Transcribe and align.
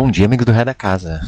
Bom 0.00 0.12
dia, 0.12 0.26
amigos 0.26 0.46
do 0.46 0.52
Ré 0.52 0.64
da 0.64 0.72
Casa. 0.72 1.20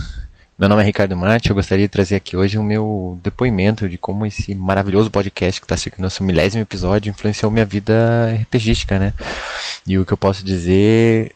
Meu 0.57 0.69
nome 0.69 0.81
é 0.81 0.85
Ricardo 0.85 1.17
Marte, 1.17 1.51
eu 1.51 1.57
gostaria 1.57 1.87
de 1.87 1.91
trazer 1.91 2.15
aqui 2.15 2.37
hoje 2.37 2.57
o 2.57 2.63
meu 2.63 3.19
depoimento 3.21 3.89
de 3.89 3.99
como 3.99 4.25
esse 4.25 4.55
maravilhoso 4.55 5.11
podcast 5.11 5.61
que 5.61 5.65
está 5.65 5.77
chegando 5.77 6.03
no 6.03 6.09
seu 6.09 6.25
milésimo 6.25 6.63
episódio 6.63 7.11
influenciou 7.11 7.51
minha 7.51 7.65
vida 7.65 8.33
RPGística, 8.43 8.97
né? 8.97 9.13
E 9.85 9.99
o 9.99 10.07
que 10.07 10.13
eu 10.13 10.17
posso 10.17 10.45
dizer 10.45 11.35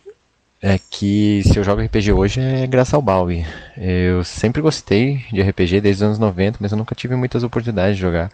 é 0.62 0.78
que 0.78 1.42
se 1.44 1.58
eu 1.58 1.64
jogo 1.64 1.82
RPG 1.82 2.12
hoje 2.12 2.40
é 2.40 2.68
graças 2.68 2.94
ao 2.94 3.02
Balbi. 3.02 3.44
Eu 3.76 4.22
sempre 4.22 4.62
gostei 4.62 5.24
de 5.32 5.42
RPG 5.42 5.80
desde 5.80 6.04
os 6.04 6.06
anos 6.06 6.18
90, 6.20 6.58
mas 6.60 6.70
eu 6.70 6.78
nunca 6.78 6.94
tive 6.94 7.16
muitas 7.16 7.42
oportunidades 7.42 7.96
de 7.96 8.02
jogar. 8.02 8.30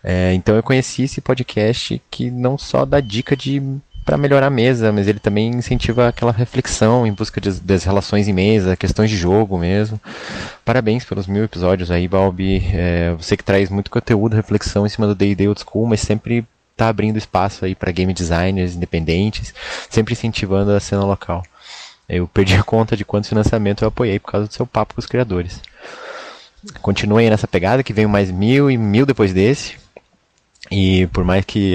É, 0.00 0.32
então 0.32 0.54
eu 0.54 0.62
conheci 0.62 1.02
esse 1.02 1.20
podcast 1.20 2.00
que 2.08 2.30
não 2.30 2.56
só 2.56 2.84
dá 2.84 3.00
dica 3.00 3.36
de 3.36 3.60
para 4.08 4.16
melhorar 4.16 4.46
a 4.46 4.50
mesa, 4.50 4.90
mas 4.90 5.06
ele 5.06 5.18
também 5.18 5.50
incentiva 5.50 6.08
aquela 6.08 6.32
reflexão 6.32 7.06
em 7.06 7.12
busca 7.12 7.38
de, 7.38 7.60
das 7.60 7.84
relações 7.84 8.26
em 8.26 8.32
mesa, 8.32 8.74
questões 8.74 9.10
de 9.10 9.18
jogo 9.18 9.58
mesmo. 9.58 10.00
Parabéns 10.64 11.04
pelos 11.04 11.26
mil 11.26 11.44
episódios 11.44 11.90
aí, 11.90 12.08
Balbi. 12.08 12.66
É, 12.72 13.12
você 13.12 13.36
que 13.36 13.44
traz 13.44 13.68
muito 13.68 13.90
conteúdo, 13.90 14.34
reflexão 14.34 14.86
em 14.86 14.88
cima 14.88 15.06
do 15.06 15.14
D&D 15.14 15.46
Old 15.46 15.60
School, 15.60 15.86
mas 15.86 16.00
sempre 16.00 16.46
está 16.72 16.88
abrindo 16.88 17.18
espaço 17.18 17.66
aí 17.66 17.74
para 17.74 17.92
game 17.92 18.14
designers 18.14 18.74
independentes, 18.74 19.52
sempre 19.90 20.14
incentivando 20.14 20.70
a 20.70 20.80
cena 20.80 21.04
local. 21.04 21.42
Eu 22.08 22.26
perdi 22.26 22.54
a 22.54 22.62
conta 22.62 22.96
de 22.96 23.04
quantos 23.04 23.28
financiamentos 23.28 23.82
eu 23.82 23.88
apoiei 23.88 24.18
por 24.18 24.32
causa 24.32 24.46
do 24.46 24.54
seu 24.54 24.66
papo 24.66 24.94
com 24.94 25.00
os 25.00 25.06
criadores. 25.06 25.60
Continuem 26.80 27.28
nessa 27.28 27.46
pegada 27.46 27.82
que 27.82 27.92
vem 27.92 28.06
mais 28.06 28.30
mil 28.30 28.70
e 28.70 28.78
mil 28.78 29.04
depois 29.04 29.34
desse. 29.34 29.76
E 30.70 31.06
por 31.08 31.24
mais 31.24 31.44
que 31.44 31.74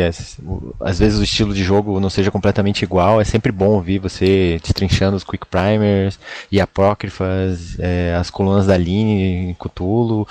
às 0.79 0.99
vezes 0.99 1.19
o 1.19 1.23
estilo 1.23 1.53
de 1.53 1.63
jogo 1.63 1.99
não 1.99 2.09
seja 2.09 2.29
completamente 2.29 2.83
igual, 2.83 3.19
é 3.19 3.23
sempre 3.23 3.51
bom 3.51 3.69
ouvir 3.69 3.99
você 3.99 4.59
destrinchando 4.61 5.17
os 5.17 5.23
Quick 5.23 5.47
Primers 5.47 6.19
e 6.51 6.61
apócrifas, 6.61 7.77
é, 7.79 8.15
as 8.19 8.29
colunas 8.29 8.67
da 8.67 8.77
Line, 8.77 9.55
Cthulhu, 9.59 10.27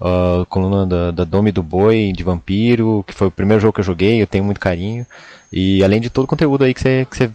a 0.00 0.46
coluna 0.46 0.86
da, 0.86 1.10
da 1.10 1.24
Dome 1.24 1.52
do 1.52 1.62
Boi, 1.62 2.12
de 2.16 2.24
Vampiro, 2.24 3.04
que 3.06 3.12
foi 3.12 3.28
o 3.28 3.30
primeiro 3.30 3.60
jogo 3.60 3.74
que 3.74 3.80
eu 3.80 3.84
joguei, 3.84 4.20
eu 4.20 4.26
tenho 4.26 4.44
muito 4.44 4.60
carinho. 4.60 5.06
E 5.52 5.84
além 5.84 6.00
de 6.00 6.10
todo 6.10 6.24
o 6.24 6.28
conteúdo 6.28 6.64
aí 6.64 6.72
que 6.72 6.80
você, 6.80 7.06
que 7.10 7.16
você 7.16 7.30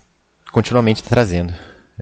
continuamente 0.52 1.02
está 1.02 1.10
trazendo. 1.10 1.54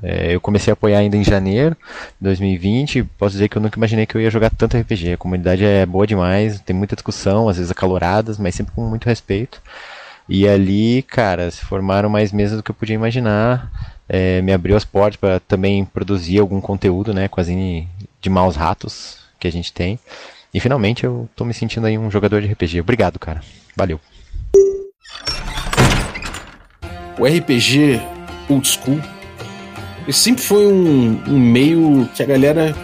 É, 0.01 0.33
eu 0.33 0.41
comecei 0.41 0.71
a 0.71 0.73
apoiar 0.73 0.99
ainda 0.99 1.17
em 1.17 1.23
janeiro 1.23 1.75
de 2.19 2.23
2020. 2.23 3.03
Posso 3.17 3.33
dizer 3.33 3.49
que 3.49 3.57
eu 3.57 3.61
nunca 3.61 3.77
imaginei 3.77 4.05
que 4.05 4.15
eu 4.15 4.21
ia 4.21 4.29
jogar 4.29 4.49
tanto 4.49 4.77
RPG. 4.77 5.13
A 5.13 5.17
comunidade 5.17 5.63
é 5.63 5.85
boa 5.85 6.07
demais, 6.07 6.59
tem 6.61 6.75
muita 6.75 6.95
discussão, 6.95 7.49
às 7.49 7.57
vezes 7.57 7.71
acaloradas, 7.71 8.37
mas 8.37 8.55
sempre 8.55 8.73
com 8.73 8.81
muito 8.81 9.05
respeito. 9.05 9.61
E 10.27 10.47
ali, 10.47 11.01
cara, 11.03 11.49
se 11.49 11.65
formaram 11.65 12.09
mais 12.09 12.31
mesas 12.31 12.57
do 12.57 12.63
que 12.63 12.71
eu 12.71 12.75
podia 12.75 12.95
imaginar. 12.95 13.71
É, 14.07 14.41
me 14.41 14.51
abriu 14.51 14.75
as 14.75 14.85
portas 14.85 15.17
para 15.17 15.39
também 15.39 15.85
produzir 15.85 16.39
algum 16.39 16.59
conteúdo, 16.59 17.13
né, 17.13 17.29
as 17.37 17.47
de 17.47 18.29
maus 18.29 18.55
ratos 18.55 19.19
que 19.39 19.47
a 19.47 19.51
gente 19.51 19.71
tem. 19.71 19.99
E 20.53 20.59
finalmente 20.59 21.03
eu 21.03 21.29
tô 21.35 21.45
me 21.45 21.53
sentindo 21.53 21.85
aí 21.85 21.97
um 21.97 22.09
jogador 22.09 22.41
de 22.41 22.47
RPG. 22.47 22.81
Obrigado, 22.81 23.19
cara. 23.19 23.41
Valeu. 23.75 23.99
O 27.19 27.25
RPG 27.25 28.01
old 28.49 28.67
school 28.67 28.99
ele 30.09 30.17
sempre 30.17 30.41
foi 30.41 30.65
um, 30.65 31.21
um 31.27 31.39
meio 31.39 32.09
que 32.15 32.23
a 32.23 32.25
galera 32.25 32.75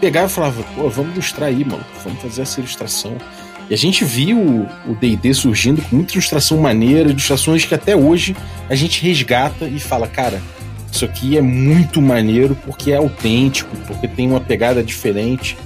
pegava 0.00 0.28
e 0.28 0.30
falava, 0.30 0.62
pô, 0.76 0.88
vamos 0.88 1.14
ilustrar 1.14 1.48
aí, 1.48 1.64
mano, 1.64 1.84
vamos 2.04 2.22
fazer 2.22 2.42
essa 2.42 2.60
ilustração. 2.60 3.16
E 3.68 3.74
a 3.74 3.76
gente 3.76 4.04
viu 4.04 4.38
o 4.86 4.94
D&D 4.94 5.34
surgindo 5.34 5.82
com 5.82 5.96
muita 5.96 6.12
ilustração 6.12 6.58
maneira, 6.58 7.10
ilustrações 7.10 7.64
que 7.64 7.74
até 7.74 7.96
hoje 7.96 8.36
a 8.70 8.76
gente 8.76 9.04
resgata 9.04 9.64
e 9.64 9.80
fala, 9.80 10.06
cara, 10.06 10.40
isso 10.92 11.04
aqui 11.04 11.36
é 11.36 11.42
muito 11.42 12.00
maneiro 12.00 12.56
porque 12.64 12.92
é 12.92 12.96
autêntico, 12.96 13.76
porque 13.78 14.06
tem 14.06 14.30
uma 14.30 14.40
pegada 14.40 14.84
diferente. 14.84 15.58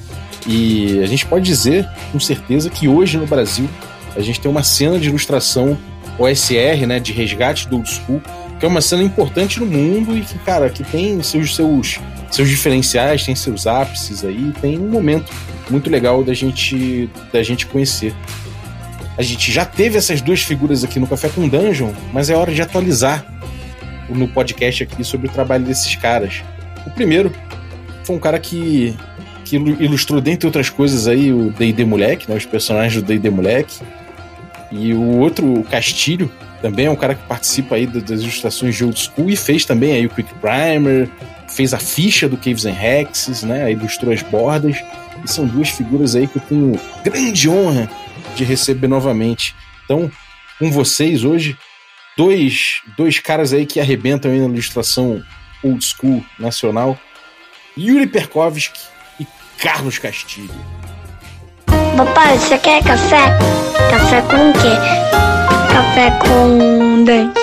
E 0.46 0.98
a 1.02 1.06
gente 1.06 1.26
pode 1.26 1.44
dizer 1.44 1.86
com 2.10 2.18
certeza 2.18 2.70
que 2.70 2.88
hoje 2.88 3.18
no 3.18 3.26
Brasil 3.26 3.68
a 4.16 4.20
gente 4.22 4.40
tem 4.40 4.50
uma 4.50 4.62
cena 4.62 4.98
de 4.98 5.10
ilustração 5.10 5.76
OSR, 6.18 6.86
né, 6.86 6.98
de 6.98 7.12
resgate 7.12 7.68
do 7.68 7.76
old 7.76 7.90
school, 7.90 8.22
que 8.60 8.66
é 8.66 8.68
uma 8.68 8.82
cena 8.82 9.02
importante 9.02 9.58
no 9.58 9.64
mundo 9.64 10.16
e 10.16 10.20
que, 10.20 10.38
cara, 10.40 10.68
que 10.68 10.84
tem 10.84 11.22
seus, 11.22 11.56
seus, 11.56 11.98
seus 12.30 12.46
diferenciais, 12.46 13.24
tem 13.24 13.34
seus 13.34 13.66
ápices 13.66 14.22
aí, 14.22 14.52
tem 14.60 14.78
um 14.78 14.90
momento 14.90 15.32
muito 15.70 15.88
legal 15.88 16.22
da 16.22 16.34
gente, 16.34 17.08
da 17.32 17.42
gente 17.42 17.64
conhecer. 17.64 18.14
A 19.16 19.22
gente 19.22 19.50
já 19.50 19.64
teve 19.64 19.96
essas 19.96 20.20
duas 20.20 20.42
figuras 20.42 20.84
aqui 20.84 21.00
no 21.00 21.06
Café 21.06 21.30
com 21.30 21.48
Dungeon, 21.48 21.90
mas 22.12 22.28
é 22.28 22.36
hora 22.36 22.52
de 22.52 22.60
atualizar 22.60 23.24
no 24.10 24.28
podcast 24.28 24.82
aqui 24.82 25.02
sobre 25.04 25.28
o 25.28 25.30
trabalho 25.30 25.64
desses 25.64 25.96
caras. 25.96 26.42
O 26.86 26.90
primeiro 26.90 27.32
foi 28.04 28.14
um 28.14 28.18
cara 28.18 28.38
que, 28.38 28.94
que 29.46 29.56
ilustrou, 29.56 30.20
dentre 30.20 30.46
outras 30.46 30.68
coisas, 30.68 31.08
aí 31.08 31.32
o 31.32 31.50
D&D 31.50 31.86
Moleque, 31.86 32.28
né, 32.28 32.36
os 32.36 32.44
personagens 32.44 32.94
do 32.94 33.02
D&D 33.02 33.30
Moleque. 33.30 33.80
E 34.70 34.92
o 34.92 35.18
outro, 35.18 35.60
o 35.60 35.64
Castilho, 35.64 36.30
também 36.60 36.86
é 36.86 36.90
um 36.90 36.96
cara 36.96 37.14
que 37.14 37.26
participa 37.26 37.76
aí 37.76 37.86
das 37.86 38.20
ilustrações 38.20 38.76
de 38.76 38.84
Old 38.84 38.98
School 38.98 39.30
e 39.30 39.36
fez 39.36 39.64
também 39.64 39.92
aí 39.92 40.06
o 40.06 40.10
Quick 40.10 40.34
Primer, 40.34 41.08
fez 41.48 41.72
a 41.72 41.78
ficha 41.78 42.28
do 42.28 42.36
Caves 42.36 42.66
and 42.66 42.76
Hexes, 42.80 43.42
né? 43.42 43.72
Ilustrou 43.72 44.12
as 44.12 44.22
bordas. 44.22 44.76
E 45.24 45.30
são 45.30 45.46
duas 45.46 45.70
figuras 45.70 46.14
aí 46.14 46.26
que 46.26 46.36
eu 46.36 46.42
tenho 46.42 46.80
grande 47.02 47.48
honra 47.48 47.90
de 48.34 48.44
receber 48.44 48.88
novamente. 48.88 49.54
Então, 49.84 50.10
com 50.58 50.70
vocês 50.70 51.24
hoje, 51.24 51.56
dois, 52.16 52.80
dois 52.96 53.18
caras 53.18 53.52
aí 53.52 53.66
que 53.66 53.80
arrebentam 53.80 54.30
aí 54.30 54.38
na 54.38 54.46
ilustração 54.46 55.22
old 55.62 55.84
school 55.84 56.24
nacional, 56.38 56.98
Yuri 57.76 58.06
Perkovski 58.06 58.80
e 59.18 59.26
Carlos 59.58 59.98
Castilho. 59.98 60.79
Papai, 62.00 62.38
você 62.38 62.56
quer 62.56 62.82
café? 62.82 63.38
Café 63.90 64.22
com 64.22 64.48
o 64.48 64.52
quê? 64.54 64.74
Café 65.70 66.10
com 66.18 67.04
dente. 67.04 67.38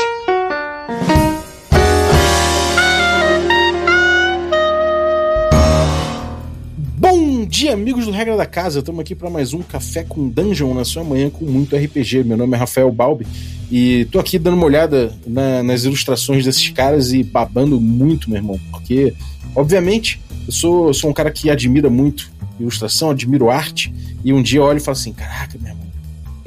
Bom 6.98 7.46
dia, 7.46 7.74
amigos 7.74 8.06
do 8.06 8.12
Regra 8.12 8.36
da 8.36 8.48
Casa. 8.48 8.80
Estamos 8.80 9.00
aqui 9.02 9.14
para 9.14 9.30
mais 9.30 9.54
um 9.54 9.62
Café 9.62 10.04
com 10.04 10.28
Dungeon 10.28 10.74
na 10.74 10.84
sua 10.84 11.04
manhã 11.04 11.30
com 11.30 11.46
muito 11.46 11.76
RPG. 11.76 12.24
Meu 12.24 12.36
nome 12.36 12.56
é 12.56 12.58
Rafael 12.58 12.92
Balbi 12.92 13.28
e 13.72 14.06
tô 14.06 14.18
aqui 14.18 14.40
dando 14.40 14.56
uma 14.56 14.66
olhada 14.66 15.16
na, 15.28 15.62
nas 15.62 15.84
ilustrações 15.84 16.44
desses 16.44 16.68
caras 16.70 17.14
e 17.14 17.22
babando 17.22 17.80
muito, 17.80 18.28
meu 18.28 18.40
irmão, 18.40 18.60
porque, 18.72 19.14
obviamente, 19.56 20.20
eu 20.48 20.54
sou, 20.54 20.94
sou 20.94 21.10
um 21.10 21.14
cara 21.14 21.32
que 21.32 21.50
admira 21.50 21.90
muito 21.90 22.32
ilustração, 22.60 23.12
admiro 23.12 23.50
arte, 23.50 23.94
e 24.24 24.34
um 24.34 24.42
dia 24.42 24.60
eu 24.60 24.64
olho 24.64 24.78
e 24.78 24.82
falo 24.82 24.98
assim: 24.98 25.14
caraca, 25.14 25.58
meu 25.60 25.72
irmão 25.72 25.88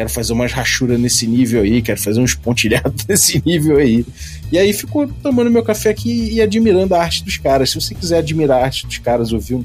quero 0.01 0.09
fazer 0.09 0.33
umas 0.33 0.51
rachuras 0.51 0.99
nesse 0.99 1.27
nível 1.27 1.61
aí, 1.61 1.83
quero 1.83 2.01
fazer 2.01 2.21
uns 2.21 2.35
pontilhados 2.35 3.05
nesse 3.07 3.43
nível 3.45 3.77
aí. 3.77 4.07
E 4.51 4.59
aí 4.59 4.73
ficou 4.73 5.07
tomando 5.23 5.51
meu 5.51 5.63
café 5.63 5.91
aqui 5.91 6.33
e 6.33 6.41
admirando 6.41 6.95
a 6.95 7.03
arte 7.03 7.23
dos 7.23 7.37
caras. 7.37 7.69
Se 7.69 7.79
você 7.79 7.95
quiser 7.95 8.17
admirar 8.17 8.63
a 8.63 8.65
arte 8.65 8.87
dos 8.87 8.97
caras, 8.97 9.31
ouvir 9.31 9.57
um, 9.57 9.65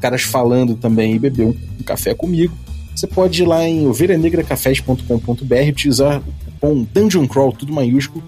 caras 0.00 0.22
falando 0.22 0.74
também 0.74 1.14
e 1.14 1.18
beber 1.20 1.46
um, 1.46 1.54
um 1.78 1.84
café 1.84 2.14
comigo, 2.14 2.52
você 2.96 3.06
pode 3.06 3.40
ir 3.40 3.46
lá 3.46 3.62
em 3.62 3.86
ovelhanegracafés.com.br 3.86 5.68
utilizar 5.70 6.20
o 6.20 6.32
cupom 6.44 6.84
Dungeon 6.92 7.28
Crawl, 7.28 7.52
tudo 7.52 7.72
maiúsculo, 7.72 8.24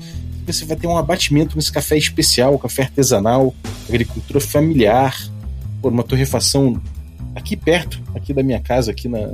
você 0.47 0.65
vai 0.65 0.77
ter 0.77 0.87
um 0.87 0.97
abatimento 0.97 1.57
nesse 1.57 1.73
café 1.73 1.99
especial, 1.99 2.57
café 2.57 2.83
artesanal, 2.83 3.53
agricultura 3.89 4.41
familiar, 4.41 5.17
por 5.81 5.93
uma 5.93 6.03
torrefação 6.03 6.81
aqui 7.35 7.57
perto, 7.57 8.01
aqui 8.15 8.33
da 8.33 8.43
minha 8.43 8.61
casa, 8.61 8.91
aqui 8.91 9.09
na 9.09 9.31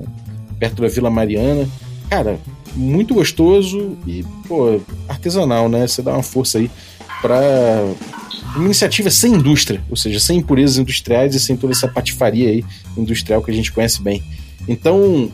perto 0.58 0.82
da 0.82 0.88
Vila 0.88 1.10
Mariana 1.10 1.68
cara, 2.08 2.38
muito 2.76 3.14
gostoso 3.14 3.96
e, 4.06 4.24
pô, 4.46 4.80
artesanal, 5.08 5.68
né? 5.68 5.86
Você 5.86 6.02
dá 6.02 6.12
uma 6.12 6.22
força 6.22 6.58
aí 6.58 6.70
para 7.20 7.40
uma 8.54 8.66
iniciativa 8.66 9.10
sem 9.10 9.34
indústria, 9.34 9.80
ou 9.90 9.96
seja, 9.96 10.20
sem 10.20 10.38
impurezas 10.38 10.78
industriais 10.78 11.34
e 11.34 11.40
sem 11.40 11.56
toda 11.56 11.72
essa 11.72 11.88
patifaria 11.88 12.48
aí 12.48 12.64
industrial 12.96 13.42
que 13.42 13.50
a 13.50 13.54
gente 13.54 13.72
conhece 13.72 14.00
bem. 14.02 14.22
Então, 14.68 15.30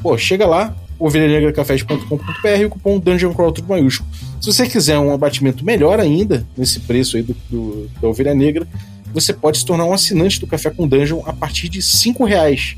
pô, 0.00 0.16
chega 0.16 0.46
lá, 0.46 0.76
ovelhanegracafés.com.br 0.98 2.66
o 2.66 2.70
cupom 2.70 2.98
Dungeon 2.98 3.34
Crawl 3.34 3.52
tudo 3.52 3.68
maiúsculo. 3.68 4.08
Se 4.40 4.46
você 4.52 4.68
quiser 4.68 4.98
um 4.98 5.12
abatimento 5.12 5.64
melhor 5.64 5.98
ainda 5.98 6.46
nesse 6.56 6.80
preço 6.80 7.16
aí 7.16 7.22
do, 7.22 7.34
do, 7.50 7.90
da 8.00 8.08
Ovelha 8.08 8.34
Negra, 8.34 8.66
você 9.12 9.32
pode 9.32 9.58
se 9.58 9.66
tornar 9.66 9.84
um 9.84 9.92
assinante 9.92 10.40
do 10.40 10.46
Café 10.46 10.70
com 10.70 10.88
Dungeon 10.88 11.22
a 11.26 11.32
partir 11.32 11.68
de 11.68 11.82
cinco 11.82 12.24
reais 12.24 12.76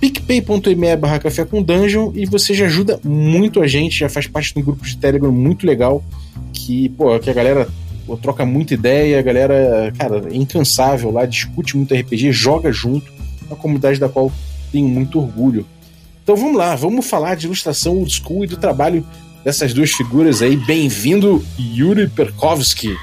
picpay.me 0.00 0.96
barra 0.96 1.18
café 1.18 1.44
com 1.44 1.62
dungeon 1.62 2.10
e 2.14 2.24
você 2.24 2.54
já 2.54 2.64
ajuda 2.64 2.98
muito 3.04 3.60
a 3.60 3.66
gente, 3.66 3.98
já 3.98 4.08
faz 4.08 4.26
parte 4.26 4.54
de 4.54 4.60
um 4.60 4.62
grupo 4.62 4.82
de 4.82 4.96
Telegram 4.96 5.30
muito 5.30 5.66
legal 5.66 6.02
que, 6.54 6.88
pô, 6.88 7.18
que 7.18 7.28
a 7.28 7.34
galera 7.34 7.68
pô, 8.06 8.16
troca 8.16 8.46
muita 8.46 8.72
ideia, 8.72 9.18
a 9.18 9.22
galera, 9.22 9.92
cara, 9.98 10.26
é 10.30 10.34
incansável 10.34 11.10
lá, 11.10 11.26
discute 11.26 11.76
muito 11.76 11.94
RPG, 11.94 12.32
joga 12.32 12.72
junto, 12.72 13.12
uma 13.46 13.56
comunidade 13.56 14.00
da 14.00 14.08
qual 14.08 14.32
tenho 14.72 14.88
muito 14.88 15.18
orgulho. 15.18 15.66
Então 16.22 16.34
vamos 16.34 16.56
lá, 16.56 16.74
vamos 16.74 17.06
falar 17.06 17.34
de 17.34 17.44
ilustração 17.46 17.98
old 17.98 18.10
school 18.10 18.44
e 18.44 18.46
do 18.46 18.56
trabalho 18.56 19.06
dessas 19.44 19.74
duas 19.74 19.90
figuras 19.90 20.40
aí. 20.40 20.56
Bem-vindo, 20.56 21.44
Yuri 21.58 22.08
Perkovski. 22.08 22.96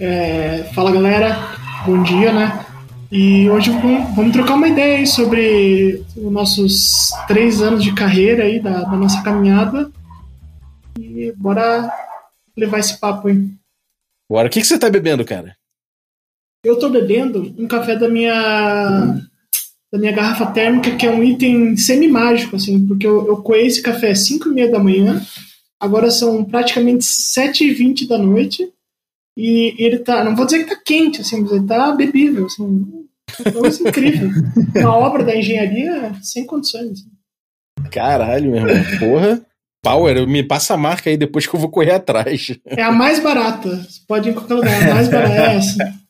É, 0.00 0.64
fala 0.74 0.90
galera, 0.90 1.36
bom 1.84 2.02
dia, 2.02 2.32
né? 2.32 2.64
E 3.12 3.50
hoje 3.50 3.70
vamos, 3.70 4.16
vamos 4.16 4.32
trocar 4.32 4.54
uma 4.54 4.66
ideia 4.66 4.96
aí 4.96 5.06
sobre 5.06 6.02
os 6.16 6.32
nossos 6.32 7.10
três 7.28 7.60
anos 7.60 7.84
de 7.84 7.94
carreira 7.94 8.44
aí, 8.44 8.58
da, 8.58 8.80
da 8.80 8.96
nossa 8.96 9.22
caminhada. 9.22 9.90
E 10.98 11.34
bora 11.36 11.92
levar 12.56 12.78
esse 12.78 12.98
papo 12.98 13.28
aí. 13.28 13.46
Bora. 14.30 14.48
O 14.48 14.50
que, 14.50 14.62
que 14.62 14.66
você 14.66 14.78
tá 14.78 14.88
bebendo, 14.88 15.22
cara? 15.22 15.54
Eu 16.64 16.78
tô 16.78 16.88
bebendo 16.88 17.54
um 17.58 17.68
café 17.68 17.94
da 17.94 18.08
minha 18.08 19.20
da 19.92 19.98
minha 19.98 20.12
garrafa 20.12 20.46
térmica, 20.46 20.96
que 20.96 21.04
é 21.04 21.10
um 21.10 21.22
item 21.22 21.76
semi-mágico, 21.76 22.56
assim, 22.56 22.86
porque 22.86 23.06
eu, 23.06 23.26
eu 23.26 23.42
coei 23.42 23.66
esse 23.66 23.82
café 23.82 24.12
às 24.12 24.20
5 24.20 24.48
e 24.48 24.52
meia 24.52 24.70
da 24.70 24.78
manhã, 24.78 25.20
agora 25.78 26.10
são 26.10 26.42
praticamente 26.44 27.04
7 27.04 27.64
e 27.64 27.74
20 27.74 28.06
da 28.06 28.16
noite, 28.16 28.72
e 29.36 29.74
ele 29.78 29.98
tá, 29.98 30.24
não 30.24 30.34
vou 30.34 30.44
dizer 30.44 30.64
que 30.64 30.74
tá 30.74 30.80
quente, 30.84 31.20
assim, 31.20 31.40
mas 31.42 31.52
ele 31.52 31.66
tá 31.66 31.92
bebível, 31.92 32.46
assim, 32.46 32.86
é 33.38 33.88
incrível. 33.88 34.30
Uma 34.76 34.96
obra 34.96 35.24
da 35.24 35.36
engenharia 35.36 36.12
sem 36.22 36.44
condições. 36.44 36.90
Assim. 36.92 37.90
Caralho, 37.90 38.50
meu 38.50 38.66
irmão, 38.66 38.98
porra. 38.98 39.42
Power, 39.82 40.26
me 40.26 40.42
passa 40.42 40.74
a 40.74 40.76
marca 40.76 41.08
aí 41.08 41.16
depois 41.16 41.46
que 41.46 41.54
eu 41.54 41.60
vou 41.60 41.70
correr 41.70 41.92
atrás. 41.92 42.54
É 42.66 42.82
a 42.82 42.92
mais 42.92 43.18
barata. 43.18 43.76
Você 43.76 44.00
pode 44.06 44.28
ir 44.28 44.32
em 44.32 44.34
qualquer 44.34 44.54
lugar. 44.54 44.70
É 44.70 44.90
a 44.90 44.94
mais 44.94 45.08
barata 45.08 45.34
é 45.34 45.56
essa. 45.56 46.00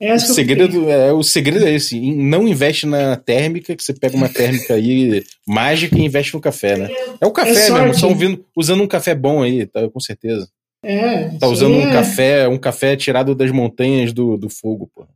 É 0.00 0.08
essa 0.08 0.32
o, 0.32 0.34
segredo, 0.34 0.90
é, 0.90 1.12
o 1.12 1.22
segredo 1.22 1.64
é 1.64 1.72
esse. 1.72 2.00
Não 2.00 2.48
investe 2.48 2.84
na 2.84 3.14
térmica, 3.14 3.76
que 3.76 3.84
você 3.84 3.94
pega 3.94 4.16
uma 4.16 4.28
térmica 4.28 4.74
aí 4.74 5.22
mágica 5.46 5.96
e 5.96 6.04
investe 6.04 6.34
no 6.34 6.40
café, 6.40 6.76
né? 6.76 6.88
É 7.20 7.26
o 7.26 7.30
café 7.30 7.68
é 7.68 7.70
mesmo. 7.70 7.92
Estão 7.92 8.44
usando 8.56 8.82
um 8.82 8.88
café 8.88 9.14
bom 9.14 9.44
aí, 9.44 9.66
tá, 9.66 9.88
com 9.88 10.00
certeza. 10.00 10.48
É. 10.84 11.28
Tá 11.38 11.46
usando 11.46 11.74
um 11.74 11.88
é... 11.88 11.92
café, 11.92 12.48
um 12.48 12.58
café 12.58 12.96
tirado 12.96 13.34
das 13.34 13.50
montanhas 13.50 14.12
do, 14.12 14.36
do 14.36 14.48
fogo, 14.48 14.90
pô. 14.94 15.06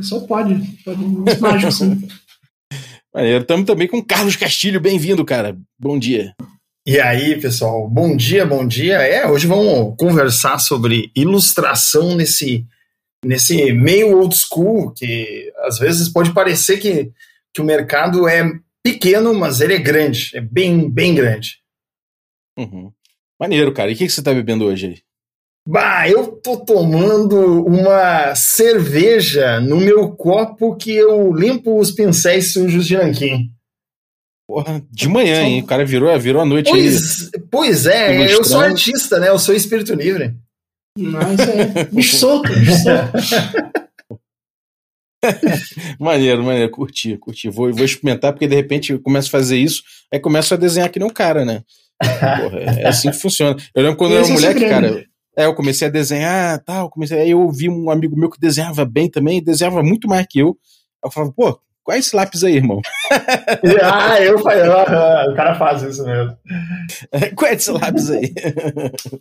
Só 0.00 0.20
pode. 0.20 0.54
Pode. 0.84 1.02
Uns 1.02 1.38
mágicos, 1.38 1.78
sim. 1.78 2.08
Maneiro. 3.14 3.42
Estamos 3.42 3.66
também 3.66 3.88
com 3.88 4.02
Carlos 4.04 4.36
Castilho. 4.36 4.80
Bem-vindo, 4.80 5.24
cara. 5.24 5.56
Bom 5.78 5.98
dia. 5.98 6.34
E 6.86 6.98
aí, 6.98 7.38
pessoal, 7.40 7.88
bom 7.88 8.16
dia, 8.16 8.46
bom 8.46 8.66
dia. 8.66 8.96
É, 8.96 9.26
hoje 9.26 9.46
vamos 9.46 9.94
conversar 9.98 10.58
sobre 10.58 11.10
ilustração 11.14 12.14
nesse, 12.14 12.64
nesse 13.24 13.72
meio 13.72 14.16
old 14.16 14.34
school, 14.34 14.92
que 14.92 15.52
às 15.58 15.78
vezes 15.78 16.08
pode 16.08 16.32
parecer 16.32 16.78
que, 16.78 17.12
que 17.52 17.60
o 17.60 17.64
mercado 17.64 18.26
é 18.26 18.50
pequeno, 18.82 19.34
mas 19.34 19.60
ele 19.60 19.74
é 19.74 19.78
grande, 19.78 20.30
é 20.34 20.40
bem, 20.40 20.90
bem 20.90 21.14
grande. 21.14 21.58
Uhum. 22.58 22.90
Maneiro, 23.38 23.72
cara. 23.72 23.90
E 23.90 23.94
o 23.94 23.96
que, 23.96 24.06
que 24.06 24.12
você 24.12 24.20
está 24.20 24.34
bebendo 24.34 24.64
hoje 24.64 24.86
aí? 24.86 24.98
Bah, 25.66 26.08
eu 26.08 26.28
tô 26.28 26.56
tomando 26.56 27.64
uma 27.66 28.34
cerveja 28.34 29.60
no 29.60 29.76
meu 29.76 30.10
copo 30.12 30.74
que 30.76 30.90
eu 30.92 31.30
limpo 31.32 31.78
os 31.78 31.90
pincéis 31.90 32.54
sujos 32.54 32.86
de 32.86 32.96
nanquim. 32.96 33.50
Porra, 34.48 34.82
de 34.90 35.08
manhã, 35.08 35.42
hein? 35.42 35.60
O 35.60 35.66
cara 35.66 35.84
virou, 35.84 36.18
virou 36.18 36.40
a 36.40 36.46
noite 36.46 36.70
pois, 36.70 37.30
aí. 37.34 37.42
Pois 37.50 37.86
é, 37.86 38.32
eu 38.32 38.42
sou 38.42 38.60
artista, 38.60 39.20
né? 39.20 39.28
Eu 39.28 39.38
sou 39.38 39.54
espírito 39.54 39.92
livre. 39.92 40.34
Mas 40.98 41.38
é 41.40 41.84
bicho 41.84 42.16
solto, 42.16 42.48
bicho 42.48 42.72
solto. 42.72 43.12
maneiro, 46.00 46.42
maneiro, 46.42 46.70
curti, 46.70 47.18
curti. 47.18 47.50
Vou, 47.50 47.70
vou 47.74 47.84
experimentar, 47.84 48.32
porque 48.32 48.48
de 48.48 48.56
repente 48.56 48.92
eu 48.92 49.00
começo 49.00 49.28
a 49.28 49.32
fazer 49.32 49.58
isso, 49.58 49.82
aí 50.10 50.18
começo 50.18 50.54
a 50.54 50.56
desenhar 50.56 50.88
que 50.90 50.98
nem 50.98 51.06
um 51.06 51.12
cara, 51.12 51.44
né? 51.44 51.62
Porra, 51.98 52.60
é 52.60 52.88
assim 52.88 53.10
que 53.10 53.16
funciona. 53.16 53.56
Eu 53.74 53.82
lembro 53.82 53.98
quando 53.98 54.12
eu 54.12 54.18
era 54.18 54.26
é 54.26 54.30
moleque, 54.30 54.68
cara. 54.68 55.04
É, 55.36 55.46
eu 55.46 55.54
comecei 55.54 55.86
a 55.86 55.90
desenhar 55.90 56.58
tal, 56.64 56.90
comecei, 56.90 57.20
aí 57.20 57.30
eu 57.30 57.40
ouvi 57.40 57.68
um 57.68 57.90
amigo 57.90 58.18
meu 58.18 58.28
que 58.28 58.40
desenhava 58.40 58.84
bem 58.84 59.08
também, 59.08 59.42
desenhava 59.42 59.82
muito 59.82 60.08
mais 60.08 60.26
que 60.28 60.40
eu. 60.40 60.56
Eu 61.04 61.12
falava, 61.12 61.32
pô, 61.32 61.60
qual 61.88 61.96
é 61.96 62.00
esse 62.00 62.14
lápis 62.14 62.44
aí, 62.44 62.56
irmão? 62.56 62.82
ah, 63.82 64.20
eu 64.20 64.38
falei, 64.40 64.68
o 64.68 65.34
cara 65.34 65.54
faz 65.54 65.82
isso 65.82 66.04
mesmo. 66.04 66.36
Qual 67.34 67.50
é 67.50 67.54
esse 67.54 67.70
lápis 67.70 68.10
aí? 68.10 68.34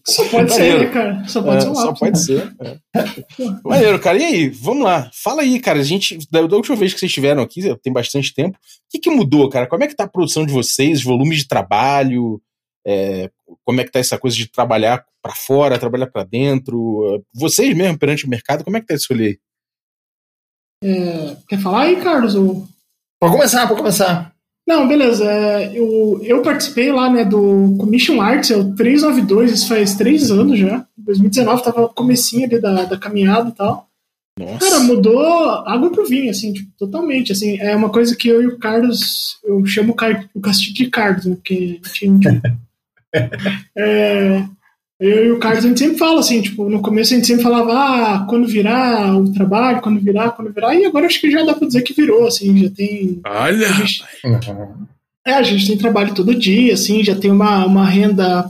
Só 0.06 0.28
pode 0.28 0.54
ser, 0.54 0.80
né, 0.80 0.86
cara? 0.88 1.24
Só 1.28 1.42
pode 1.42 1.58
é, 1.58 1.62
ser 1.62 1.70
um 1.70 1.74
lápis. 1.74 1.82
Só 1.82 1.94
pode 1.94 2.12
né? 2.12 2.18
ser. 2.18 2.56
É. 2.62 3.60
Maneiro, 3.64 4.00
cara. 4.00 4.18
E 4.18 4.26
aí, 4.26 4.50
vamos 4.50 4.84
lá. 4.84 5.10
Fala 5.14 5.44
aí, 5.44 5.62
cara. 5.62 5.80
A 5.80 5.84
gente, 5.84 6.18
da, 6.30 6.42
última 6.42 6.76
vez 6.76 6.94
que 6.94 7.00
vocês 7.00 7.10
estiveram 7.10 7.42
aqui, 7.42 7.74
tem 7.82 7.94
bastante 7.94 8.34
tempo. 8.34 8.58
O 8.58 8.62
que, 8.90 9.00
que 9.00 9.10
mudou, 9.10 9.48
cara? 9.50 9.66
Como 9.66 9.86
é 9.86 9.88
que 9.88 9.96
tá 9.96 10.04
a 10.04 10.10
produção 10.10 10.46
de 10.46 10.52
vocês, 10.52 11.02
volume 11.02 11.38
de 11.38 11.48
trabalho? 11.48 12.42
É, 12.88 13.30
como 13.66 13.82
é 13.82 13.84
que 13.84 13.92
tá 13.92 14.00
essa 14.00 14.18
coisa 14.18 14.38
de 14.38 14.50
trabalhar 14.50 15.06
para 15.22 15.36
fora, 15.36 15.78
trabalhar 15.78 16.08
para 16.08 16.24
dentro? 16.24 17.22
Vocês 17.34 17.76
mesmo 17.76 18.00
perante 18.00 18.26
o 18.26 18.30
mercado, 18.30 18.64
como 18.64 18.78
é 18.78 18.80
que 18.80 18.88
tá 18.88 18.96
isso 18.96 19.12
ali? 19.12 19.38
É, 20.82 21.36
quer 21.50 21.60
falar 21.60 21.82
aí, 21.82 22.02
Carlos? 22.02 22.36
Ou... 22.36 22.66
Pode 23.20 23.34
começar, 23.34 23.68
pode 23.68 23.80
começar. 23.80 24.34
Não, 24.68 24.88
beleza. 24.88 25.26
É, 25.30 25.78
eu, 25.78 26.22
eu 26.24 26.42
participei 26.42 26.92
lá 26.92 27.10
né, 27.10 27.26
do 27.26 27.76
Commission 27.80 28.22
Arts, 28.22 28.52
é 28.52 28.58
o 28.58 28.76
392, 28.76 29.52
isso 29.52 29.68
faz 29.68 29.96
três 29.96 30.30
anos 30.30 30.60
já. 30.60 30.86
Em 30.98 31.04
2019 31.04 31.64
tava 31.64 31.82
no 31.82 31.90
comecinho 31.90 32.46
ali 32.46 32.60
da, 32.60 32.84
da 32.84 32.98
caminhada 32.98 33.50
e 33.50 33.54
tal. 33.54 33.88
Nossa. 34.38 34.60
Cara, 34.60 34.80
mudou 34.82 35.50
água 35.66 35.92
pro 35.92 36.06
vinho, 36.06 36.30
assim, 36.30 36.54
tipo, 36.54 36.72
totalmente. 36.78 37.32
Assim, 37.32 37.58
é 37.60 37.76
uma 37.76 37.90
coisa 37.90 38.16
que 38.16 38.28
eu 38.28 38.42
e 38.42 38.48
o 38.48 38.60
Carlos, 38.60 39.40
eu 39.44 39.66
chamo 39.66 39.96
o, 40.36 40.42
Castilho 40.42 40.76
de 40.76 40.90
Carlos, 40.90 41.26
né? 41.26 41.36
Porque 41.36 41.80
tinha, 41.94 42.20
é, 43.78 44.44
eu 45.00 45.26
e 45.26 45.32
o 45.32 45.40
Carlos, 45.40 45.64
a 45.64 45.68
gente 45.68 45.80
sempre 45.80 45.98
fala 45.98 46.20
assim, 46.20 46.42
tipo, 46.42 46.68
no 46.70 46.82
começo 46.82 47.14
a 47.14 47.18
gente 47.18 47.28
sempre 47.28 47.44
falava, 47.44 47.74
ah, 47.74 48.26
quando 48.28 48.48
virar 48.48 49.16
o 49.16 49.32
trabalho, 49.32 49.82
quando 49.82 50.00
virar, 50.00 50.32
quando 50.32 50.52
virar, 50.52 50.76
e 50.76 50.86
agora 50.86 51.06
acho 51.06 51.22
que 51.22 51.30
já 51.30 51.44
dá 51.44 51.54
pra 51.54 51.68
dizer 51.68 51.84
que 51.84 51.94
virou, 51.94 52.26
assim, 52.26 52.58
já 52.58 52.70
tem... 52.72 53.22
Olha! 53.26 53.68
A 53.68 53.74
gente, 53.74 54.04
é, 55.26 55.34
a 55.34 55.44
gente 55.44 55.68
tem 55.68 55.78
trabalho 55.78 56.16
todo 56.16 56.34
dia, 56.34 56.74
assim, 56.74 57.04
já 57.04 57.16
tem 57.16 57.30
uma, 57.30 57.66
uma 57.66 57.86
renda, 57.86 58.50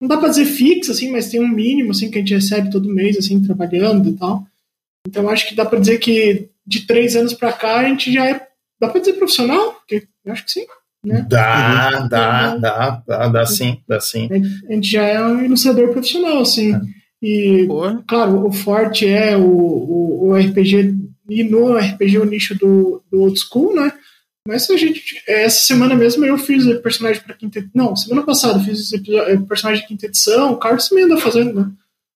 não 0.00 0.06
dá 0.06 0.16
pra 0.16 0.28
dizer 0.28 0.44
fixa, 0.44 0.92
assim, 0.92 1.10
mas 1.10 1.30
tem 1.30 1.40
um 1.40 1.48
mínimo, 1.48 1.90
assim, 1.90 2.10
que 2.10 2.18
a 2.18 2.20
gente 2.20 2.34
recebe 2.34 2.70
todo 2.70 2.92
mês, 2.92 3.16
assim, 3.16 3.42
trabalhando 3.42 4.10
e 4.10 4.12
tal. 4.12 4.46
Então 5.08 5.28
acho 5.30 5.48
que 5.48 5.54
dá 5.54 5.64
pra 5.64 5.78
dizer 5.78 5.98
que 5.98 6.48
de 6.66 6.86
três 6.86 7.14
anos 7.16 7.32
pra 7.32 7.52
cá 7.52 7.76
a 7.78 7.84
gente 7.84 8.12
já 8.12 8.28
é, 8.28 8.46
dá 8.80 8.88
pra 8.88 9.00
dizer 9.00 9.14
profissional? 9.14 9.72
Porque 9.74 10.06
eu 10.24 10.32
acho 10.32 10.44
que 10.44 10.50
sim. 10.50 10.66
Né? 11.06 11.24
Dá, 11.28 12.00
uhum. 12.02 12.08
dá, 12.08 12.56
dá, 12.56 13.02
dá, 13.06 13.28
dá 13.28 13.46
sim, 13.46 13.78
dá 13.86 14.00
sim. 14.00 14.28
A 14.68 14.72
gente 14.72 14.90
já 14.90 15.04
é 15.04 15.24
um 15.24 15.44
ilustrador 15.44 15.92
profissional, 15.92 16.40
assim. 16.40 16.74
É. 16.74 16.80
E, 17.22 17.68
claro, 18.08 18.44
o 18.44 18.52
forte 18.52 19.06
é 19.06 19.36
o, 19.36 19.46
o, 19.46 20.28
o, 20.28 20.36
RPG, 20.36 20.96
e 21.30 21.44
no 21.44 21.76
RPG 21.76 22.18
o 22.18 22.24
nicho 22.24 22.58
do, 22.58 23.04
do 23.08 23.20
old 23.20 23.38
school, 23.38 23.72
né? 23.74 23.92
Mas 24.48 24.68
a 24.68 24.76
gente, 24.76 25.00
essa 25.28 25.60
semana 25.60 25.94
mesmo 25.94 26.24
eu 26.24 26.36
fiz 26.36 26.64
personagem 26.80 27.22
para 27.22 27.34
quinta 27.34 27.64
Não, 27.72 27.94
semana 27.94 28.24
passada 28.24 28.58
eu 28.58 28.64
fiz 28.64 28.90
personagem 29.48 29.82
de 29.82 29.88
quinta 29.88 30.06
edição, 30.06 30.52
o 30.52 30.56
Carlos 30.56 30.88
também 30.88 31.04
anda 31.04 31.16
fazendo, 31.18 31.54
né? 31.54 31.70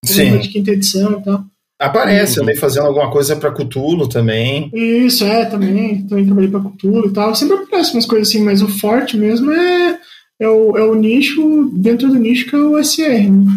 Sim. 0.04 0.38
De 0.38 0.48
quinta 0.48 0.72
edição 0.72 1.20
e 1.20 1.22
tal. 1.22 1.44
Aparece, 1.80 2.36
uhum. 2.36 2.42
andei 2.42 2.56
fazendo 2.56 2.88
alguma 2.88 3.10
coisa 3.10 3.34
para 3.36 3.50
Cutulo 3.50 4.06
também. 4.06 4.70
Isso, 4.74 5.24
é, 5.24 5.46
também. 5.46 6.06
Também 6.06 6.26
trabalhei 6.26 6.50
para 6.50 6.60
Cutulo 6.60 7.08
e 7.08 7.12
tal. 7.14 7.34
Sempre 7.34 7.56
aparece 7.56 7.94
umas 7.94 8.04
coisas 8.04 8.28
assim, 8.28 8.44
mas 8.44 8.60
o 8.60 8.68
forte 8.68 9.16
mesmo 9.16 9.50
é, 9.50 9.98
é, 10.38 10.46
o, 10.46 10.76
é 10.76 10.84
o 10.84 10.94
nicho, 10.94 11.70
dentro 11.72 12.08
do 12.08 12.16
nicho 12.16 12.50
que 12.50 12.54
é 12.54 12.58
o 12.58 12.84
SR. 12.84 13.30
Né? 13.30 13.52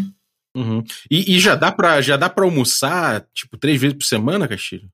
Uhum. 0.55 0.81
E, 1.11 1.35
e, 1.35 1.39
já 1.39 1.55
dá 1.55 1.69
para 1.69 1.99
já 1.99 2.15
dá 2.15 2.29
para 2.29 2.45
almoçar, 2.45 3.25
tipo, 3.33 3.57
três 3.57 3.81
vezes 3.81 3.97
por 3.97 4.05
semana, 4.05 4.47
Castilho? 4.47 4.87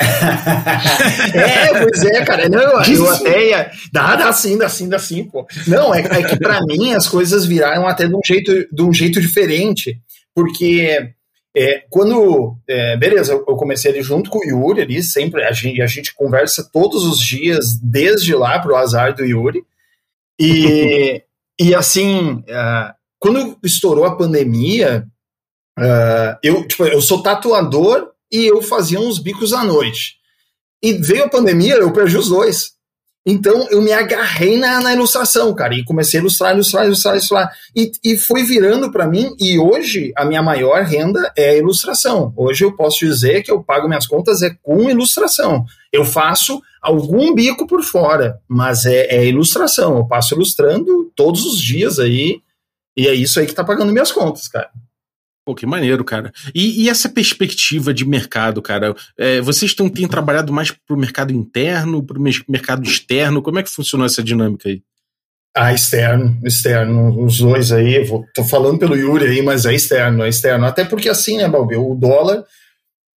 é, 1.34 1.82
pois 1.82 2.04
é, 2.04 2.24
cara. 2.24 2.48
Não, 2.48 2.60
eu, 2.60 2.94
eu 2.94 3.10
até 3.10 3.48
ia. 3.48 3.70
Dá, 3.92 4.14
dá 4.14 4.32
sim, 4.32 4.56
dá 4.56 4.68
sim, 4.68 4.88
dá 4.88 5.00
sim, 5.00 5.24
pô. 5.24 5.44
Não, 5.66 5.92
é, 5.92 6.02
é 6.02 6.22
que 6.22 6.38
para 6.38 6.60
mim 6.64 6.92
as 6.92 7.08
coisas 7.08 7.44
viraram 7.44 7.88
até 7.88 8.06
de 8.06 8.14
um 8.14 8.20
jeito, 8.24 8.52
de 8.70 8.82
um 8.82 8.92
jeito 8.92 9.20
diferente. 9.20 9.98
Porque 10.32 11.10
é, 11.58 11.84
quando, 11.90 12.56
é, 12.68 12.96
beleza, 12.96 13.32
eu 13.32 13.56
comecei 13.56 13.90
ali 13.90 14.00
junto 14.00 14.30
com 14.30 14.38
o 14.38 14.44
Yuri 14.44 14.82
ali, 14.82 15.02
sempre, 15.02 15.42
a 15.42 15.50
gente, 15.50 15.82
a 15.82 15.86
gente 15.88 16.14
conversa 16.14 16.68
todos 16.72 17.04
os 17.04 17.18
dias, 17.20 17.74
desde 17.74 18.32
lá 18.34 18.60
pro 18.60 18.76
azar 18.76 19.12
do 19.12 19.24
Yuri, 19.24 19.64
e, 20.38 21.20
e 21.60 21.74
assim, 21.74 22.34
uh, 22.34 22.94
quando 23.18 23.58
estourou 23.64 24.04
a 24.04 24.14
pandemia, 24.16 25.04
uh, 25.76 26.38
eu, 26.44 26.66
tipo, 26.68 26.84
eu 26.84 27.02
sou 27.02 27.22
tatuador 27.22 28.12
e 28.30 28.46
eu 28.46 28.62
fazia 28.62 29.00
uns 29.00 29.18
bicos 29.18 29.52
à 29.52 29.64
noite. 29.64 30.16
E 30.80 30.92
veio 30.92 31.24
a 31.24 31.28
pandemia, 31.28 31.74
eu 31.74 31.92
perdi 31.92 32.16
os 32.16 32.28
dois. 32.28 32.77
Então 33.30 33.68
eu 33.70 33.82
me 33.82 33.92
agarrei 33.92 34.56
na, 34.56 34.80
na, 34.80 34.94
ilustração, 34.94 35.54
cara, 35.54 35.74
e 35.74 35.84
comecei 35.84 36.18
a 36.18 36.22
ilustrar, 36.22 36.54
ilustrar, 36.54 36.86
ilustrar, 36.86 37.14
ilustrar. 37.14 37.52
E, 37.76 37.92
e 38.02 38.16
foi 38.16 38.42
virando 38.42 38.90
para 38.90 39.06
mim, 39.06 39.36
e 39.38 39.58
hoje 39.58 40.14
a 40.16 40.24
minha 40.24 40.42
maior 40.42 40.82
renda 40.82 41.30
é 41.36 41.50
a 41.50 41.56
ilustração. 41.58 42.32
Hoje 42.34 42.64
eu 42.64 42.74
posso 42.74 43.00
dizer 43.00 43.42
que 43.42 43.52
eu 43.52 43.62
pago 43.62 43.86
minhas 43.86 44.06
contas 44.06 44.40
é 44.40 44.56
com 44.62 44.88
ilustração. 44.88 45.66
Eu 45.92 46.06
faço 46.06 46.62
algum 46.80 47.34
bico 47.34 47.66
por 47.66 47.82
fora, 47.82 48.40
mas 48.48 48.86
é, 48.86 49.14
é 49.14 49.26
ilustração. 49.26 49.98
Eu 49.98 50.06
passo 50.06 50.34
ilustrando 50.34 51.12
todos 51.14 51.44
os 51.44 51.60
dias 51.60 51.98
aí, 51.98 52.40
e 52.96 53.06
é 53.06 53.12
isso 53.12 53.38
aí 53.38 53.46
que 53.46 53.54
tá 53.54 53.62
pagando 53.62 53.92
minhas 53.92 54.10
contas, 54.10 54.48
cara. 54.48 54.70
Pô, 55.48 55.54
que 55.54 55.64
maneiro, 55.64 56.04
cara. 56.04 56.30
E, 56.54 56.84
e 56.84 56.90
essa 56.90 57.08
perspectiva 57.08 57.94
de 57.94 58.04
mercado, 58.04 58.60
cara? 58.60 58.94
É, 59.16 59.40
vocês 59.40 59.72
tão, 59.72 59.88
têm 59.88 60.06
trabalhado 60.06 60.52
mais 60.52 60.70
para 60.70 60.94
o 60.94 60.98
mercado 60.98 61.32
interno, 61.32 62.04
para 62.04 62.18
o 62.18 62.22
mercado 62.46 62.82
externo? 62.82 63.40
Como 63.40 63.58
é 63.58 63.62
que 63.62 63.70
funcionou 63.70 64.04
essa 64.04 64.22
dinâmica 64.22 64.68
aí? 64.68 64.82
Ah, 65.56 65.72
externo, 65.72 66.38
externo, 66.44 67.24
os 67.24 67.38
dois 67.38 67.72
aí, 67.72 68.04
vou, 68.04 68.26
tô 68.34 68.44
falando 68.44 68.78
pelo 68.78 68.94
Yuri 68.94 69.24
aí, 69.24 69.40
mas 69.40 69.64
é 69.64 69.72
externo, 69.72 70.22
é 70.22 70.28
externo. 70.28 70.66
Até 70.66 70.84
porque 70.84 71.08
assim, 71.08 71.38
né, 71.38 71.48
Balbi, 71.48 71.76
o 71.76 71.94
dólar, 71.94 72.44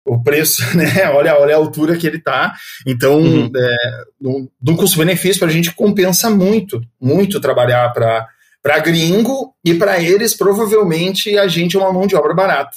o 0.06 0.22
preço, 0.22 0.62
né, 0.78 1.10
olha, 1.12 1.36
olha 1.36 1.56
a 1.56 1.58
altura 1.58 1.96
que 1.96 2.06
ele 2.06 2.20
tá. 2.20 2.54
Então, 2.86 3.18
uhum. 3.18 3.50
é, 3.52 3.76
no, 4.20 4.48
no 4.62 4.76
custo-benefício, 4.76 5.40
para 5.40 5.48
a 5.48 5.52
gente 5.52 5.74
compensa 5.74 6.30
muito, 6.30 6.80
muito 7.00 7.40
trabalhar 7.40 7.92
para 7.92 8.24
para 8.62 8.78
gringo 8.78 9.54
e 9.64 9.74
para 9.74 10.02
eles, 10.02 10.34
provavelmente, 10.34 11.36
a 11.38 11.48
gente 11.48 11.76
é 11.76 11.80
uma 11.80 11.92
mão 11.92 12.06
de 12.06 12.14
obra 12.14 12.34
barata. 12.34 12.76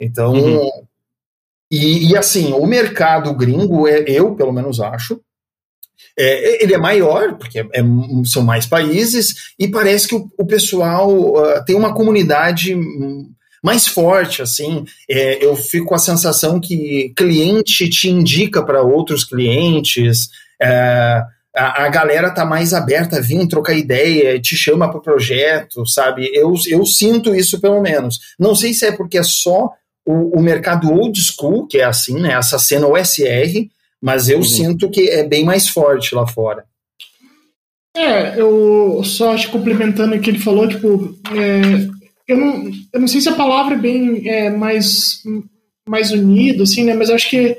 Então, 0.00 0.32
uhum. 0.32 0.70
e, 1.70 2.10
e, 2.10 2.16
assim, 2.16 2.52
o 2.52 2.66
mercado 2.66 3.34
gringo, 3.34 3.88
é, 3.88 4.04
eu 4.06 4.34
pelo 4.34 4.52
menos 4.52 4.80
acho, 4.80 5.20
é, 6.16 6.62
ele 6.62 6.74
é 6.74 6.78
maior, 6.78 7.36
porque 7.36 7.60
é, 7.60 7.62
é 7.62 7.82
são 8.24 8.42
mais 8.42 8.66
países, 8.66 9.52
e 9.58 9.68
parece 9.68 10.08
que 10.08 10.14
o, 10.14 10.28
o 10.38 10.46
pessoal 10.46 11.10
uh, 11.10 11.64
tem 11.64 11.76
uma 11.76 11.94
comunidade 11.94 12.76
mais 13.62 13.86
forte, 13.86 14.40
assim, 14.40 14.84
é, 15.08 15.44
eu 15.44 15.56
fico 15.56 15.86
com 15.86 15.94
a 15.94 15.98
sensação 15.98 16.60
que 16.60 17.12
cliente 17.16 17.88
te 17.88 18.08
indica 18.08 18.62
para 18.62 18.82
outros 18.82 19.24
clientes, 19.24 20.28
é, 20.60 21.22
a, 21.56 21.84
a, 21.84 21.88
galera 21.88 22.30
tá 22.30 22.44
mais 22.44 22.72
aberta 22.72 23.16
a 23.16 23.20
vir 23.20 23.46
trocar 23.48 23.74
ideia, 23.74 24.40
te 24.40 24.56
chama 24.56 24.88
para 24.88 24.98
o 24.98 25.02
projeto, 25.02 25.86
sabe? 25.86 26.30
Eu, 26.32 26.54
eu 26.68 26.84
sinto 26.86 27.34
isso 27.34 27.60
pelo 27.60 27.80
menos. 27.80 28.18
Não 28.38 28.54
sei 28.54 28.72
se 28.72 28.86
é 28.86 28.92
porque 28.92 29.18
é 29.18 29.22
só 29.22 29.70
o, 30.06 30.38
o 30.38 30.42
mercado 30.42 30.90
old 30.92 31.20
school, 31.20 31.66
que 31.66 31.78
é 31.78 31.84
assim, 31.84 32.20
né? 32.20 32.32
Essa 32.32 32.58
cena 32.58 32.86
OSR, 32.86 33.68
mas 34.00 34.28
eu 34.28 34.38
uhum. 34.38 34.44
sinto 34.44 34.90
que 34.90 35.08
é 35.10 35.26
bem 35.26 35.44
mais 35.44 35.68
forte 35.68 36.14
lá 36.14 36.26
fora. 36.26 36.64
É, 37.96 38.40
eu 38.40 39.02
só 39.04 39.32
acho 39.32 39.50
complementando 39.50 40.14
o 40.14 40.20
que 40.20 40.30
ele 40.30 40.38
falou, 40.38 40.68
tipo, 40.68 41.18
é, 41.32 41.88
eu, 42.28 42.36
não, 42.36 42.70
eu 42.92 43.00
não 43.00 43.08
sei 43.08 43.20
se 43.20 43.28
a 43.28 43.34
palavra 43.34 43.74
é 43.74 43.78
bem 43.78 44.28
é, 44.28 44.50
mais, 44.50 45.22
mais 45.88 46.12
unido, 46.12 46.62
assim, 46.62 46.84
né? 46.84 46.94
Mas 46.94 47.08
eu 47.08 47.16
acho 47.16 47.28
que 47.28 47.58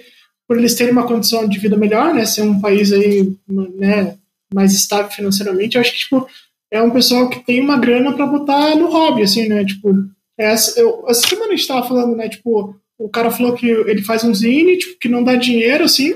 por 0.50 0.58
eles 0.58 0.74
terem 0.74 0.92
uma 0.92 1.06
condição 1.06 1.48
de 1.48 1.60
vida 1.60 1.78
melhor, 1.78 2.12
né, 2.12 2.26
ser 2.26 2.42
um 2.42 2.60
país 2.60 2.92
aí, 2.92 3.32
né, 3.48 4.18
mais 4.52 4.74
estável 4.74 5.12
financeiramente, 5.12 5.76
eu 5.76 5.82
acho 5.82 5.92
que, 5.92 6.00
tipo, 6.00 6.28
é 6.72 6.82
um 6.82 6.90
pessoal 6.90 7.30
que 7.30 7.46
tem 7.46 7.62
uma 7.62 7.78
grana 7.78 8.14
para 8.14 8.26
botar 8.26 8.76
no 8.76 8.90
hobby, 8.90 9.22
assim, 9.22 9.48
né, 9.48 9.64
tipo, 9.64 9.94
essa, 10.36 10.80
eu, 10.80 11.06
essa 11.08 11.28
semana 11.28 11.54
a 11.54 11.56
gente 11.56 11.68
tava 11.68 11.88
falando, 11.88 12.16
né, 12.16 12.28
tipo, 12.28 12.76
o 12.98 13.10
cara 13.10 13.30
falou 13.30 13.54
que 13.54 13.68
ele 13.68 14.02
faz 14.02 14.24
um 14.24 14.34
zine, 14.34 14.80
tipo, 14.80 14.98
que 15.00 15.08
não 15.08 15.24
dá 15.24 15.36
dinheiro, 15.36 15.84
assim. 15.84 16.16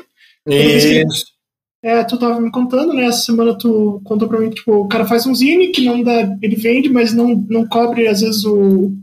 É, 1.84 2.04
tu 2.04 2.18
tava 2.18 2.42
me 2.42 2.50
contando, 2.50 2.92
né, 2.92 3.06
essa 3.06 3.22
semana 3.22 3.56
tu 3.56 4.02
contou 4.04 4.28
pra 4.28 4.40
mim 4.40 4.50
que, 4.50 4.56
tipo, 4.56 4.74
o 4.74 4.88
cara 4.88 5.06
faz 5.06 5.28
um 5.28 5.36
zine 5.36 5.68
que 5.68 5.86
não 5.86 6.02
dá, 6.02 6.36
ele 6.42 6.56
vende, 6.56 6.90
mas 6.90 7.14
não, 7.14 7.36
não 7.48 7.68
cobre, 7.68 8.08
às 8.08 8.22
vezes, 8.22 8.44
o, 8.46 8.94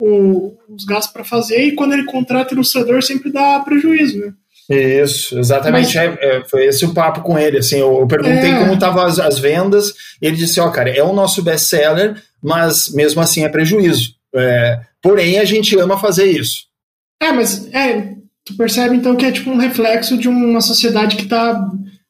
o 0.00 0.56
os 0.66 0.84
gastos 0.84 1.12
para 1.12 1.24
fazer, 1.24 1.62
e 1.64 1.72
quando 1.72 1.92
ele 1.92 2.04
contrata 2.04 2.54
ilustrador 2.54 3.02
sempre 3.02 3.30
dá 3.30 3.60
prejuízo, 3.60 4.18
né. 4.18 4.32
Isso, 4.68 5.38
exatamente. 5.38 5.96
Mas... 5.96 5.96
É, 5.96 6.18
é, 6.20 6.44
foi 6.44 6.66
esse 6.66 6.84
o 6.84 6.92
papo 6.92 7.22
com 7.22 7.38
ele. 7.38 7.58
Assim, 7.58 7.78
eu, 7.78 8.00
eu 8.00 8.06
perguntei 8.06 8.50
é... 8.50 8.58
como 8.58 8.74
estavam 8.74 9.02
as, 9.02 9.18
as, 9.18 9.38
vendas, 9.38 9.94
e 10.20 10.26
ele 10.26 10.36
disse: 10.36 10.60
Ó, 10.60 10.68
oh, 10.68 10.70
cara, 10.70 10.90
é 10.90 11.02
o 11.02 11.14
nosso 11.14 11.42
best-seller, 11.42 12.22
mas 12.42 12.90
mesmo 12.90 13.20
assim 13.20 13.44
é 13.44 13.48
prejuízo. 13.48 14.14
É, 14.34 14.80
porém, 15.02 15.38
a 15.38 15.44
gente 15.44 15.78
ama 15.78 15.98
fazer 15.98 16.26
isso. 16.26 16.66
É, 17.22 17.32
mas 17.32 17.66
é, 17.72 18.14
tu 18.44 18.56
percebe 18.56 18.94
então 18.94 19.16
que 19.16 19.24
é 19.24 19.32
tipo 19.32 19.50
um 19.50 19.56
reflexo 19.56 20.18
de 20.18 20.28
uma 20.28 20.60
sociedade 20.60 21.16
que 21.16 21.24
está 21.24 21.66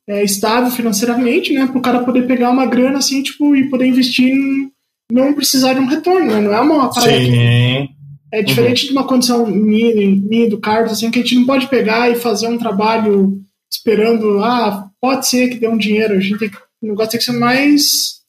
é, 0.09 0.25
estável 0.25 0.71
financeiramente, 0.71 1.53
né? 1.53 1.67
Para 1.67 1.79
o 1.79 1.83
cara 1.83 2.01
poder 2.01 2.27
pegar 2.27 2.51
uma 2.51 2.67
grana 2.67 2.99
assim, 2.99 3.23
tipo, 3.23 3.55
e 3.55 3.71
poder 3.71 3.87
investir 3.87 4.29
em 4.29 4.71
não 5.11 5.33
precisar 5.33 5.75
de 5.75 5.81
um 5.81 5.87
retorno, 5.87 6.27
né? 6.27 6.41
Não 6.41 6.53
é 6.53 6.61
uma 6.61 6.91
parada 6.93 7.17
Sim. 7.17 7.31
Que 7.31 7.98
é 8.33 8.43
diferente 8.43 8.83
uhum. 8.83 8.89
de 8.89 8.93
uma 8.93 9.07
condição 9.07 9.47
minha, 9.47 9.95
minha 9.95 10.49
do 10.49 10.59
Carlos, 10.59 10.93
assim, 10.93 11.11
que 11.11 11.19
a 11.19 11.23
gente 11.23 11.37
não 11.37 11.47
pode 11.47 11.69
pegar 11.69 12.11
e 12.11 12.17
fazer 12.17 12.49
um 12.49 12.59
trabalho 12.59 13.41
esperando, 13.71 14.43
ah, 14.43 14.91
pode 15.01 15.27
ser 15.29 15.49
que 15.49 15.59
dê 15.59 15.69
um 15.69 15.79
dinheiro. 15.79 16.15
A 16.15 16.21
gente 16.21 16.39
tem 16.39 16.51
que, 16.51 16.57
o 16.57 16.89
negócio 16.89 17.13
tem 17.13 17.19
que 17.19 17.25
ser 17.27 17.33
mais, 17.33 18.21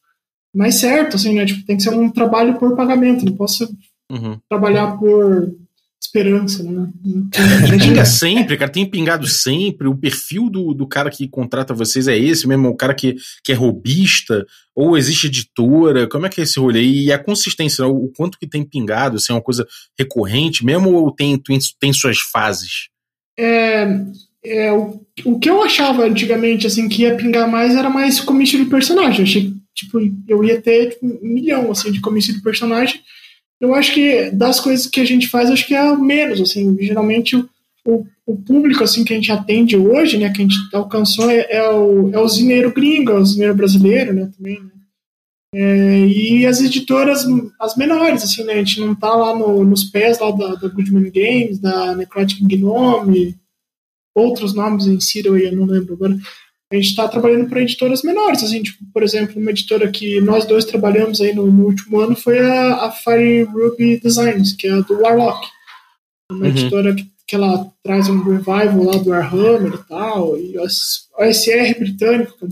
mais 0.54 0.76
certo, 0.76 1.16
assim, 1.16 1.34
né? 1.34 1.46
Tipo, 1.46 1.66
tem 1.66 1.78
que 1.78 1.84
ser 1.84 1.92
um 1.92 2.10
trabalho 2.10 2.58
por 2.58 2.76
pagamento, 2.76 3.26
não 3.26 3.36
posso 3.36 3.66
uhum. 4.12 4.38
trabalhar 4.50 4.98
por 4.98 5.54
esperança, 6.02 6.64
né? 6.64 6.90
Pinga 7.78 8.06
sempre, 8.06 8.58
cara, 8.58 8.72
tem 8.72 8.90
pingado 8.90 9.28
sempre. 9.28 9.88
O 9.88 9.96
perfil 9.96 10.50
do, 10.50 10.74
do 10.74 10.88
cara 10.88 11.10
que 11.10 11.28
contrata 11.28 11.74
vocês 11.74 12.08
é 12.08 12.18
esse 12.18 12.48
mesmo, 12.48 12.70
o 12.70 12.76
cara 12.76 12.94
que, 12.94 13.16
que 13.44 13.52
é 13.52 13.56
robista, 13.56 14.46
ou 14.74 14.98
existe 14.98 15.28
editora, 15.28 16.08
como 16.08 16.26
é 16.26 16.30
que 16.30 16.40
é 16.40 16.44
esse 16.44 16.60
rolê? 16.60 16.84
E 16.84 17.12
a 17.12 17.20
consistência, 17.20 17.84
né? 17.84 17.92
o 17.92 18.12
quanto 18.16 18.40
que 18.40 18.48
tem 18.48 18.64
pingado, 18.64 19.20
se 19.20 19.32
é 19.32 19.36
uma 19.36 19.42
coisa 19.42 19.68
recorrente 19.98 20.66
mesmo, 20.66 20.92
ou 20.94 21.12
tem, 21.14 21.38
tem, 21.38 21.60
tem 21.80 21.94
suas 21.94 22.18
fases? 22.20 22.88
É, 23.38 23.88
é, 24.44 24.72
o, 24.72 25.06
o 25.26 25.40
que 25.40 25.50
eu 25.50 25.62
achava 25.62 26.06
antigamente, 26.06 26.66
assim, 26.66 26.88
que 26.88 27.04
ia 27.04 27.16
pingar 27.16 27.50
mais 27.50 27.76
era 27.76 27.90
mais 27.90 28.20
comício 28.22 28.58
de 28.58 28.70
personagem. 28.70 29.20
Eu 29.20 29.24
achei, 29.26 29.54
tipo, 29.76 30.00
eu 30.28 30.44
ia 30.44 30.62
ter 30.62 30.92
tipo, 30.92 31.06
um 31.06 31.34
milhão, 31.34 31.72
assim, 31.72 31.92
de 31.92 32.00
comício 32.00 32.34
de 32.34 32.42
personagem 32.42 33.02
eu 33.60 33.76
acho 33.76 33.94
que 33.94 34.32
das 34.32 34.60
coisas 34.60 34.88
que 34.88 35.02
a 35.02 35.06
gente 35.06 35.28
faz, 35.28 35.50
acho 35.50 35.68
que 35.68 35.76
é 35.76 35.96
menos, 35.96 36.40
assim, 36.40 36.78
geralmente 36.80 37.36
o, 37.86 38.06
o, 38.26 38.36
público, 38.36 38.84
assim, 38.84 39.04
que 39.04 39.14
a 39.14 39.16
gente 39.16 39.32
atende 39.32 39.76
hoje, 39.76 40.18
né, 40.18 40.30
que 40.32 40.42
a 40.42 40.46
gente 40.46 40.56
alcançou 40.74 41.30
é, 41.30 41.46
é 41.50 41.70
o, 41.70 42.10
é 42.14 42.20
o 42.20 42.28
zineiro 42.28 42.72
gringo, 42.74 43.12
é 43.12 43.16
o 43.16 43.26
zineiro 43.26 43.56
brasileiro, 43.56 44.14
né, 44.14 44.32
também, 44.36 44.62
né, 44.62 44.72
é, 45.54 46.06
e 46.06 46.46
as 46.46 46.62
editoras, 46.62 47.26
as 47.60 47.76
menores, 47.76 48.24
assim, 48.24 48.44
né, 48.44 48.54
a 48.54 48.58
gente 48.58 48.80
não 48.80 48.94
tá 48.94 49.14
lá 49.14 49.36
no, 49.36 49.64
nos 49.64 49.84
pés 49.84 50.20
lá 50.20 50.32
da, 50.32 50.56
da 50.56 50.68
Goodman 50.68 51.12
Games, 51.12 51.60
da 51.60 51.96
Necrotic 51.96 52.42
Gnome, 52.46 53.36
outros 54.16 54.54
nomes 54.54 54.86
em 54.86 55.00
Ciro, 55.00 55.38
eu 55.38 55.56
não 55.56 55.66
lembro 55.66 55.96
agora, 55.96 56.18
a 56.72 56.76
gente 56.76 56.90
está 56.90 57.08
trabalhando 57.08 57.50
para 57.50 57.62
editoras 57.62 58.04
menores, 58.04 58.44
assim, 58.44 58.62
tipo, 58.62 58.84
por 58.94 59.02
exemplo, 59.02 59.42
uma 59.42 59.50
editora 59.50 59.90
que 59.90 60.22
nós 60.22 60.46
dois 60.46 60.66
trabalhamos 60.66 61.20
aí 61.20 61.34
no, 61.34 61.52
no 61.52 61.66
último 61.66 62.00
ano 62.00 62.16
foi 62.16 62.40
a, 62.40 62.86
a, 62.86 62.92
Fire 62.92 63.44
Ruby 63.44 64.00
Designs, 64.00 64.54
que 64.54 64.68
é 64.68 64.74
a 64.74 64.80
do 64.82 65.02
Warlock. 65.02 65.48
Uma 66.32 66.42
uhum. 66.42 66.46
editora 66.46 66.94
que, 66.94 67.10
que 67.28 67.36
ela 67.36 67.72
traz 67.84 68.08
um 68.08 68.22
revival 68.22 68.84
lá 68.84 68.98
do 68.98 69.10
Warhammer 69.10 69.74
e 69.74 69.90
tal, 69.90 70.38
e 70.38 70.58
o 70.58 70.64
OSR 70.64 71.80
britânico, 71.80 72.48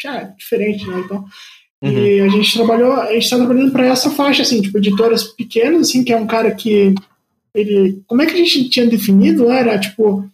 já 0.00 0.16
é 0.16 0.24
diferente, 0.36 0.86
né, 0.86 1.02
então... 1.04 1.24
Uhum. 1.80 1.92
E 1.92 2.20
a 2.20 2.28
gente 2.28 2.54
trabalhou, 2.54 2.92
a 2.94 3.12
gente 3.12 3.22
está 3.22 3.36
trabalhando 3.36 3.70
para 3.70 3.86
essa 3.86 4.10
faixa, 4.10 4.42
assim, 4.42 4.60
tipo, 4.60 4.78
editoras 4.78 5.22
pequenas, 5.22 5.82
assim, 5.82 6.02
que 6.02 6.12
é 6.12 6.16
um 6.16 6.26
cara 6.26 6.52
que 6.52 6.92
ele, 7.54 8.02
como 8.06 8.20
é 8.20 8.26
que 8.26 8.32
a 8.32 8.36
gente 8.36 8.68
tinha 8.68 8.86
definido? 8.86 9.48
Era, 9.48 9.78
tipo, 9.78 10.28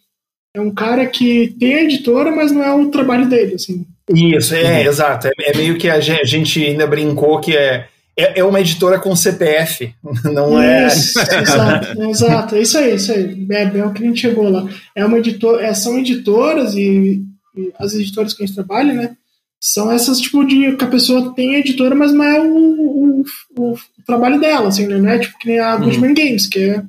é 0.54 0.60
um 0.60 0.70
cara 0.70 1.04
que 1.06 1.54
tem 1.58 1.74
a 1.74 1.82
editora, 1.82 2.30
mas 2.30 2.52
não 2.52 2.62
é 2.62 2.72
o 2.72 2.88
trabalho 2.88 3.28
dele, 3.28 3.56
assim. 3.56 3.84
Isso, 4.08 4.54
é, 4.54 4.82
uhum. 4.82 4.88
exato. 4.88 5.26
É, 5.26 5.50
é, 5.50 5.56
meio 5.56 5.76
que 5.76 5.90
a 5.90 5.98
gente 6.00 6.64
ainda 6.64 6.86
brincou 6.86 7.40
que 7.40 7.56
é, 7.56 7.88
é, 8.16 8.40
é 8.40 8.44
uma 8.44 8.60
editora 8.60 9.00
com 9.00 9.16
CPF, 9.16 9.92
não 10.24 10.60
é. 10.62 10.86
Isso, 10.86 11.18
exato, 11.18 12.02
exato. 12.02 12.54
É 12.54 12.60
isso 12.60 12.78
aí, 12.78 12.94
isso 12.94 13.12
aí. 13.12 13.46
É, 13.50 13.62
é 13.78 13.84
o 13.84 13.92
que 13.92 14.04
a 14.04 14.06
gente 14.06 14.20
chegou 14.20 14.48
lá. 14.48 14.68
É 14.94 15.04
uma 15.04 15.18
editora, 15.18 15.66
é, 15.66 15.74
são 15.74 15.98
editoras 15.98 16.74
e, 16.76 17.24
e, 17.56 17.72
as 17.78 17.94
editoras 17.94 18.32
que 18.32 18.44
a 18.44 18.46
gente 18.46 18.54
trabalha, 18.54 18.92
né? 18.92 19.16
São 19.60 19.90
essas 19.90 20.20
tipo 20.20 20.44
de 20.44 20.76
que 20.76 20.84
a 20.84 20.88
pessoa 20.88 21.34
tem 21.34 21.56
a 21.56 21.58
editora, 21.58 21.94
mas 21.94 22.12
não 22.12 22.22
é 22.22 22.40
o, 22.40 22.46
o, 22.46 23.24
o, 23.56 23.72
o 23.72 23.78
trabalho 24.06 24.38
dela, 24.38 24.68
assim, 24.68 24.86
né? 24.86 24.98
Não 24.98 25.08
é 25.08 25.18
tipo 25.18 25.38
que 25.38 25.48
nem 25.48 25.58
a 25.58 25.74
Goodman 25.76 26.10
uhum. 26.10 26.14
Games, 26.14 26.46
que 26.46 26.58
é 26.60 26.82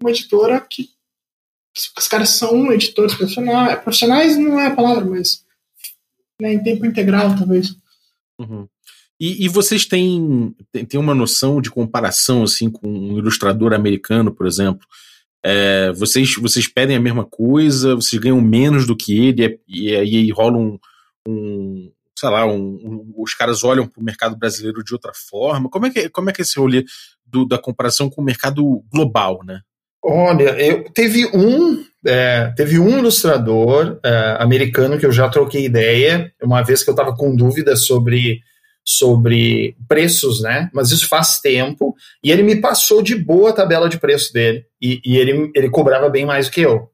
uma 0.00 0.10
editora 0.10 0.60
que 0.68 0.88
os 1.98 2.08
caras 2.08 2.30
são 2.30 2.72
editores 2.72 3.14
profissionais. 3.14 3.80
Profissionais 3.80 4.36
não 4.36 4.60
é 4.60 4.66
a 4.66 4.74
palavra, 4.74 5.04
mas 5.04 5.44
né, 6.40 6.52
em 6.52 6.62
tempo 6.62 6.84
integral, 6.84 7.36
talvez. 7.36 7.74
Uhum. 8.38 8.66
E, 9.20 9.44
e, 9.44 9.48
vocês 9.48 9.86
têm, 9.86 10.54
têm 10.88 10.98
uma 10.98 11.14
noção 11.14 11.60
de 11.60 11.70
comparação 11.70 12.42
assim 12.42 12.68
com 12.68 12.88
um 12.88 13.18
ilustrador 13.18 13.72
americano, 13.72 14.34
por 14.34 14.46
exemplo? 14.46 14.84
É, 15.44 15.92
vocês, 15.92 16.34
vocês 16.34 16.66
pedem 16.66 16.96
a 16.96 17.00
mesma 17.00 17.24
coisa, 17.24 17.94
vocês 17.94 18.20
ganham 18.20 18.40
menos 18.40 18.86
do 18.86 18.96
que 18.96 19.16
ele, 19.16 19.60
e 19.68 19.94
aí 19.94 20.30
rola 20.30 20.58
um, 20.58 20.78
um 21.26 21.92
sei 22.18 22.28
lá, 22.30 22.46
um, 22.46 22.58
um, 22.58 23.14
os 23.16 23.34
caras 23.34 23.64
olham 23.64 23.86
para 23.86 24.00
o 24.00 24.04
mercado 24.04 24.36
brasileiro 24.36 24.82
de 24.84 24.92
outra 24.92 25.12
forma. 25.14 25.68
Como 25.68 25.86
é 25.86 25.90
que, 25.90 26.08
como 26.08 26.30
é, 26.30 26.32
que 26.32 26.40
é 26.40 26.44
esse 26.44 26.58
rolê 26.58 26.84
do, 27.26 27.46
da 27.46 27.58
comparação 27.58 28.08
com 28.08 28.20
o 28.20 28.24
mercado 28.24 28.84
global, 28.92 29.40
né? 29.44 29.60
Olha, 30.04 30.50
eu 30.60 30.84
teve 30.92 31.26
um 31.26 31.84
é, 32.04 32.52
teve 32.56 32.78
um 32.78 32.98
ilustrador 32.98 34.00
é, 34.04 34.36
americano 34.40 34.98
que 34.98 35.06
eu 35.06 35.12
já 35.12 35.28
troquei 35.28 35.64
ideia 35.64 36.32
uma 36.42 36.62
vez 36.62 36.82
que 36.82 36.90
eu 36.90 36.94
estava 36.94 37.14
com 37.14 37.36
dúvidas 37.36 37.86
sobre 37.86 38.40
sobre 38.84 39.76
preços, 39.86 40.42
né? 40.42 40.68
Mas 40.74 40.90
isso 40.90 41.08
faz 41.08 41.38
tempo. 41.38 41.94
E 42.22 42.32
ele 42.32 42.42
me 42.42 42.60
passou 42.60 43.00
de 43.00 43.14
boa 43.14 43.50
a 43.50 43.52
tabela 43.52 43.88
de 43.88 43.98
preço 43.98 44.32
dele. 44.32 44.64
E, 44.80 45.00
e 45.04 45.16
ele, 45.16 45.52
ele 45.54 45.70
cobrava 45.70 46.08
bem 46.08 46.26
mais 46.26 46.46
do 46.46 46.52
que 46.52 46.62
eu. 46.62 46.90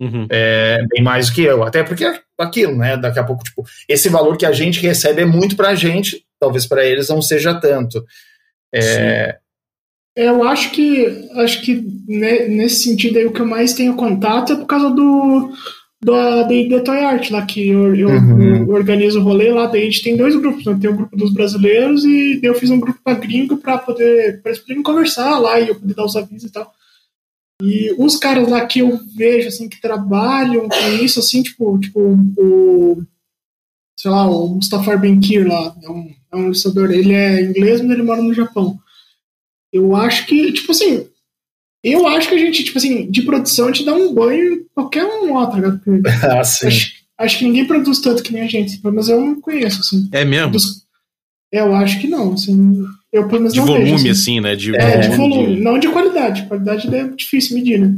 Uhum. 0.00 0.26
É, 0.30 0.78
bem 0.88 1.02
mais 1.02 1.28
do 1.28 1.34
que 1.34 1.42
eu. 1.42 1.62
Até 1.62 1.82
porque 1.82 2.04
é 2.04 2.18
aquilo, 2.38 2.76
né? 2.76 2.96
Daqui 2.96 3.18
a 3.18 3.24
pouco, 3.24 3.44
tipo, 3.44 3.62
esse 3.86 4.08
valor 4.08 4.38
que 4.38 4.46
a 4.46 4.52
gente 4.52 4.80
recebe 4.80 5.22
é 5.22 5.26
muito 5.26 5.54
pra 5.54 5.74
gente, 5.74 6.24
talvez 6.40 6.66
para 6.66 6.84
eles 6.84 7.08
não 7.08 7.20
seja 7.20 7.54
tanto. 7.60 8.02
É, 8.74 9.38
Eu 10.14 10.42
acho 10.44 10.70
que 10.72 11.06
acho 11.36 11.62
que 11.62 11.82
ne- 12.06 12.48
nesse 12.48 12.84
sentido 12.84 13.18
aí 13.18 13.24
o 13.24 13.32
que 13.32 13.40
eu 13.40 13.46
mais 13.46 13.72
tenho 13.72 13.94
contato 13.94 14.52
é 14.52 14.56
por 14.56 14.66
causa 14.66 14.90
do 14.90 15.50
da 16.04 16.42
da 16.42 16.80
Toy 16.80 16.98
Art 16.98 17.30
lá 17.30 17.46
que 17.46 17.68
eu, 17.68 17.94
eu, 17.94 18.08
Uhum. 18.08 18.56
eu 18.56 18.68
organizo 18.70 19.20
o 19.20 19.22
rolê 19.22 19.50
lá, 19.52 19.66
daí 19.66 19.82
a 19.82 19.84
gente 19.84 20.02
tem 20.02 20.16
dois 20.16 20.34
grupos, 20.36 20.64
né? 20.66 20.76
tem 20.80 20.90
o 20.90 20.96
grupo 20.96 21.16
dos 21.16 21.32
brasileiros 21.32 22.04
e 22.04 22.40
eu 22.42 22.54
fiz 22.54 22.70
um 22.70 22.80
grupo 22.80 22.98
para 23.02 23.18
gringo 23.18 23.56
para 23.56 23.78
poder 23.78 24.42
para 24.42 24.50
eles 24.50 24.60
poderem 24.60 24.82
conversar 24.82 25.38
lá 25.38 25.58
e 25.60 25.68
eu 25.68 25.76
poder 25.76 25.94
dar 25.94 26.04
os 26.04 26.16
avisos 26.16 26.50
e 26.50 26.52
tal. 26.52 26.70
E 27.62 27.94
os 27.96 28.16
caras 28.16 28.48
lá 28.48 28.66
que 28.66 28.80
eu 28.80 28.98
vejo 29.16 29.48
assim 29.48 29.68
que 29.68 29.80
trabalham 29.80 30.68
com 30.68 30.88
isso 31.04 31.20
assim, 31.20 31.42
tipo, 31.42 31.78
tipo 31.78 32.00
o 32.36 33.02
sei 33.96 34.10
lá, 34.10 34.28
o 34.28 34.48
Mustafa 34.56 34.96
Benkir 34.96 35.46
lá, 35.46 35.74
é 35.82 35.88
um, 35.88 36.10
é 36.32 36.36
um 36.36 36.44
ilustrador, 36.46 36.90
ele 36.90 37.12
é 37.14 37.40
inglês, 37.44 37.80
mas 37.80 37.92
ele 37.92 38.02
mora 38.02 38.20
no 38.20 38.34
Japão. 38.34 38.76
Eu 39.72 39.96
acho 39.96 40.26
que, 40.26 40.52
tipo 40.52 40.70
assim, 40.72 41.06
eu 41.82 42.06
acho 42.06 42.28
que 42.28 42.34
a 42.34 42.38
gente, 42.38 42.62
tipo 42.64 42.78
assim, 42.78 43.10
de 43.10 43.22
produção, 43.22 43.66
a 43.68 43.72
gente 43.72 43.84
dá 43.84 43.94
um 43.94 44.12
banho 44.14 44.54
em 44.54 44.64
qualquer 44.74 45.04
um 45.04 45.34
lá, 45.34 45.46
tá 45.46 45.56
ligado? 45.56 45.80
Porque 45.84 46.08
assim, 46.16 46.66
acho, 46.66 46.92
acho 47.18 47.38
que 47.38 47.44
ninguém 47.44 47.66
produz 47.66 48.00
tanto 48.00 48.22
que 48.22 48.32
nem 48.32 48.42
a 48.42 48.46
gente, 48.48 48.78
pelo 48.78 48.92
menos 48.94 49.08
eu 49.08 49.20
não 49.20 49.40
conheço, 49.40 49.80
assim. 49.80 50.08
É 50.12 50.24
mesmo? 50.24 50.52
Dos- 50.52 50.82
eu 51.52 51.74
acho 51.74 52.00
que 52.00 52.06
não, 52.08 52.32
assim. 52.34 52.82
Eu 53.12 53.26
pelo 53.28 53.40
menos 53.40 53.52
De 53.52 53.58
não 53.60 53.66
volume, 53.66 53.84
vejo, 53.84 53.94
assim. 53.96 54.10
assim, 54.10 54.40
né? 54.40 54.56
De 54.56 54.74
É, 54.74 54.98
de 55.00 55.08
volume. 55.16 55.34
volume, 55.44 55.60
não 55.60 55.78
de 55.78 55.88
qualidade. 55.88 56.46
Qualidade 56.46 56.94
é 56.94 57.08
difícil 57.08 57.56
medir, 57.56 57.78
né? 57.78 57.94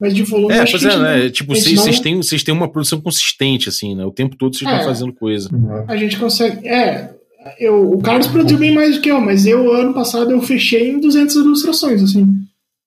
Mas 0.00 0.14
de 0.14 0.22
volume, 0.22 0.52
É, 0.54 0.58
pois 0.66 0.84
é, 0.84 0.90
gente 0.90 1.00
né? 1.02 1.22
não- 1.24 1.30
Tipo, 1.30 1.54
vocês, 1.54 1.74
não- 1.96 2.02
têm, 2.02 2.16
vocês 2.16 2.42
têm 2.42 2.54
uma 2.54 2.68
produção 2.70 3.00
consistente, 3.00 3.68
assim, 3.68 3.94
né? 3.96 4.04
O 4.04 4.12
tempo 4.12 4.36
todo 4.36 4.54
vocês 4.54 4.68
estão 4.70 4.82
É. 4.82 4.84
fazendo 4.84 5.12
coisa. 5.12 5.48
a 5.88 5.96
gente 5.96 6.18
consegue. 6.18 6.68
É, 6.68 7.14
eu, 7.58 7.92
o 7.92 8.00
Carlos 8.02 8.26
produziu 8.26 8.58
bem 8.58 8.74
mais 8.74 8.96
do 8.96 9.00
que 9.00 9.10
eu, 9.10 9.20
mas 9.20 9.46
eu, 9.46 9.72
ano 9.72 9.94
passado, 9.94 10.30
eu 10.30 10.40
fechei 10.42 10.90
em 10.90 11.00
200 11.00 11.36
ilustrações, 11.36 12.02
assim. 12.02 12.26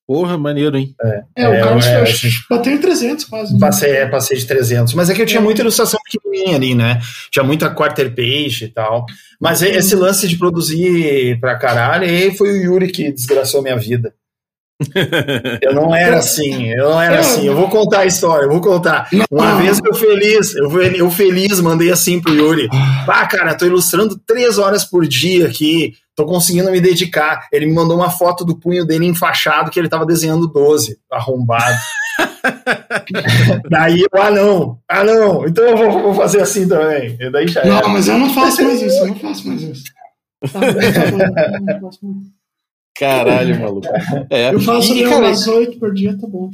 Porra, 0.07 0.37
maneiro, 0.37 0.75
hein? 0.77 0.93
É, 1.01 1.23
É, 1.37 1.47
o 1.47 1.63
Carlos 1.63 1.85
é, 1.85 2.05
fechou- 2.05 2.29
bateu 2.49 2.73
em 2.73 2.77
300 2.79 3.23
quase. 3.25 3.53
né? 3.53 3.59
Passei, 3.59 3.91
é, 3.91 4.05
passei 4.07 4.37
de 4.37 4.45
300. 4.45 4.93
Mas 4.93 5.09
é 5.09 5.13
que 5.13 5.21
eu 5.21 5.25
tinha 5.25 5.39
muita 5.39 5.61
ilustração 5.61 5.99
pequenininha 6.03 6.55
ali, 6.57 6.75
né? 6.75 6.99
Tinha 7.31 7.43
muita 7.45 7.69
quarter 7.69 8.13
page 8.13 8.65
e 8.65 8.67
tal. 8.67 9.05
Mas 9.39 9.61
e- 9.61 9.69
esse 9.69 9.95
lance 9.95 10.27
de 10.27 10.37
produzir 10.37 11.39
pra 11.39 11.57
caralho, 11.57 12.03
aí 12.03 12.35
foi 12.35 12.51
o 12.51 12.61
Yuri 12.61 12.91
que 12.91 13.11
desgraçou 13.11 13.61
minha 13.61 13.77
vida. 13.77 14.13
Eu 15.61 15.73
não 15.73 15.93
era 15.95 16.17
assim, 16.17 16.69
eu 16.71 16.89
não 16.89 17.01
era 17.01 17.15
É. 17.15 17.19
assim. 17.19 17.45
Eu 17.45 17.55
vou 17.55 17.69
contar 17.69 17.99
a 17.99 18.05
história, 18.05 18.45
eu 18.45 18.51
vou 18.51 18.61
contar. 18.61 19.07
Uma 19.29 19.55
vez 19.61 19.79
eu 19.83 19.93
feliz, 19.93 20.55
eu, 20.55 20.81
eu 20.81 21.11
feliz, 21.11 21.59
mandei 21.59 21.91
assim 21.91 22.19
pro 22.21 22.33
Yuri. 22.33 22.67
Ah, 23.07 23.25
cara, 23.27 23.55
tô 23.55 23.65
ilustrando 23.65 24.19
três 24.25 24.57
horas 24.57 24.83
por 24.83 25.07
dia 25.07 25.47
aqui, 25.47 25.93
tô 26.15 26.25
conseguindo 26.25 26.71
me 26.71 26.81
dedicar. 26.81 27.47
Ele 27.51 27.65
me 27.65 27.73
mandou 27.73 27.97
uma 27.97 28.09
foto 28.09 28.43
do 28.43 28.57
punho 28.57 28.85
dele 28.85 29.05
enfaixado 29.05 29.69
que 29.69 29.79
ele 29.79 29.89
tava 29.89 30.05
desenhando 30.05 30.47
12, 30.47 30.97
arrombado. 31.11 31.77
Daí 33.69 34.01
eu, 34.01 34.21
ah 34.21 34.31
não, 34.31 34.77
ah 34.87 35.03
não, 35.03 35.45
então 35.47 35.63
eu 35.63 35.77
vou, 35.77 36.01
vou 36.03 36.13
fazer 36.13 36.41
assim 36.41 36.67
também. 36.67 37.15
E 37.19 37.31
daí 37.31 37.47
já 37.47 37.61
era. 37.61 37.81
Não, 37.81 37.89
mas 37.89 38.07
eu 38.07 38.17
não 38.17 38.33
faço 38.33 38.63
mais 38.63 38.81
isso, 38.81 38.97
eu 38.99 39.07
não 39.07 39.15
faço 39.15 39.47
mais 39.47 39.61
isso. 39.61 39.83
Tá, 40.51 40.59
tá 40.59 40.67
eu 40.67 41.61
não 41.61 41.79
faço 41.81 41.99
mais. 42.01 42.40
Caralho, 42.97 43.57
maluco. 43.61 43.87
É, 44.29 44.53
Eu 44.53 44.59
faço 44.59 44.93
e, 44.93 45.03
cara, 45.03 45.27
umas 45.27 45.47
8 45.47 45.79
por 45.79 45.93
dia, 45.93 46.17
tá 46.17 46.27
bom. 46.27 46.49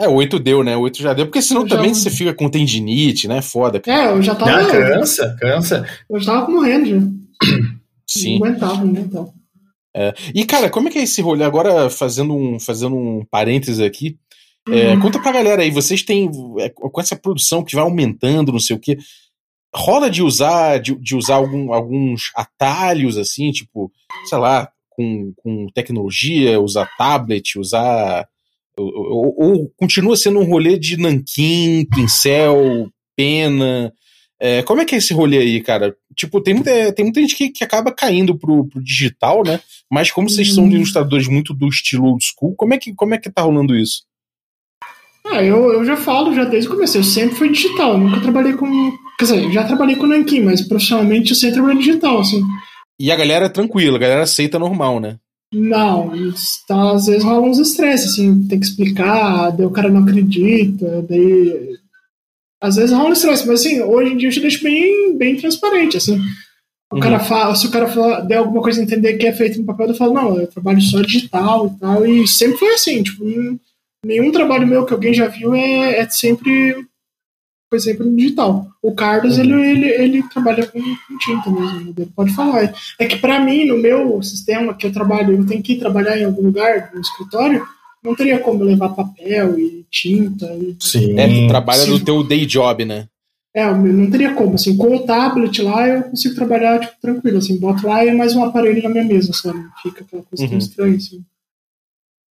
é, 0.00 0.08
oito 0.08 0.38
deu, 0.38 0.62
né? 0.64 0.76
Oito 0.76 1.00
já 1.00 1.12
deu, 1.12 1.26
porque 1.26 1.42
senão 1.42 1.62
Eu 1.62 1.68
já- 1.68 1.76
também 1.76 1.94
você 1.94 2.10
fica 2.10 2.34
com 2.34 2.48
tendinite, 2.50 3.28
né? 3.28 3.40
Foda. 3.42 3.78
cara. 3.80 4.10
É, 4.10 4.12
eu 4.12 4.22
já 4.22 4.34
tava. 4.34 4.50
Ah, 4.50 4.66
cansa, 4.70 5.36
cansa. 5.40 5.86
Eu 6.10 6.18
já 6.20 6.32
tava 6.32 6.50
morrendo 6.50 6.86
já. 6.86 6.96
Sim. 8.08 8.38
Não 8.38 8.46
aguentava, 8.46 8.84
né? 8.84 9.00
Então. 9.00 9.32
E, 10.34 10.44
cara, 10.44 10.68
como 10.68 10.88
é 10.88 10.90
que 10.90 10.98
é 10.98 11.02
esse 11.04 11.22
rolê? 11.22 11.44
Agora, 11.44 11.88
fazendo 11.88 12.34
um, 12.34 12.58
fazendo 12.58 12.96
um 12.96 13.24
parênteses 13.30 13.78
aqui, 13.80 14.18
é, 14.68 14.92
Uhum. 14.94 15.00
conta 15.00 15.20
pra 15.20 15.30
galera 15.30 15.62
aí, 15.62 15.70
vocês 15.70 16.02
têm, 16.02 16.28
é, 16.58 16.68
com 16.70 17.00
essa 17.00 17.14
produção 17.14 17.62
que 17.62 17.74
vai 17.76 17.84
aumentando, 17.84 18.50
não 18.50 18.58
sei 18.58 18.74
o 18.74 18.80
quê, 18.80 18.98
rola 19.74 20.10
de 20.10 20.22
usar, 20.22 20.78
de, 20.80 20.94
de 20.96 21.14
usar 21.14 21.36
algum- 21.36 21.72
alguns 21.72 22.30
atalhos, 22.34 23.16
assim, 23.16 23.50
tipo, 23.52 23.92
sei 24.28 24.38
lá, 24.38 24.68
com, 24.94 25.32
com 25.36 25.66
tecnologia, 25.74 26.60
usar 26.60 26.88
tablet, 26.96 27.58
usar. 27.58 28.26
Ou, 28.76 29.34
ou- 29.38 29.72
continua 29.76 30.16
sendo 30.16 30.40
um 30.40 30.44
rolê 30.44 30.78
de 30.78 30.96
nanquim, 30.96 31.86
pincel, 31.94 32.88
pena. 33.16 33.92
É, 34.40 34.62
como 34.64 34.80
é 34.82 34.84
que 34.84 34.94
é 34.94 34.98
esse 34.98 35.14
rolê 35.14 35.38
aí, 35.38 35.60
cara? 35.62 35.94
Tipo, 36.16 36.40
tem 36.40 36.54
muita, 36.54 36.92
tem 36.92 37.04
muita 37.04 37.20
gente 37.20 37.36
que, 37.36 37.50
que 37.50 37.62
acaba 37.64 37.92
caindo 37.92 38.36
pro, 38.36 38.66
pro 38.66 38.82
digital, 38.82 39.42
né? 39.44 39.60
Mas 39.90 40.10
como 40.10 40.28
vocês 40.28 40.52
são 40.52 40.64
Hum. 40.64 40.72
ilustradores 40.72 41.28
muito 41.28 41.54
do 41.54 41.68
estilo 41.68 42.06
old 42.06 42.24
school, 42.24 42.54
como 42.56 42.74
é 42.74 42.78
que, 42.78 42.92
como 42.94 43.14
é 43.14 43.18
que 43.18 43.30
tá 43.30 43.42
rolando 43.42 43.76
isso? 43.76 44.02
Ah, 45.26 45.42
eu, 45.42 45.72
eu 45.72 45.84
já 45.86 45.96
falo 45.96 46.34
já 46.34 46.44
desde 46.44 46.68
o 46.68 46.72
começo, 46.72 46.98
eu 46.98 47.04
sempre 47.04 47.36
fui 47.36 47.48
digital, 47.50 47.96
nunca 47.96 48.20
trabalhei 48.20 48.52
com. 48.52 48.66
Quer 49.18 49.24
dizer, 49.24 49.52
já 49.52 49.64
trabalhei 49.64 49.96
com 49.96 50.06
Nankin, 50.06 50.40
mas 50.40 50.60
profissionalmente 50.66 51.30
eu 51.30 51.36
sempre 51.36 51.54
trabalhei 51.54 51.78
digital, 51.78 52.18
assim. 52.20 52.42
E 52.98 53.10
a 53.10 53.16
galera 53.16 53.46
é 53.46 53.48
tranquila, 53.48 53.96
a 53.96 54.00
galera 54.00 54.22
aceita 54.22 54.58
normal, 54.58 55.00
né? 55.00 55.16
Não, 55.52 56.10
tá, 56.66 56.92
às 56.92 57.06
vezes 57.06 57.22
rola 57.22 57.46
uns 57.46 57.58
estresses, 57.58 58.12
assim, 58.12 58.46
tem 58.48 58.58
que 58.58 58.66
explicar, 58.66 59.50
daí 59.50 59.64
o 59.66 59.70
cara 59.70 59.88
não 59.88 60.02
acredita, 60.02 61.02
daí. 61.08 61.76
Às 62.60 62.76
vezes 62.76 62.92
rola 62.92 63.12
estresse, 63.12 63.46
mas 63.46 63.60
assim, 63.60 63.80
hoje 63.80 64.12
em 64.12 64.16
dia 64.16 64.28
eu 64.28 64.32
já 64.32 64.40
deixo 64.40 64.62
bem, 64.64 65.16
bem 65.16 65.36
transparente, 65.36 65.96
assim. 65.96 66.18
O 66.92 66.96
Uhum. 66.96 67.00
cara 67.00 67.18
fala, 67.20 67.54
se 67.54 67.66
o 67.66 67.70
cara 67.70 67.86
fala, 67.88 68.20
der 68.20 68.36
alguma 68.38 68.62
coisa 68.62 68.80
a 68.80 68.84
entender 68.84 69.14
que 69.14 69.26
é 69.26 69.32
feito 69.32 69.58
no 69.58 69.64
papel, 69.66 69.88
eu 69.88 69.94
falo, 69.94 70.14
não, 70.14 70.38
eu 70.40 70.46
trabalho 70.46 70.80
só 70.80 71.00
digital 71.02 71.66
e 71.66 71.78
tal, 71.80 72.06
e 72.06 72.26
sempre 72.28 72.58
foi 72.58 72.74
assim, 72.74 73.02
tipo, 73.02 73.24
nenhum, 73.24 73.58
nenhum 74.04 74.32
trabalho 74.32 74.66
meu 74.66 74.84
que 74.84 74.92
alguém 74.92 75.12
já 75.14 75.26
viu 75.28 75.54
é, 75.54 75.98
é 76.00 76.08
sempre 76.08 76.84
foi 77.74 77.80
sempre 77.80 78.06
no 78.06 78.16
digital. 78.16 78.68
O 78.80 78.92
Carlos, 78.92 79.36
ele, 79.36 79.52
ele, 79.52 79.86
ele 79.88 80.22
trabalha 80.28 80.64
com, 80.64 80.80
com 80.80 81.18
tinta 81.18 81.50
mesmo, 81.50 81.92
ele 81.96 82.08
pode 82.14 82.32
falar. 82.32 82.72
É 83.00 83.06
que 83.06 83.16
para 83.16 83.40
mim, 83.40 83.66
no 83.66 83.76
meu 83.76 84.22
sistema 84.22 84.74
que 84.74 84.86
eu 84.86 84.92
trabalho, 84.92 85.36
eu 85.36 85.44
tenho 85.44 85.60
que 85.62 85.72
ir 85.72 85.78
trabalhar 85.80 86.16
em 86.16 86.24
algum 86.24 86.42
lugar, 86.42 86.92
no 86.94 87.00
escritório, 87.00 87.66
não 88.02 88.14
teria 88.14 88.38
como 88.38 88.62
eu 88.62 88.66
levar 88.66 88.90
papel 88.90 89.58
e 89.58 89.84
tinta. 89.90 90.46
E, 90.54 90.76
Sim. 90.78 91.18
É, 91.18 91.26
tu 91.26 91.48
trabalha 91.48 91.82
sim. 91.82 91.90
no 91.90 91.98
teu 91.98 92.22
day 92.22 92.46
job, 92.46 92.84
né? 92.84 93.08
é, 93.52 93.64
eu 93.64 93.76
não 93.76 94.10
teria 94.10 94.34
como. 94.34 94.54
Assim, 94.54 94.76
com 94.76 94.94
o 94.94 95.00
tablet 95.00 95.60
lá, 95.62 95.88
eu 95.88 96.02
consigo 96.04 96.34
trabalhar 96.36 96.78
tipo, 96.78 96.92
tranquilo. 97.00 97.38
Assim, 97.38 97.58
boto 97.58 97.86
lá 97.88 98.04
e 98.04 98.08
é 98.08 98.14
mais 98.14 98.36
um 98.36 98.44
aparelho 98.44 98.82
na 98.82 98.88
minha 98.88 99.04
mesa, 99.04 99.32
sabe? 99.32 99.58
Fica 99.82 100.04
aquela 100.04 100.22
coisa 100.22 100.44
tão 100.44 100.52
Uhum. 100.52 100.58
estranha, 100.58 100.96
assim. 100.96 101.24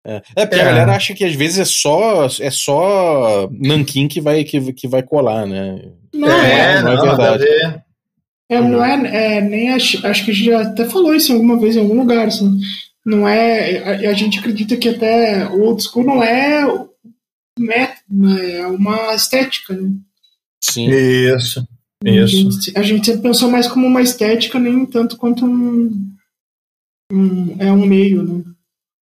É, 0.05 0.21
é 0.35 0.45
porque 0.45 0.59
É. 0.59 0.63
a 0.63 0.65
galera 0.65 0.95
acha 0.95 1.13
que 1.13 1.23
às 1.23 1.33
vezes 1.33 1.59
é 1.59 1.65
só 1.65 2.25
é 2.39 2.51
só 2.51 3.49
nanquim 3.51 4.07
que 4.07 4.19
vai, 4.19 4.43
que, 4.43 4.73
que 4.73 4.87
vai 4.87 5.01
colar, 5.03 5.45
né? 5.45 5.79
Não, 6.13 6.27
É, 6.29 6.75
é, 6.77 6.81
não 6.81 6.91
é 6.91 6.95
não, 6.95 7.05
a 7.05 7.15
verdade. 7.15 7.43
ver. 7.43 7.83
É, 8.49 8.61
não 8.61 8.83
é, 8.83 9.37
é 9.37 9.41
nem 9.41 9.71
acho, 9.71 10.05
acho 10.05 10.25
que 10.25 10.31
a 10.31 10.33
gente 10.33 10.45
já 10.45 10.61
até 10.61 10.85
falou 10.85 11.15
isso 11.15 11.31
alguma 11.31 11.59
vez 11.59 11.75
em 11.75 11.79
algum 11.79 11.95
lugar, 11.97 12.27
assim. 12.27 12.59
Não 13.05 13.27
é. 13.27 14.05
A, 14.07 14.09
a 14.11 14.13
gente 14.13 14.39
acredita 14.39 14.75
que 14.77 14.89
até 14.89 15.47
o 15.47 15.61
old 15.63 15.81
school 15.81 16.05
não 16.05 16.21
é 16.23 16.63
método, 17.57 18.01
né, 18.09 18.55
é 18.59 18.67
uma 18.67 19.13
estética, 19.15 19.73
né? 19.75 19.89
Sim. 20.63 20.89
Isso. 20.89 21.65
A 22.05 22.09
Isso. 22.09 22.27
gente, 22.35 22.77
a 22.77 22.81
gente 22.81 23.05
sempre 23.05 23.21
pensou 23.21 23.49
mais 23.49 23.67
como 23.67 23.87
uma 23.87 24.01
estética, 24.01 24.59
nem 24.59 24.85
tanto 24.85 25.15
quanto 25.17 25.45
um. 25.45 25.89
um 27.11 27.55
é 27.59 27.71
um 27.71 27.85
meio, 27.85 28.23
né? 28.23 28.43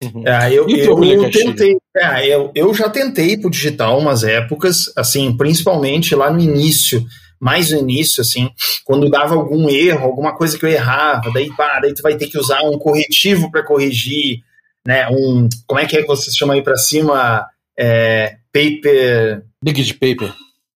Uhum. 0.03 0.27
É, 0.27 0.49
eu, 0.53 0.67
eu, 0.69 1.21
Castilho? 1.23 1.31
tentei. 1.31 1.77
é, 1.97 2.27
eu, 2.29 2.51
eu 2.55 2.73
já 2.75 2.89
tentei 2.89 3.37
pro 3.37 3.51
digital 3.51 3.99
umas 3.99 4.25
épocas, 4.25 4.91
assim, 4.97 5.37
principalmente 5.37 6.15
lá 6.15 6.31
no 6.31 6.41
início, 6.41 7.05
mais 7.39 7.71
no 7.71 7.79
início, 7.79 8.23
assim, 8.23 8.51
quando 8.85 9.11
dava 9.11 9.35
algum 9.35 9.69
erro, 9.69 10.05
alguma 10.07 10.35
coisa 10.35 10.59
que 10.59 10.65
eu 10.65 10.71
errava, 10.71 11.31
daí, 11.33 11.51
pá, 11.55 11.81
daí 11.81 11.93
tu 11.95 12.03
vai 12.03 12.17
ter 12.17 12.29
que 12.29 12.39
usar 12.39 12.63
um 12.63 12.79
corretivo 12.79 13.51
para 13.51 13.63
corrigir, 13.65 14.41
né? 14.87 15.07
Um. 15.11 15.49
Como 15.67 15.79
é 15.81 15.87
que 15.87 15.97
é 15.97 16.01
que 16.03 16.09
vocês 16.09 16.35
chamam 16.35 16.57
aí 16.57 16.63
pra 16.63 16.77
cima? 16.77 17.45
É, 17.79 18.37
paper. 18.53 19.43
Big 19.63 19.95
paper. 19.95 20.33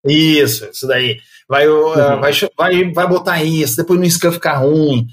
Isso, 0.07 0.69
isso 0.71 0.87
daí. 0.87 1.19
Vai, 1.49 1.67
uh, 1.69 1.87
Uhum. 1.89 2.21
vai, 2.21 2.33
vai, 2.57 2.93
vai 2.93 3.09
botar 3.09 3.43
isso, 3.43 3.77
depois 3.77 3.99
no 3.99 4.11
scan 4.11 4.33
ficar 4.33 4.59
ruim. 4.59 5.07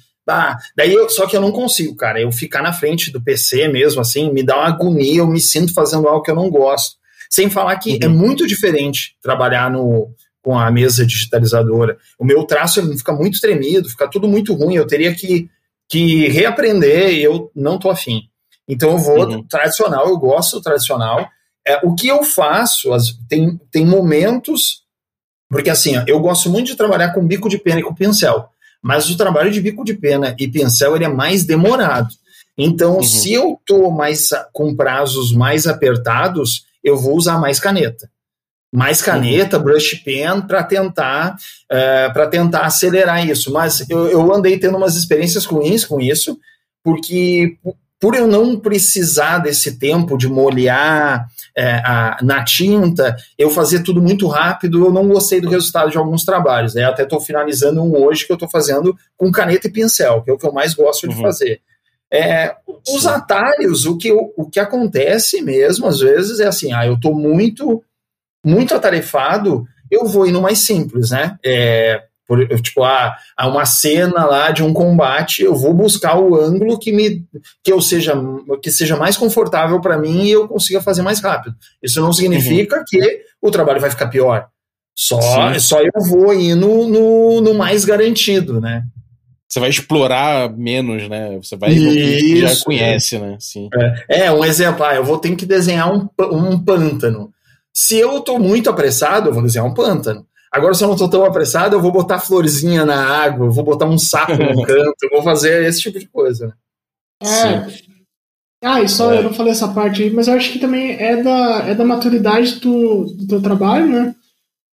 Daí 0.75 0.93
eu, 0.93 1.09
só 1.09 1.25
que 1.27 1.35
eu 1.35 1.41
não 1.41 1.51
consigo, 1.51 1.95
cara. 1.95 2.21
Eu 2.21 2.31
ficar 2.31 2.61
na 2.61 2.73
frente 2.73 3.11
do 3.11 3.21
PC 3.21 3.67
mesmo, 3.67 4.01
assim, 4.01 4.31
me 4.31 4.43
dá 4.43 4.57
uma 4.57 4.67
agonia, 4.67 5.19
eu 5.19 5.27
me 5.27 5.39
sinto 5.39 5.73
fazendo 5.73 6.07
algo 6.07 6.23
que 6.23 6.31
eu 6.31 6.35
não 6.35 6.49
gosto. 6.49 6.95
Sem 7.29 7.49
falar 7.49 7.75
que 7.77 7.93
Uhum. 7.93 7.99
é 8.01 8.07
muito 8.07 8.45
diferente 8.45 9.15
trabalhar 9.21 9.71
no, 9.71 10.13
com 10.41 10.57
a 10.57 10.69
mesa 10.71 11.05
digitalizadora. 11.05 11.97
O 12.19 12.25
meu 12.25 12.43
traço 12.43 12.85
fica 12.97 13.13
muito 13.13 13.39
tremido, 13.39 13.89
fica 13.89 14.07
tudo 14.09 14.27
muito 14.27 14.53
ruim. 14.53 14.75
Eu 14.75 14.87
teria 14.87 15.13
que, 15.13 15.49
que 15.89 16.27
reaprender 16.27 17.13
e 17.13 17.23
eu 17.23 17.51
não 17.55 17.79
tô 17.79 17.89
afim. 17.89 18.23
Então 18.67 18.91
eu 18.91 18.97
vou 18.97 19.27
uhum. 19.27 19.43
tradicional, 19.47 20.07
eu 20.07 20.17
gosto 20.17 20.57
do 20.57 20.61
tradicional. 20.61 21.27
É, 21.65 21.79
o 21.83 21.93
que 21.93 22.07
eu 22.07 22.23
faço, 22.23 22.93
as, 22.93 23.13
tem, 23.27 23.59
tem 23.71 23.85
momentos. 23.85 24.81
Porque 25.49 25.69
assim, 25.69 25.97
ó, 25.97 26.03
eu 26.07 26.19
gosto 26.19 26.49
muito 26.49 26.67
de 26.67 26.75
trabalhar 26.75 27.13
com 27.13 27.25
bico 27.25 27.49
de 27.49 27.57
pena 27.57 27.79
e 27.79 27.83
com 27.83 27.93
pincel. 27.93 28.49
Mas 28.81 29.09
o 29.09 29.17
trabalho 29.17 29.51
de 29.51 29.61
bico 29.61 29.83
de 29.83 29.93
pena 29.93 30.35
e 30.39 30.47
pincel 30.47 30.95
ele 30.95 31.05
é 31.05 31.09
mais 31.09 31.45
demorado. 31.45 32.09
Então, 32.57 32.97
uhum. 32.97 33.03
se 33.03 33.33
eu 33.33 33.57
estou 33.59 33.91
mais 33.91 34.29
com 34.51 34.75
prazos 34.75 35.31
mais 35.31 35.67
apertados, 35.67 36.65
eu 36.83 36.97
vou 36.97 37.15
usar 37.15 37.39
mais 37.39 37.59
caneta. 37.59 38.09
Mais 38.73 39.01
caneta, 39.01 39.57
uhum. 39.57 39.63
brush 39.63 39.95
pen, 40.03 40.41
para 40.47 40.63
tentar, 40.63 41.33
uh, 41.33 41.35
eh, 41.71 42.09
para 42.09 42.27
tentar 42.27 42.61
acelerar 42.61 43.27
isso. 43.27 43.51
Mas 43.51 43.87
eu, 43.89 44.07
eu 44.07 44.33
andei 44.33 44.57
tendo 44.57 44.77
umas 44.77 44.95
experiências 44.95 45.45
ruins 45.45 45.83
com 45.83 45.99
isso, 45.99 46.39
porque 46.83 47.57
por 47.99 48.15
eu 48.15 48.27
não 48.27 48.59
precisar 48.59 49.39
desse 49.39 49.77
tempo 49.77 50.17
de 50.17 50.27
molhar 50.27 51.27
é, 51.55 51.73
a, 51.85 52.17
na 52.21 52.43
tinta, 52.43 53.15
eu 53.37 53.49
fazer 53.49 53.83
tudo 53.83 54.01
muito 54.01 54.27
rápido, 54.27 54.85
eu 54.85 54.91
não 54.91 55.07
gostei 55.07 55.41
do 55.41 55.49
resultado 55.49 55.91
de 55.91 55.97
alguns 55.97 56.23
trabalhos. 56.23 56.73
Né? 56.73 56.83
Até 56.83 57.03
estou 57.03 57.19
finalizando 57.19 57.81
um 57.81 57.95
hoje 57.95 58.25
que 58.25 58.31
eu 58.31 58.35
estou 58.35 58.49
fazendo 58.49 58.95
com 59.17 59.31
caneta 59.31 59.67
e 59.67 59.71
pincel, 59.71 60.21
que 60.23 60.31
é 60.31 60.33
o 60.33 60.37
que 60.37 60.47
eu 60.47 60.53
mais 60.53 60.73
gosto 60.73 61.07
de 61.07 61.15
uhum. 61.15 61.21
fazer. 61.21 61.61
É, 62.13 62.55
os 62.89 63.07
atalhos, 63.07 63.85
o 63.85 63.97
que, 63.97 64.11
o 64.11 64.49
que 64.49 64.59
acontece 64.59 65.41
mesmo, 65.41 65.87
às 65.87 65.99
vezes, 65.99 66.41
é 66.41 66.47
assim, 66.47 66.73
ah, 66.73 66.85
eu 66.85 66.95
estou 66.95 67.15
muito, 67.15 67.81
muito 68.45 68.75
atarefado, 68.75 69.65
eu 69.89 70.05
vou 70.05 70.27
indo 70.27 70.41
mais 70.41 70.59
simples, 70.59 71.11
né? 71.11 71.37
É, 71.43 72.03
por, 72.31 72.47
tipo, 72.61 72.81
ah, 72.81 73.13
há 73.35 73.45
uma 73.45 73.65
cena 73.65 74.23
lá 74.23 74.51
de 74.51 74.63
um 74.63 74.71
combate, 74.71 75.43
eu 75.43 75.53
vou 75.53 75.73
buscar 75.73 76.17
o 76.17 76.33
ângulo 76.33 76.79
que 76.79 76.93
me 76.93 77.25
que 77.61 77.73
eu 77.73 77.81
seja 77.81 78.13
que 78.63 78.71
seja 78.71 78.95
mais 78.95 79.17
confortável 79.17 79.81
para 79.81 79.97
mim 79.97 80.23
e 80.23 80.31
eu 80.31 80.47
consiga 80.47 80.81
fazer 80.81 81.01
mais 81.01 81.19
rápido. 81.19 81.53
Isso 81.83 81.99
não 81.99 82.13
significa 82.13 82.77
uhum. 82.77 82.83
que 82.87 83.21
o 83.41 83.51
trabalho 83.51 83.81
vai 83.81 83.89
ficar 83.89 84.07
pior. 84.07 84.47
Só, 84.95 85.19
só 85.59 85.81
eu 85.81 85.91
vou 86.07 86.33
ir 86.33 86.55
no, 86.55 86.87
no, 86.87 87.41
no, 87.41 87.53
mais 87.53 87.83
garantido, 87.83 88.61
né? 88.61 88.83
Você 89.49 89.59
vai 89.59 89.69
explorar 89.69 90.55
menos, 90.55 91.09
né? 91.09 91.37
Você 91.43 91.57
vai 91.57 91.71
Isso, 91.73 92.55
já 92.55 92.63
conhece, 92.63 93.19
né? 93.19 93.35
Sim. 93.41 93.67
É, 94.07 94.27
é, 94.27 94.31
um 94.31 94.45
exemplo, 94.45 94.85
ah, 94.85 94.95
eu 94.95 95.03
vou 95.03 95.17
ter 95.17 95.35
que 95.35 95.45
desenhar 95.45 95.93
um, 95.93 96.07
um 96.31 96.57
pântano. 96.63 97.29
Se 97.73 97.97
eu 97.97 98.19
estou 98.19 98.39
muito 98.39 98.69
apressado, 98.69 99.27
eu 99.27 99.33
vou 99.33 99.43
desenhar 99.43 99.67
um 99.67 99.73
pântano. 99.73 100.25
Agora, 100.51 100.73
se 100.73 100.83
eu 100.83 100.87
não 100.87 100.95
estou 100.95 101.09
tão 101.09 101.23
apressado, 101.23 101.75
eu 101.75 101.81
vou 101.81 101.91
botar 101.91 102.19
florzinha 102.19 102.83
na 102.83 103.01
água, 103.01 103.49
vou 103.49 103.63
botar 103.63 103.85
um 103.85 103.97
sapo 103.97 104.33
no 104.33 104.63
canto, 104.67 104.97
eu 105.03 105.09
vou 105.09 105.23
fazer 105.23 105.65
esse 105.65 105.81
tipo 105.81 105.97
de 105.97 106.07
coisa. 106.07 106.47
Né? 106.47 106.53
É. 107.23 107.69
Sim. 107.69 107.81
Ah, 108.63 108.81
e 108.81 108.87
só 108.87 109.11
é. 109.11 109.19
eu 109.19 109.23
não 109.23 109.33
falei 109.33 109.53
essa 109.53 109.69
parte 109.69 110.03
aí, 110.03 110.11
mas 110.11 110.27
eu 110.27 110.35
acho 110.35 110.51
que 110.51 110.59
também 110.59 110.91
é 110.91 111.23
da, 111.23 111.63
é 111.67 111.73
da 111.73 111.83
maturidade 111.83 112.59
do, 112.59 113.05
do 113.05 113.27
teu 113.27 113.41
trabalho, 113.41 113.87
né? 113.87 114.15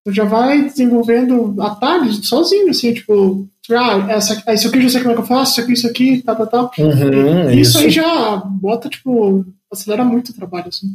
Tu 0.05 0.13
já 0.13 0.25
vai 0.25 0.63
desenvolvendo 0.63 1.55
atalhos 1.61 2.29
sozinho, 2.29 2.71
assim, 2.71 2.95
tipo, 2.95 3.47
ah, 3.71 4.07
essa, 4.09 4.43
isso 4.53 4.69
aqui 4.69 4.79
eu 4.79 4.83
já 4.83 4.89
sei 4.89 5.01
como 5.03 5.13
é 5.13 5.15
que 5.15 5.21
eu 5.21 5.27
faço, 5.27 5.53
isso 5.53 5.61
aqui, 5.61 5.73
isso 5.73 5.87
aqui, 5.87 6.23
tal, 6.23 6.37
tal, 6.37 6.47
tal. 6.47 6.71
Uhum, 6.79 7.51
isso, 7.51 7.61
isso 7.61 7.79
aí 7.79 7.91
já 7.91 8.37
bota, 8.37 8.89
tipo, 8.89 9.45
acelera 9.71 10.05
muito 10.05 10.31
o 10.31 10.35
trabalho, 10.35 10.69
assim. 10.69 10.89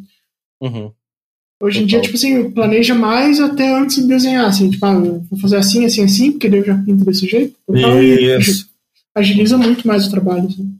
Uhum. 0.61 0.91
Hoje 1.61 1.83
em 1.83 1.85
dia, 1.85 2.01
tipo 2.01 2.15
assim, 2.15 2.49
planeja 2.49 2.95
mais 2.95 3.39
até 3.39 3.77
antes 3.77 3.97
de 3.97 4.07
desenhar, 4.07 4.45
assim, 4.45 4.69
tipo, 4.69 4.83
ah, 4.83 4.93
vou 4.93 5.39
fazer 5.39 5.57
assim, 5.57 5.85
assim, 5.85 6.03
assim, 6.03 6.31
porque 6.31 6.47
eu 6.47 6.65
já 6.65 6.75
pinto 6.75 7.05
desse 7.05 7.27
jeito. 7.27 7.55
Então, 7.69 8.01
Isso. 8.01 8.67
Agiliza 9.13 9.57
muito 9.57 9.87
mais 9.87 10.07
o 10.07 10.09
trabalho. 10.09 10.47
Assim. 10.47 10.73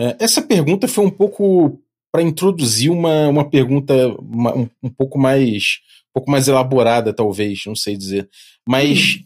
É, 0.00 0.16
essa 0.18 0.40
pergunta 0.40 0.88
foi 0.88 1.04
um 1.04 1.10
pouco 1.10 1.78
para 2.10 2.22
introduzir 2.22 2.90
uma, 2.90 3.28
uma 3.28 3.48
pergunta 3.48 3.94
uma, 4.18 4.56
um, 4.56 4.68
um, 4.82 4.88
pouco 4.88 5.18
mais 5.18 5.80
um 6.08 6.12
pouco 6.14 6.30
mais 6.30 6.48
elaborada, 6.48 7.12
talvez, 7.12 7.62
não 7.66 7.76
sei 7.76 7.96
dizer. 7.96 8.28
Mas 8.66 9.18
hum. 9.18 9.24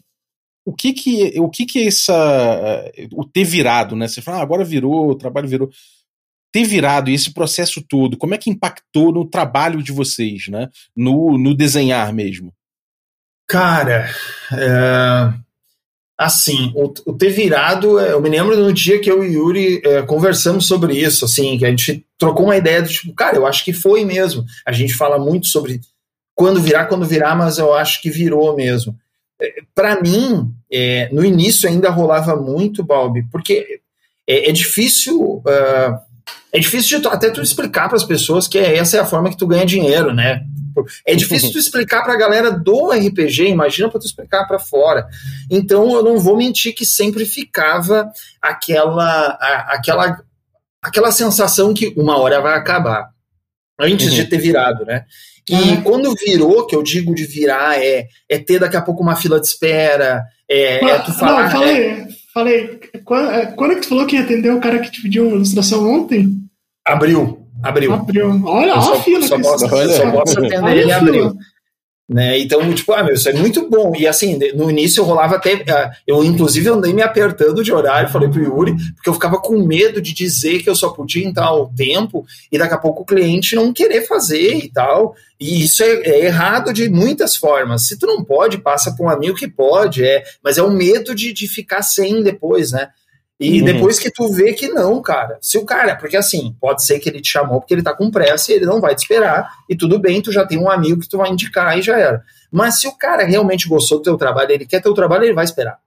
o 0.65 0.73
que 0.73 0.93
que 0.93 1.39
o 1.39 1.49
que 1.49 1.65
que 1.65 1.87
essa 1.87 2.91
o 3.13 3.23
ter 3.23 3.43
virado, 3.43 3.95
né? 3.95 4.07
Você 4.07 4.21
fala, 4.21 4.39
ah, 4.39 4.41
agora 4.41 4.63
virou, 4.63 5.09
o 5.09 5.15
trabalho 5.15 5.47
virou 5.47 5.69
ter 6.51 6.63
virado 6.63 7.09
esse 7.09 7.33
processo 7.33 7.81
todo, 7.81 8.17
como 8.17 8.33
é 8.33 8.37
que 8.37 8.49
impactou 8.49 9.11
no 9.11 9.25
trabalho 9.25 9.81
de 9.81 9.91
vocês, 9.91 10.47
né? 10.47 10.69
No, 10.95 11.37
no 11.37 11.55
desenhar 11.55 12.13
mesmo? 12.13 12.53
Cara, 13.47 14.09
é... 14.53 15.33
assim, 16.17 16.71
o, 16.75 16.93
o, 17.05 17.13
ter 17.13 17.29
virado, 17.29 17.99
é, 17.99 18.11
eu 18.11 18.21
me 18.21 18.29
lembro 18.29 18.57
no 18.57 18.73
dia 18.73 18.99
que 18.99 19.09
eu 19.09 19.23
e 19.23 19.29
o 19.29 19.45
Yuri 19.45 19.81
é, 19.83 20.01
conversamos 20.01 20.67
sobre 20.67 20.93
isso, 20.93 21.25
assim, 21.25 21.57
que 21.57 21.65
a 21.65 21.69
gente 21.69 22.05
trocou 22.17 22.45
uma 22.45 22.57
ideia 22.57 22.81
do 22.81 22.89
tipo, 22.89 23.13
cara, 23.13 23.37
eu 23.37 23.45
acho 23.45 23.63
que 23.63 23.71
foi 23.71 24.03
mesmo. 24.03 24.43
A 24.65 24.71
gente 24.71 24.93
fala 24.93 25.17
muito 25.17 25.47
sobre 25.47 25.79
quando 26.35 26.61
virar, 26.61 26.85
quando 26.85 27.05
virar, 27.05 27.35
mas 27.35 27.57
eu 27.57 27.73
acho 27.73 28.01
que 28.01 28.09
virou 28.09 28.55
mesmo. 28.55 28.95
É, 29.41 29.61
Para 29.73 30.01
mim, 30.01 30.51
é, 30.71 31.09
no 31.11 31.23
início 31.23 31.69
ainda 31.69 31.89
rolava 31.89 32.35
muito, 32.35 32.83
Balbi, 32.83 33.23
porque 33.31 33.79
é, 34.27 34.49
é 34.49 34.51
difícil. 34.51 35.19
Uh, 35.19 36.06
é 36.57 36.59
difícil 36.59 36.99
de, 36.99 37.07
até 37.07 37.29
tu 37.29 37.41
explicar 37.41 37.87
para 37.87 37.97
as 37.97 38.03
pessoas 38.03 38.47
que 38.47 38.57
essa 38.57 38.97
é 38.97 38.99
a 38.99 39.05
forma 39.05 39.29
que 39.29 39.37
tu 39.37 39.45
ganha 39.45 39.65
dinheiro, 39.65 40.13
né? 40.13 40.41
É 41.05 41.15
difícil 41.15 41.51
tu 41.51 41.57
explicar 41.57 42.03
para 42.03 42.13
a 42.13 42.17
galera 42.17 42.51
do 42.51 42.89
RPG, 42.91 43.47
imagina 43.47 43.89
para 43.89 43.99
tu 43.99 44.05
explicar 44.05 44.45
para 44.45 44.59
fora. 44.59 45.07
Então 45.49 45.95
eu 45.95 46.03
não 46.03 46.19
vou 46.19 46.35
mentir 46.35 46.73
que 46.73 46.85
sempre 46.85 47.25
ficava 47.25 48.11
aquela 48.41 49.37
a, 49.39 49.75
aquela 49.75 50.21
aquela 50.81 51.11
sensação 51.11 51.73
que 51.73 51.93
uma 51.95 52.17
hora 52.17 52.41
vai 52.41 52.55
acabar 52.55 53.09
antes 53.79 54.09
uhum. 54.09 54.15
de 54.15 54.25
ter 54.25 54.39
virado, 54.39 54.85
né? 54.85 55.05
E 55.49 55.53
uhum. 55.53 55.81
quando 55.81 56.15
virou, 56.15 56.67
que 56.67 56.75
eu 56.75 56.83
digo 56.83 57.15
de 57.15 57.25
virar, 57.25 57.81
é, 57.81 58.07
é 58.27 58.37
ter 58.37 58.59
daqui 58.59 58.75
a 58.75 58.81
pouco 58.81 59.01
uma 59.01 59.15
fila 59.15 59.39
de 59.39 59.47
espera, 59.47 60.25
é, 60.49 60.83
é 60.83 60.99
tu 60.99 61.13
falar. 61.13 61.43
Não, 61.43 61.51
falei, 61.51 61.85
é, 61.85 62.07
falei. 62.33 62.79
Quando, 63.05 63.31
é, 63.31 63.45
quando 63.45 63.71
é 63.71 63.75
que 63.75 63.81
tu 63.81 63.89
falou 63.89 64.05
que 64.05 64.15
ia 64.15 64.23
atender 64.23 64.51
o 64.51 64.59
cara 64.59 64.79
que 64.79 64.91
te 64.91 65.01
pediu 65.01 65.25
uma 65.25 65.35
ilustração 65.35 65.89
ontem? 65.89 66.46
Abril. 66.87 67.47
Abril. 67.61 67.93
Abril. 67.93 68.41
Olha, 68.45 68.75
olha 68.75 68.99
a 68.99 69.01
fila. 69.01 69.27
Só, 69.27 69.39
posso, 69.39 69.67
só 69.67 70.11
posso 70.11 70.39
atender 70.39 70.77
ele 70.77 70.89
em 70.89 70.91
abril. 70.91 71.37
Né? 72.09 72.39
Então, 72.39 72.73
tipo, 72.73 72.93
ah, 72.93 73.03
meu, 73.03 73.15
isso 73.15 73.27
é 73.27 73.33
muito 73.33 73.69
bom. 73.69 73.93
E 73.93 74.07
assim, 74.07 74.39
no 74.55 74.71
início 74.71 75.01
eu 75.01 75.05
rolava 75.05 75.35
até. 75.35 75.65
Ah, 75.69 75.91
eu, 76.07 76.23
inclusive, 76.23 76.69
andei 76.69 76.93
me 76.93 77.01
apertando 77.01 77.61
de 77.61 77.73
horário, 77.73 78.09
falei 78.09 78.29
pro 78.29 78.41
Yuri, 78.41 78.75
porque 78.95 79.09
eu 79.09 79.13
ficava 79.13 79.37
com 79.39 79.61
medo 79.65 80.01
de 80.01 80.13
dizer 80.13 80.63
que 80.63 80.69
eu 80.69 80.75
só 80.75 80.89
podia 80.89 81.25
em 81.25 81.33
tal 81.33 81.69
tempo 81.75 82.25
e 82.49 82.57
daqui 82.57 82.73
a 82.73 82.77
pouco 82.77 83.01
o 83.01 83.05
cliente 83.05 83.57
não 83.57 83.73
querer 83.73 84.07
fazer 84.07 84.55
e 84.55 84.69
tal. 84.69 85.15
E 85.37 85.65
isso 85.65 85.83
é, 85.83 85.87
é 86.03 86.25
errado 86.25 86.71
de 86.71 86.87
muitas 86.87 87.35
formas. 87.35 87.85
Se 87.85 87.99
tu 87.99 88.07
não 88.07 88.23
pode, 88.23 88.57
passa 88.57 88.95
para 88.95 89.05
um 89.05 89.09
amigo 89.09 89.35
que 89.35 89.47
pode, 89.47 90.05
é, 90.05 90.23
mas 90.41 90.57
é 90.57 90.63
o 90.63 90.71
medo 90.71 91.13
de, 91.13 91.33
de 91.33 91.45
ficar 91.45 91.81
sem 91.81 92.23
depois, 92.23 92.71
né? 92.71 92.87
E 93.39 93.59
uhum. 93.59 93.65
depois 93.65 93.99
que 93.99 94.09
tu 94.09 94.31
vê 94.31 94.53
que 94.53 94.67
não, 94.69 94.99
cara. 95.01 95.37
Se 95.41 95.57
o 95.57 95.65
cara, 95.65 95.95
porque 95.95 96.17
assim, 96.17 96.55
pode 96.59 96.83
ser 96.83 96.99
que 96.99 97.07
ele 97.07 97.21
te 97.21 97.29
chamou 97.29 97.61
porque 97.61 97.73
ele 97.73 97.83
tá 97.83 97.93
com 97.93 98.09
pressa 98.09 98.51
e 98.51 98.55
ele 98.55 98.65
não 98.65 98.81
vai 98.81 98.95
te 98.95 98.99
esperar, 98.99 99.51
e 99.69 99.75
tudo 99.75 99.99
bem, 99.99 100.21
tu 100.21 100.31
já 100.31 100.45
tem 100.45 100.57
um 100.57 100.69
amigo 100.69 101.01
que 101.01 101.09
tu 101.09 101.17
vai 101.17 101.29
indicar 101.29 101.77
e 101.77 101.81
já 101.81 101.97
era. 101.97 102.23
Mas 102.51 102.79
se 102.79 102.87
o 102.87 102.93
cara 102.93 103.23
realmente 103.25 103.67
gostou 103.67 103.99
do 103.99 104.03
teu 104.03 104.17
trabalho, 104.17 104.51
ele 104.51 104.65
quer 104.65 104.81
teu 104.81 104.93
trabalho, 104.93 105.25
ele 105.25 105.33
vai 105.33 105.45
esperar. 105.45 105.79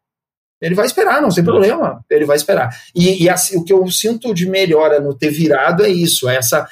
Ele 0.60 0.74
vai 0.74 0.86
esperar, 0.86 1.22
não 1.22 1.30
tem 1.30 1.42
problema. 1.42 2.04
Ele 2.08 2.26
vai 2.26 2.36
esperar. 2.36 2.76
E, 2.94 3.24
e 3.24 3.28
assim, 3.28 3.56
o 3.56 3.64
que 3.64 3.72
eu 3.72 3.90
sinto 3.90 4.32
de 4.34 4.46
melhora 4.46 5.00
no 5.00 5.14
ter 5.14 5.30
virado 5.30 5.82
é 5.82 5.88
isso, 5.88 6.28
é 6.28 6.36
essa, 6.36 6.68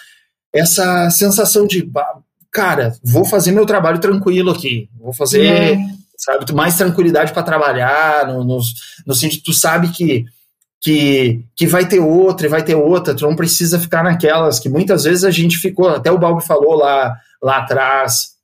essa 0.52 1.10
sensação 1.10 1.66
de, 1.66 1.90
cara, 2.52 2.94
vou 3.02 3.24
fazer 3.24 3.50
meu 3.50 3.64
trabalho 3.64 3.98
tranquilo 3.98 4.50
aqui. 4.50 4.88
Vou 5.00 5.12
fazer, 5.12 5.76
uhum. 5.76 5.98
sabe, 6.18 6.52
mais 6.52 6.76
tranquilidade 6.76 7.32
para 7.32 7.42
trabalhar, 7.42 8.28
no, 8.28 8.44
no, 8.44 8.60
no 9.06 9.14
sentido, 9.14 9.42
tu 9.42 9.52
sabe 9.54 9.88
que 9.88 10.26
que, 10.80 11.44
que 11.56 11.66
vai 11.66 11.86
ter 11.86 11.98
outra 11.98 12.46
e 12.46 12.50
vai 12.50 12.64
ter 12.64 12.74
outra, 12.74 13.14
tu 13.14 13.26
não 13.26 13.34
precisa 13.34 13.78
ficar 13.78 14.02
naquelas 14.04 14.60
que 14.60 14.68
muitas 14.68 15.04
vezes 15.04 15.24
a 15.24 15.30
gente 15.30 15.56
ficou, 15.58 15.88
até 15.88 16.10
o 16.10 16.18
Balbi 16.18 16.44
falou 16.44 16.76
lá, 16.76 17.16
lá 17.42 17.58
atrás, 17.58 18.34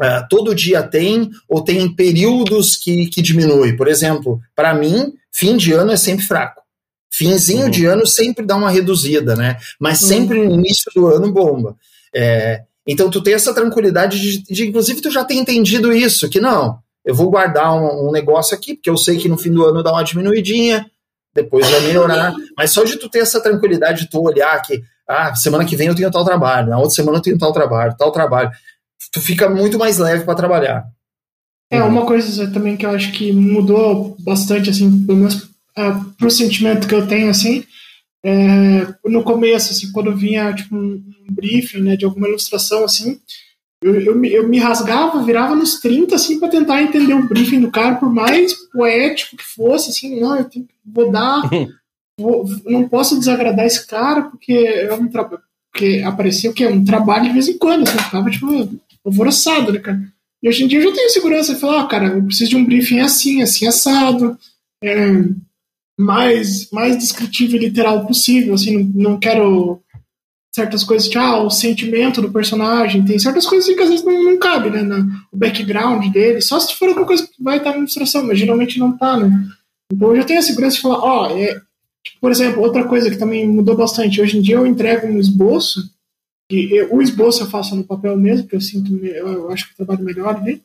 uh, 0.00 0.26
todo 0.28 0.54
dia 0.54 0.82
tem, 0.82 1.30
ou 1.48 1.62
tem 1.62 1.94
períodos 1.94 2.76
que, 2.76 3.06
que 3.06 3.22
diminui. 3.22 3.76
Por 3.76 3.86
exemplo, 3.86 4.40
para 4.56 4.74
mim, 4.74 5.12
fim 5.32 5.56
de 5.56 5.72
ano 5.72 5.92
é 5.92 5.96
sempre 5.96 6.24
fraco. 6.24 6.62
Finzinho 7.10 7.64
uhum. 7.64 7.70
de 7.70 7.86
ano 7.86 8.06
sempre 8.06 8.44
dá 8.44 8.56
uma 8.56 8.70
reduzida, 8.70 9.34
né? 9.34 9.56
Mas 9.80 10.02
uhum. 10.02 10.08
sempre 10.08 10.44
no 10.44 10.54
início 10.54 10.90
do 10.94 11.06
ano 11.06 11.32
bomba. 11.32 11.76
É, 12.14 12.62
então 12.86 13.08
tu 13.10 13.22
tem 13.22 13.34
essa 13.34 13.54
tranquilidade 13.54 14.20
de, 14.20 14.42
de, 14.42 14.66
inclusive, 14.66 15.00
tu 15.00 15.10
já 15.10 15.24
tem 15.24 15.38
entendido 15.38 15.92
isso, 15.92 16.28
que 16.28 16.40
não, 16.40 16.78
eu 17.04 17.14
vou 17.14 17.30
guardar 17.30 17.72
um, 17.74 18.08
um 18.08 18.10
negócio 18.10 18.54
aqui, 18.54 18.74
porque 18.74 18.90
eu 18.90 18.96
sei 18.96 19.16
que 19.16 19.28
no 19.28 19.38
fim 19.38 19.50
do 19.50 19.64
ano 19.64 19.82
dá 19.82 19.92
uma 19.92 20.02
diminuidinha, 20.02 20.86
depois 21.34 21.68
vai 21.68 21.80
melhorar. 21.80 22.34
Mas 22.56 22.72
só 22.72 22.84
de 22.84 22.96
tu 22.96 23.08
ter 23.08 23.20
essa 23.20 23.40
tranquilidade 23.40 24.02
de 24.02 24.10
tu 24.10 24.20
olhar 24.22 24.60
que, 24.62 24.82
ah, 25.08 25.34
semana 25.34 25.64
que 25.64 25.76
vem 25.76 25.88
eu 25.88 25.94
tenho 25.94 26.10
tal 26.10 26.24
trabalho, 26.24 26.68
na 26.68 26.78
outra 26.78 26.94
semana 26.94 27.18
eu 27.18 27.22
tenho 27.22 27.38
tal 27.38 27.52
trabalho, 27.52 27.96
tal 27.96 28.12
trabalho, 28.12 28.50
tu 29.12 29.20
fica 29.20 29.48
muito 29.48 29.78
mais 29.78 29.98
leve 29.98 30.24
para 30.24 30.34
trabalhar. 30.34 30.84
É, 31.70 31.82
uma 31.82 32.06
coisa 32.06 32.50
também 32.50 32.76
que 32.76 32.86
eu 32.86 32.90
acho 32.90 33.12
que 33.12 33.30
mudou 33.32 34.16
bastante, 34.20 34.70
assim, 34.70 35.04
pelo 35.04 35.18
menos 35.18 35.34
uh, 35.34 36.04
pro 36.16 36.30
sentimento 36.30 36.88
que 36.88 36.94
eu 36.94 37.06
tenho, 37.06 37.28
assim, 37.28 37.62
é, 38.24 38.86
no 39.04 39.22
começo, 39.22 39.72
assim, 39.72 39.92
quando 39.92 40.16
vinha, 40.16 40.52
tipo, 40.54 40.74
um, 40.74 41.02
um 41.28 41.34
briefing, 41.34 41.80
né, 41.80 41.96
de 41.96 42.04
alguma 42.04 42.28
ilustração, 42.28 42.84
assim, 42.84 43.20
eu, 43.82 44.00
eu, 44.00 44.24
eu, 44.24 44.48
me 44.48 44.58
rasgava, 44.58 45.22
virava 45.22 45.54
nos 45.54 45.78
30, 45.80 46.14
assim, 46.14 46.38
para 46.38 46.48
tentar 46.48 46.82
entender 46.82 47.14
o 47.14 47.28
briefing 47.28 47.60
do 47.60 47.70
cara, 47.70 47.94
por 47.94 48.12
mais 48.12 48.52
poético 48.72 49.36
que 49.36 49.44
fosse, 49.44 49.90
assim, 49.90 50.20
não, 50.20 50.36
eu 50.36 50.44
tenho, 50.44 50.66
vou 50.84 51.10
dar, 51.10 51.42
vou, 52.18 52.44
não 52.64 52.88
posso 52.88 53.18
desagradar 53.18 53.66
esse 53.66 53.86
cara, 53.86 54.22
porque 54.22 54.52
é 54.52 54.92
um 54.94 55.08
trabalho, 55.08 55.42
porque 55.70 56.02
apareceu 56.04 56.52
que 56.52 56.64
é 56.64 56.68
um 56.68 56.84
trabalho 56.84 57.26
de 57.26 57.32
vez 57.32 57.48
em 57.48 57.56
quando, 57.56 57.84
assim, 57.84 57.96
eu 57.96 58.02
ficava, 58.02 58.30
tipo, 58.30 58.80
alvoroçado, 59.04 59.72
né, 59.72 59.78
cara. 59.78 60.00
E 60.42 60.48
hoje 60.48 60.64
em 60.64 60.68
dia 60.68 60.80
eu 60.80 60.88
já 60.88 60.94
tenho 60.94 61.10
segurança, 61.10 61.52
eu 61.52 61.58
falo, 61.58 61.78
ah, 61.78 61.86
cara, 61.86 62.08
eu 62.08 62.24
preciso 62.24 62.50
de 62.50 62.56
um 62.56 62.64
briefing 62.64 63.00
assim, 63.00 63.42
assim, 63.42 63.66
assado, 63.66 64.36
é, 64.82 65.24
mais, 65.98 66.70
mais 66.70 66.96
descritivo 66.98 67.56
e 67.56 67.58
literal 67.60 68.06
possível, 68.06 68.54
assim, 68.54 68.76
não, 68.76 69.10
não 69.10 69.18
quero 69.18 69.80
certas 70.58 70.82
coisas, 70.82 71.08
tipo, 71.08 71.20
ah, 71.20 71.42
o 71.42 71.50
sentimento 71.50 72.20
do 72.20 72.32
personagem, 72.32 73.04
tem 73.04 73.18
certas 73.18 73.46
coisas 73.46 73.72
que 73.72 73.80
às 73.80 73.88
vezes 73.88 74.04
não, 74.04 74.24
não 74.24 74.38
cabe, 74.38 74.70
né, 74.70 74.82
no, 74.82 75.08
o 75.32 75.36
background 75.36 76.12
dele, 76.12 76.40
só 76.40 76.58
se 76.58 76.74
for 76.74 76.88
alguma 76.88 77.06
coisa 77.06 77.26
que 77.26 77.42
vai 77.42 77.58
estar 77.58 77.70
na 77.70 77.78
ilustração, 77.78 78.26
mas 78.26 78.38
geralmente 78.38 78.78
não 78.78 78.96
tá, 78.96 79.16
né. 79.16 79.30
Então 79.92 80.10
eu 80.10 80.16
já 80.16 80.24
tenho 80.24 80.40
a 80.40 80.42
segurança 80.42 80.76
de 80.76 80.82
falar, 80.82 80.98
ó, 80.98 81.28
oh, 81.28 81.38
é, 81.38 81.54
tipo, 82.04 82.20
por 82.20 82.30
exemplo, 82.30 82.62
outra 82.62 82.84
coisa 82.84 83.08
que 83.08 83.16
também 83.16 83.48
mudou 83.48 83.76
bastante, 83.76 84.20
hoje 84.20 84.36
em 84.36 84.42
dia 84.42 84.56
eu 84.56 84.66
entrego 84.66 85.06
um 85.06 85.20
esboço, 85.20 85.80
e 86.50 86.76
eu, 86.76 86.94
o 86.94 87.00
esboço 87.00 87.42
eu 87.42 87.46
faço 87.46 87.76
no 87.76 87.84
papel 87.84 88.16
mesmo, 88.16 88.48
que 88.48 88.56
eu 88.56 88.60
sinto, 88.60 88.92
eu, 89.04 89.28
eu 89.28 89.50
acho 89.50 89.66
que 89.66 89.72
eu 89.72 89.86
trabalho 89.86 90.04
melhor 90.04 90.34
ali, 90.34 90.60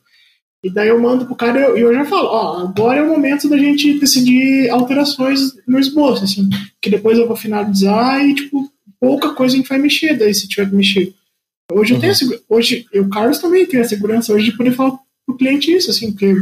e 0.63 0.69
daí 0.69 0.87
eu 0.87 0.99
mando 0.99 1.25
pro 1.25 1.35
cara 1.35 1.59
e 1.59 1.63
eu, 1.63 1.77
eu, 1.77 1.93
já 1.93 2.05
falo, 2.05 2.29
ó, 2.29 2.61
agora 2.63 2.99
é 2.99 3.03
o 3.03 3.09
momento 3.09 3.49
da 3.49 3.57
gente 3.57 3.99
decidir 3.99 4.69
alterações 4.69 5.53
no 5.67 5.77
esboço, 5.77 6.23
assim, 6.23 6.49
que 6.81 6.89
depois 6.89 7.19
eu 7.19 7.27
vou 7.27 7.35
finalizar 7.35 8.25
e, 8.25 8.33
tipo, 8.33 8.72
pouca 9.03 9.33
coisa 9.33 9.53
a 9.53 9.57
gente 9.57 9.67
vai 9.67 9.77
mexer 9.77 10.17
daí 10.17 10.33
se 10.33 10.47
tiver 10.47 10.69
que 10.69 10.75
mexer. 10.75 11.13
Hoje 11.69 11.91
uhum. 11.91 11.97
eu 11.97 12.01
tenho 12.01 12.13
a 12.13 12.55
hoje 12.55 12.87
eu, 12.93 13.09
Carlos 13.09 13.37
também 13.37 13.65
tem 13.65 13.81
a 13.81 13.83
segurança 13.83 14.31
hoje 14.31 14.49
de 14.49 14.57
poder 14.57 14.71
falar 14.71 14.97
pro 15.25 15.35
cliente 15.35 15.73
isso, 15.73 15.91
assim, 15.91 16.11
porque 16.11 16.33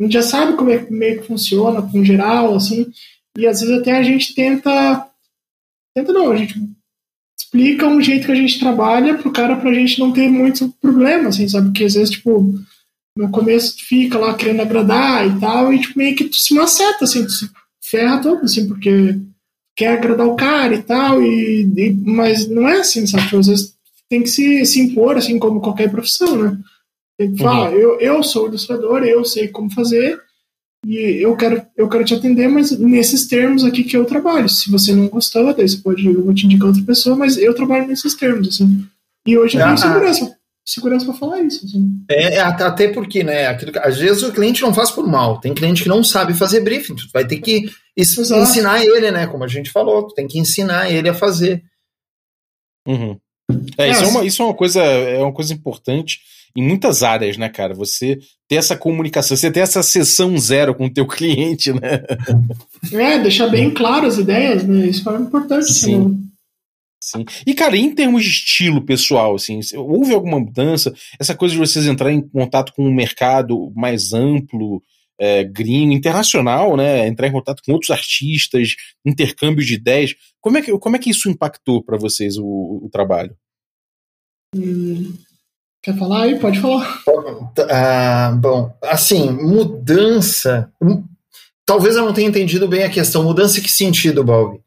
a 0.00 0.02
gente 0.02 0.12
já 0.12 0.22
sabe 0.22 0.56
como 0.56 0.70
é 0.70 0.78
que 0.78 0.92
meio 0.92 1.20
que 1.20 1.28
funciona, 1.28 1.80
com 1.82 2.04
geral, 2.04 2.56
assim, 2.56 2.92
e 3.38 3.46
às 3.46 3.60
vezes 3.60 3.78
até 3.78 3.92
a 3.92 4.02
gente 4.02 4.34
tenta, 4.34 5.08
tenta 5.96 6.12
não, 6.12 6.32
a 6.32 6.36
gente 6.36 6.60
explica 7.38 7.86
um 7.86 8.02
jeito 8.02 8.26
que 8.26 8.32
a 8.32 8.36
gente 8.36 8.58
trabalha 8.58 9.16
pro 9.16 9.32
cara 9.32 9.54
pra 9.54 9.72
gente 9.72 10.00
não 10.00 10.12
ter 10.12 10.28
muito 10.28 10.74
problema, 10.80 11.28
assim, 11.28 11.48
sabe, 11.48 11.68
porque 11.68 11.84
às 11.84 11.94
vezes, 11.94 12.10
tipo, 12.10 12.58
no 13.16 13.30
começo 13.30 13.76
tu 13.76 13.84
fica 13.86 14.18
lá 14.18 14.34
querendo 14.34 14.62
agradar 14.62 15.28
e 15.28 15.38
tal, 15.38 15.72
e 15.72 15.80
tipo, 15.80 15.96
meio 15.96 16.16
que 16.16 16.24
tu 16.24 16.34
se 16.34 16.54
maceta, 16.54 17.04
assim, 17.04 17.24
tu 17.24 17.30
se 17.30 17.48
ferra 17.84 18.20
todo, 18.20 18.44
assim, 18.44 18.66
porque 18.66 19.16
quer 19.76 19.88
agradar 19.88 20.26
o 20.26 20.36
cara 20.36 20.74
e 20.74 20.82
tal, 20.82 21.22
e, 21.22 21.62
e 21.76 21.92
mas 21.92 22.48
não 22.48 22.68
é 22.68 22.78
assim, 22.80 23.06
sabe? 23.06 23.24
Tipo, 23.24 23.38
às 23.38 23.46
vezes 23.46 23.74
tem 24.08 24.22
que 24.22 24.28
se, 24.28 24.64
se 24.66 24.80
impor, 24.80 25.16
assim 25.16 25.38
como 25.38 25.60
qualquer 25.60 25.90
profissão, 25.90 26.36
né? 26.36 26.58
Tem 27.18 27.32
que 27.32 27.42
falar, 27.42 27.70
uhum. 27.70 27.78
eu, 27.78 28.00
eu 28.00 28.22
sou 28.22 28.48
ilustrador, 28.48 29.02
eu 29.04 29.24
sei 29.24 29.48
como 29.48 29.72
fazer, 29.72 30.20
e 30.86 31.22
eu 31.22 31.36
quero, 31.36 31.64
eu 31.76 31.88
quero 31.88 32.04
te 32.04 32.14
atender, 32.14 32.48
mas 32.48 32.76
nesses 32.78 33.26
termos 33.26 33.64
aqui 33.64 33.84
que 33.84 33.96
eu 33.96 34.04
trabalho. 34.04 34.48
Se 34.48 34.70
você 34.70 34.92
não 34.92 35.08
gostou, 35.08 35.54
daí 35.54 35.68
você 35.68 35.78
pode, 35.78 36.04
eu 36.06 36.24
vou 36.24 36.34
te 36.34 36.44
indicar 36.44 36.68
outra 36.68 36.82
pessoa, 36.82 37.16
mas 37.16 37.38
eu 37.38 37.54
trabalho 37.54 37.86
nesses 37.86 38.14
termos, 38.14 38.48
assim. 38.48 38.84
E 39.26 39.38
hoje 39.38 39.56
eu 39.56 39.62
tenho 39.62 39.74
ah, 39.74 39.76
segurança 39.76 40.36
segurança 40.64 41.04
para 41.04 41.14
falar 41.14 41.42
isso. 41.42 41.64
Assim. 41.66 42.04
É, 42.08 42.40
até 42.40 42.88
porque, 42.88 43.22
né, 43.22 43.46
aquilo, 43.46 43.72
às 43.76 43.98
vezes 43.98 44.22
o 44.22 44.32
cliente 44.32 44.62
não 44.62 44.72
faz 44.72 44.90
por 44.90 45.06
mal. 45.06 45.38
Tem 45.38 45.54
cliente 45.54 45.82
que 45.82 45.88
não 45.88 46.02
sabe 46.02 46.34
fazer 46.34 46.60
briefing. 46.60 46.94
Tu 46.94 47.08
vai 47.12 47.26
ter 47.26 47.38
que 47.38 47.70
Exato. 47.96 48.40
ensinar 48.40 48.82
ele, 48.82 49.10
né? 49.10 49.26
Como 49.26 49.44
a 49.44 49.48
gente 49.48 49.70
falou, 49.70 50.06
tu 50.06 50.14
tem 50.14 50.26
que 50.26 50.38
ensinar 50.38 50.90
ele 50.90 51.08
a 51.08 51.14
fazer. 51.14 51.62
Uhum. 52.86 53.18
É, 53.76 53.90
isso, 53.90 54.04
é 54.04 54.06
uma, 54.06 54.24
isso 54.24 54.42
é 54.42 54.44
uma 54.46 54.54
coisa, 54.54 54.82
é 54.82 55.22
uma 55.22 55.32
coisa 55.32 55.52
importante 55.52 56.20
em 56.56 56.62
muitas 56.62 57.02
áreas, 57.02 57.36
né, 57.36 57.48
cara? 57.48 57.74
Você 57.74 58.18
ter 58.48 58.56
essa 58.56 58.76
comunicação, 58.76 59.36
você 59.36 59.50
ter 59.50 59.60
essa 59.60 59.82
sessão 59.82 60.38
zero 60.38 60.74
com 60.74 60.86
o 60.86 60.92
teu 60.92 61.06
cliente, 61.08 61.72
né? 61.72 62.02
É, 62.92 63.18
deixar 63.18 63.48
bem 63.48 63.70
claro 63.70 64.06
as 64.06 64.18
ideias, 64.18 64.64
né? 64.64 64.86
Isso 64.86 65.08
é 65.10 65.16
importante. 65.16 65.72
Sim. 65.72 66.08
Né? 66.08 66.16
Sim. 67.04 67.26
E, 67.46 67.52
cara, 67.52 67.76
em 67.76 67.94
termos 67.94 68.24
de 68.24 68.30
estilo 68.30 68.80
pessoal, 68.80 69.34
assim, 69.34 69.60
houve 69.76 70.14
alguma 70.14 70.40
mudança? 70.40 70.94
Essa 71.20 71.34
coisa 71.34 71.52
de 71.52 71.60
vocês 71.60 71.84
entrarem 71.84 72.18
em 72.18 72.28
contato 72.28 72.72
com 72.74 72.82
um 72.82 72.94
mercado 72.94 73.70
mais 73.76 74.14
amplo, 74.14 74.82
é, 75.20 75.44
gringo, 75.44 75.92
internacional, 75.92 76.78
né? 76.78 77.06
Entrar 77.06 77.28
em 77.28 77.32
contato 77.32 77.62
com 77.62 77.72
outros 77.72 77.90
artistas, 77.90 78.70
intercâmbio 79.04 79.62
de 79.62 79.74
ideias. 79.74 80.14
Como 80.40 80.56
é 80.56 80.62
que, 80.62 80.78
como 80.78 80.96
é 80.96 80.98
que 80.98 81.10
isso 81.10 81.28
impactou 81.28 81.84
para 81.84 81.98
vocês 81.98 82.38
o, 82.38 82.80
o 82.82 82.88
trabalho? 82.90 83.36
Hum, 84.56 85.12
quer 85.82 85.98
falar 85.98 86.22
aí? 86.22 86.38
Pode 86.38 86.58
falar. 86.58 87.02
Uh, 87.06 88.36
bom, 88.40 88.74
assim, 88.82 89.30
mudança. 89.30 90.72
Hum, 90.82 91.04
talvez 91.66 91.96
eu 91.96 92.06
não 92.06 92.14
tenha 92.14 92.28
entendido 92.28 92.66
bem 92.66 92.82
a 92.82 92.90
questão. 92.90 93.24
Mudança 93.24 93.60
em 93.60 93.62
que 93.62 93.70
sentido, 93.70 94.24
Balbi? 94.24 94.64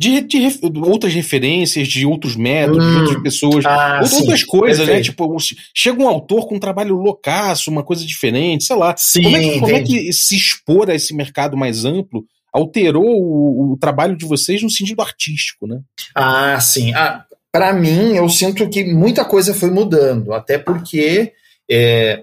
De, 0.00 0.20
de, 0.20 0.60
outras 0.82 1.14
referências, 1.14 1.88
de 1.88 2.04
outros 2.04 2.36
métodos, 2.36 2.84
hum, 2.84 2.90
de 2.92 2.98
outras 2.98 3.22
pessoas, 3.22 3.64
ah, 3.64 4.00
outras 4.02 4.40
sim, 4.40 4.46
coisas, 4.46 4.86
né? 4.86 4.94
perfeito. 4.94 5.22
né? 5.22 5.28
Tipo, 5.28 5.36
chega 5.74 6.02
um 6.02 6.08
autor 6.08 6.46
com 6.46 6.56
um 6.56 6.60
trabalho 6.60 6.96
loucaço, 6.96 7.70
uma 7.70 7.82
coisa 7.82 8.04
diferente, 8.04 8.64
sei 8.64 8.76
lá. 8.76 8.94
Sim, 8.96 9.22
como, 9.22 9.36
é 9.36 9.40
que, 9.40 9.60
como 9.60 9.72
é 9.72 9.82
que 9.82 10.12
se 10.12 10.36
expor 10.36 10.90
a 10.90 10.94
esse 10.94 11.14
mercado 11.14 11.56
mais 11.56 11.84
amplo 11.84 12.24
alterou 12.52 13.04
o, 13.04 13.72
o, 13.72 13.76
trabalho 13.78 14.16
de 14.16 14.24
vocês 14.24 14.62
no 14.62 14.70
sentido 14.70 15.02
artístico, 15.02 15.66
né? 15.66 15.80
Ah, 16.14 16.58
sim. 16.60 16.94
Ah, 16.94 17.24
para 17.52 17.72
mim, 17.72 18.14
eu 18.14 18.28
sinto 18.28 18.68
que 18.68 18.84
muita 18.84 19.24
coisa 19.24 19.54
foi 19.54 19.70
mudando, 19.70 20.32
até 20.32 20.58
porque 20.58 21.32
é, 21.70 22.22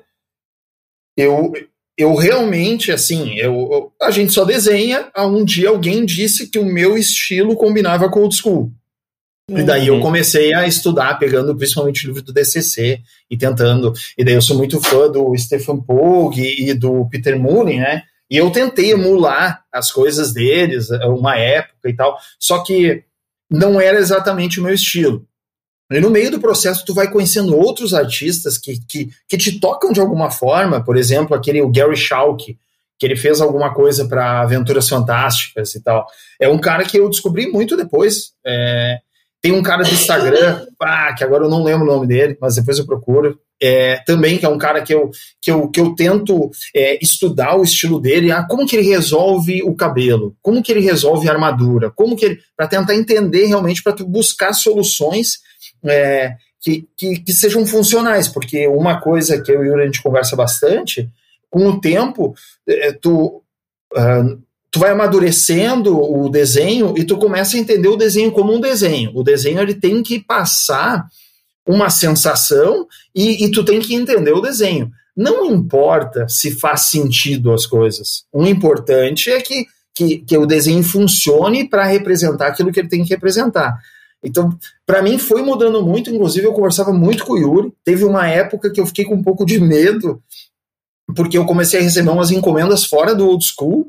eu, 1.18 1.52
eu 1.98 2.16
realmente, 2.16 2.92
assim, 2.92 3.38
eu, 3.38 3.92
a 4.02 4.10
gente 4.10 4.34
só 4.34 4.44
desenha. 4.44 5.10
A 5.14 5.26
um 5.26 5.46
dia 5.46 5.70
alguém 5.70 6.06
disse 6.06 6.48
que 6.48 6.60
o 6.60 6.66
meu 6.66 6.98
estilo 6.98 7.56
combinava 7.56 8.10
com 8.10 8.20
o 8.20 8.24
old 8.24 8.36
school. 8.36 8.72
E 9.50 9.62
daí 9.62 9.88
eu 9.88 9.96
uhum. 9.96 10.02
comecei 10.02 10.54
a 10.54 10.66
estudar, 10.66 11.20
pegando 11.20 11.56
principalmente 11.56 12.06
o 12.06 12.08
livro 12.08 12.22
do 12.22 12.34
DCC 12.34 13.02
e 13.30 13.38
tentando. 13.38 13.94
E 14.18 14.24
daí 14.24 14.34
eu 14.34 14.42
sou 14.42 14.58
muito 14.58 14.80
fã 14.82 15.12
do 15.12 15.36
Stephen 15.38 15.82
Pogue 15.82 16.70
e 16.70 16.74
do 16.74 17.08
Peter 17.10 17.38
Mooney, 17.38 17.78
né? 17.78 18.04
E 18.30 18.38
eu 18.38 18.50
tentei 18.52 18.92
emular 18.92 19.64
as 19.72 19.92
coisas 19.92 20.34
deles, 20.34 20.90
uma 21.06 21.38
época 21.38 21.90
e 21.90 21.94
tal. 21.94 22.18
Só 22.40 22.64
que 22.64 23.04
não 23.52 23.80
era 23.80 24.00
exatamente 24.00 24.60
o 24.60 24.64
meu 24.64 24.74
estilo. 24.74 25.28
E 25.98 26.02
no 26.02 26.10
meio 26.10 26.32
do 26.32 26.40
processo, 26.40 26.86
tu 26.86 26.94
vai 26.94 27.10
conhecendo 27.12 27.58
outros 27.58 27.94
artistas 27.94 28.58
que, 28.58 28.80
que, 28.88 29.10
que 29.28 29.38
te 29.38 29.60
tocam 29.60 29.92
de 29.92 30.00
alguma 30.00 30.32
forma, 30.32 30.84
por 30.84 30.98
exemplo, 30.98 31.36
aquele 31.36 31.62
o 31.62 31.72
Gary 31.72 31.98
Schalk, 31.98 32.58
que 33.00 33.06
ele 33.06 33.16
fez 33.16 33.42
alguma 33.42 33.74
coisa 33.74 34.08
para 34.08 34.42
Aventuras 34.42 34.88
Fantásticas 34.88 35.76
e 35.76 35.84
tal. 35.84 36.06
É 36.40 36.48
um 36.48 36.58
cara 36.58 36.84
que 36.86 36.98
eu 36.98 37.10
descobri 37.10 37.52
muito 37.52 37.76
depois. 37.76 38.32
É, 38.46 39.00
tem 39.42 39.52
um 39.52 39.62
cara 39.62 39.84
do 39.84 39.92
Instagram, 39.92 40.66
ah, 40.82 41.14
que 41.14 41.22
agora 41.22 41.44
eu 41.44 41.50
não 41.50 41.64
lembro 41.64 41.86
o 41.86 41.94
nome 41.94 42.08
dele, 42.08 42.38
mas 42.40 42.56
depois 42.56 42.80
eu 42.80 42.86
procuro. 42.86 43.38
É, 43.62 43.98
também, 44.06 44.38
que 44.38 44.46
é 44.46 44.50
um 44.50 44.58
cara 44.58 44.82
que 44.82 44.94
eu, 44.94 45.12
que 45.42 45.52
eu, 45.52 45.70
que 45.70 45.80
eu 45.80 45.94
tento 45.96 46.50
é, 46.76 46.98
estudar 47.02 47.56
o 47.58 47.64
estilo 47.64 48.00
dele, 48.00 48.32
ah, 48.32 48.44
como 48.44 48.66
que 48.66 48.76
ele 48.76 48.88
resolve 48.88 49.62
o 49.64 49.76
cabelo, 49.76 50.36
como 50.42 50.64
que 50.64 50.72
ele 50.72 50.82
resolve 50.82 51.28
a 51.28 51.34
armadura, 51.34 51.92
como 51.92 52.16
que 52.16 52.26
ele. 52.26 52.40
para 52.56 52.68
tentar 52.68 52.96
entender 52.96 53.46
realmente, 53.46 53.84
para 53.84 53.94
tu 53.94 54.06
buscar 54.06 54.54
soluções 54.54 55.40
é, 55.86 56.36
que, 56.62 56.88
que, 56.98 57.20
que, 57.20 57.34
sejam 57.34 57.66
funcionais, 57.66 58.28
porque 58.28 58.68
uma 58.68 59.00
coisa 59.02 59.42
que 59.42 59.52
eu 59.52 59.64
e 59.64 59.68
o 59.68 59.72
Yuri 59.72 59.82
a 59.82 59.86
gente 59.86 60.02
conversa 60.02 60.36
bastante, 60.36 61.10
com 61.50 61.68
o 61.68 61.80
tempo, 61.80 62.34
é, 62.68 62.92
tu, 62.94 63.44
uh, 63.94 64.42
tu 64.72 64.80
vai 64.80 64.92
amadurecendo 64.92 65.96
o 65.96 66.30
desenho 66.30 66.96
e 66.98 67.04
tu 67.04 67.18
começa 67.18 67.56
a 67.56 67.60
entender 67.60 67.90
o 67.90 67.96
desenho 67.96 68.32
como 68.32 68.54
um 68.54 68.60
desenho. 68.60 69.12
O 69.14 69.24
desenho 69.24 69.60
ele 69.60 69.76
tem 69.76 70.02
que 70.02 70.20
passar 70.20 71.06
uma 71.68 71.90
sensação 71.90 72.88
e, 73.16 73.46
e 73.46 73.52
tu 73.52 73.64
tem 73.64 73.80
que 73.80 73.94
entender 73.94 74.32
o 74.32 74.42
desenho. 74.42 74.92
Não 75.16 75.46
importa 75.46 76.28
se 76.28 76.52
faz 76.52 76.88
sentido 76.88 77.54
as 77.54 77.68
coisas. 77.68 78.26
O 78.34 78.46
importante 78.48 79.30
é 79.30 79.40
que, 79.40 79.66
que, 79.94 80.18
que 80.20 80.38
o 80.38 80.46
desenho 80.46 80.84
funcione 80.84 81.70
para 81.70 81.86
representar 81.86 82.48
aquilo 82.48 82.72
que 82.72 82.80
ele 82.80 82.90
tem 82.90 83.04
que 83.04 83.14
representar. 83.14 83.78
Então, 84.24 84.58
para 84.86 85.02
mim 85.02 85.18
foi 85.18 85.42
mudando 85.42 85.84
muito, 85.84 86.10
inclusive 86.10 86.48
eu 86.48 86.54
conversava 86.54 86.94
muito 86.94 87.26
com 87.26 87.34
o 87.34 87.38
Yuri. 87.38 87.74
Teve 87.84 88.06
uma 88.06 88.28
época 88.28 88.72
que 88.72 88.80
eu 88.80 88.86
fiquei 88.86 89.04
com 89.04 89.16
um 89.16 89.24
pouco 89.24 89.46
de 89.46 89.60
medo, 89.60 90.22
porque 91.16 91.38
eu 91.38 91.46
comecei 91.46 91.80
a 91.80 91.84
receber 91.84 92.10
umas 92.10 92.32
encomendas 92.32 92.86
fora 92.86 93.14
do 93.14 93.28
old 93.28 93.44
school 93.46 93.88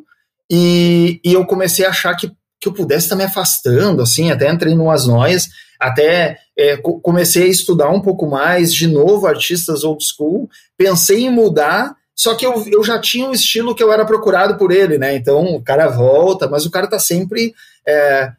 e, 0.51 1.21
e 1.25 1.33
eu 1.33 1.47
comecei 1.47 1.87
a 1.87 1.91
achar 1.91 2.15
que, 2.17 2.33
que 2.61 2.69
eu 2.69 2.73
pudesse 2.73 3.07
estar 3.07 3.17
me 3.17 3.25
afastando, 3.25 4.03
assim, 4.03 4.31
até 4.31 4.51
entrei 4.51 4.75
numas 4.75 5.07
noias, 5.07 5.49
até 5.79 6.39
é, 6.59 6.77
comecei 6.77 7.45
a 7.45 7.49
estudar 7.49 7.91
um 7.91 8.01
pouco 8.01 8.27
mais, 8.27 8.73
de 8.75 8.87
novo, 8.87 9.27
artistas 9.27 9.85
old 9.85 10.05
school, 10.05 10.49
pensei 10.77 11.27
em 11.27 11.31
mudar 11.31 11.97
Só 12.17 12.35
que 12.35 12.47
eu, 12.47 12.65
eu 12.69 12.85
já 12.85 13.01
tinha 13.01 13.29
um 13.29 13.33
estilo 13.33 13.75
que 13.75 13.83
eu 13.83 13.93
era 13.93 14.05
procurado 14.05 14.57
por 14.57 14.71
ele, 14.71 14.99
né? 14.99 15.17
Então 15.17 15.57
o 15.57 15.63
cara 15.63 15.89
volta, 15.89 16.49
mas 16.49 16.65
o 16.65 16.71
cara 16.71 16.87
tá 16.87 16.99
sempre 16.99 17.53
é, 17.87 18.31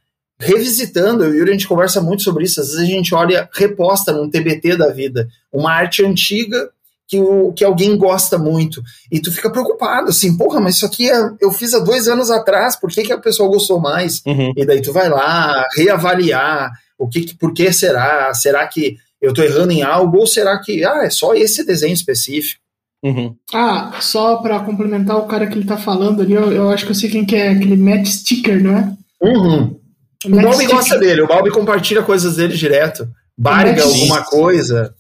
revisitando. 0.45 1.23
Eu 1.23 1.29
e 1.29 1.33
o 1.33 1.37
Yuri, 1.39 1.49
a 1.49 1.53
gente 1.53 1.67
conversa 1.67 2.01
muito 2.01 2.23
sobre 2.23 2.45
isso. 2.45 2.61
Às 2.61 2.67
vezes 2.67 2.81
a 2.81 2.85
gente 2.85 3.13
olha, 3.13 3.49
reposta 3.53 4.11
num 4.11 4.29
TBT 4.29 4.77
da 4.77 4.89
vida, 4.89 5.27
uma 5.51 5.71
arte 5.71 6.05
antiga 6.05 6.69
que, 7.07 7.19
o, 7.19 7.53
que 7.53 7.63
alguém 7.63 7.97
gosta 7.97 8.37
muito. 8.37 8.81
E 9.11 9.19
tu 9.19 9.31
fica 9.31 9.49
preocupado, 9.49 10.09
assim, 10.09 10.35
porra, 10.35 10.59
mas 10.59 10.75
isso 10.75 10.85
aqui 10.85 11.09
é, 11.09 11.31
eu 11.39 11.51
fiz 11.51 11.73
há 11.73 11.79
dois 11.79 12.07
anos 12.07 12.31
atrás, 12.31 12.75
por 12.75 12.89
que, 12.89 13.03
que 13.03 13.13
a 13.13 13.17
pessoa 13.17 13.49
gostou 13.49 13.79
mais? 13.79 14.21
Uhum. 14.25 14.53
E 14.55 14.65
daí 14.65 14.81
tu 14.81 14.91
vai 14.91 15.09
lá 15.09 15.65
reavaliar 15.75 16.71
o 16.97 17.07
que, 17.07 17.35
por 17.35 17.53
que 17.53 17.71
será? 17.71 18.33
Será 18.33 18.65
que 18.67 18.97
eu 19.21 19.33
tô 19.33 19.43
errando 19.43 19.71
em 19.71 19.83
algo? 19.83 20.17
Ou 20.17 20.27
será 20.27 20.59
que, 20.59 20.83
ah, 20.83 21.03
é 21.03 21.09
só 21.09 21.33
esse 21.33 21.65
desenho 21.65 21.93
específico? 21.93 22.61
Uhum. 23.03 23.35
Ah, 23.53 23.97
só 23.99 24.37
pra 24.37 24.59
complementar 24.61 25.17
o 25.17 25.27
cara 25.27 25.45
que 25.45 25.55
ele 25.55 25.67
tá 25.67 25.77
falando 25.77 26.21
ali, 26.21 26.33
eu, 26.33 26.51
eu 26.51 26.69
acho 26.71 26.85
que 26.85 26.91
eu 26.91 26.95
sei 26.95 27.09
quem 27.09 27.23
que 27.23 27.35
é, 27.35 27.49
aquele 27.49 27.75
Matt 27.75 28.07
Sticker, 28.07 28.63
não 28.63 28.75
é? 28.75 28.97
Uhum. 29.21 29.79
O 30.25 30.41
Balbi 30.41 30.65
gosta 30.65 30.97
dele, 30.97 31.21
o 31.21 31.27
Balbi 31.27 31.51
compartilha 31.51 32.03
coisas 32.03 32.35
dele 32.35 32.55
direto. 32.55 33.07
Barga 33.37 33.83
alguma 33.83 34.23
coisa. 34.23 34.95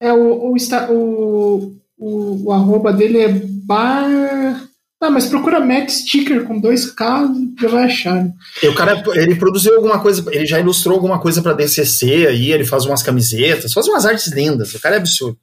É, 0.00 0.12
o, 0.12 0.52
o, 0.52 0.56
o, 0.90 1.76
o, 1.98 2.44
o 2.46 2.52
arroba 2.52 2.92
dele 2.92 3.18
é 3.18 3.28
bar... 3.28 4.68
Ah, 5.00 5.10
mas 5.10 5.26
procura 5.26 5.64
Matt 5.64 5.90
Sticker 5.90 6.44
com 6.44 6.58
dois 6.58 6.90
K, 6.90 7.28
já 7.60 7.68
vai 7.68 7.84
achar. 7.84 8.28
E 8.60 8.66
o 8.66 8.74
cara, 8.74 9.00
ele 9.14 9.36
produziu 9.36 9.76
alguma 9.76 10.00
coisa, 10.00 10.24
ele 10.32 10.44
já 10.44 10.58
ilustrou 10.58 10.96
alguma 10.96 11.20
coisa 11.20 11.40
pra 11.40 11.52
DCC 11.52 12.26
aí, 12.26 12.50
ele 12.50 12.64
faz 12.64 12.84
umas 12.84 13.00
camisetas, 13.00 13.72
faz 13.72 13.86
umas 13.86 14.04
artes 14.04 14.26
lindas, 14.32 14.74
o 14.74 14.80
cara 14.80 14.96
é 14.96 14.98
absurdo. 14.98 15.38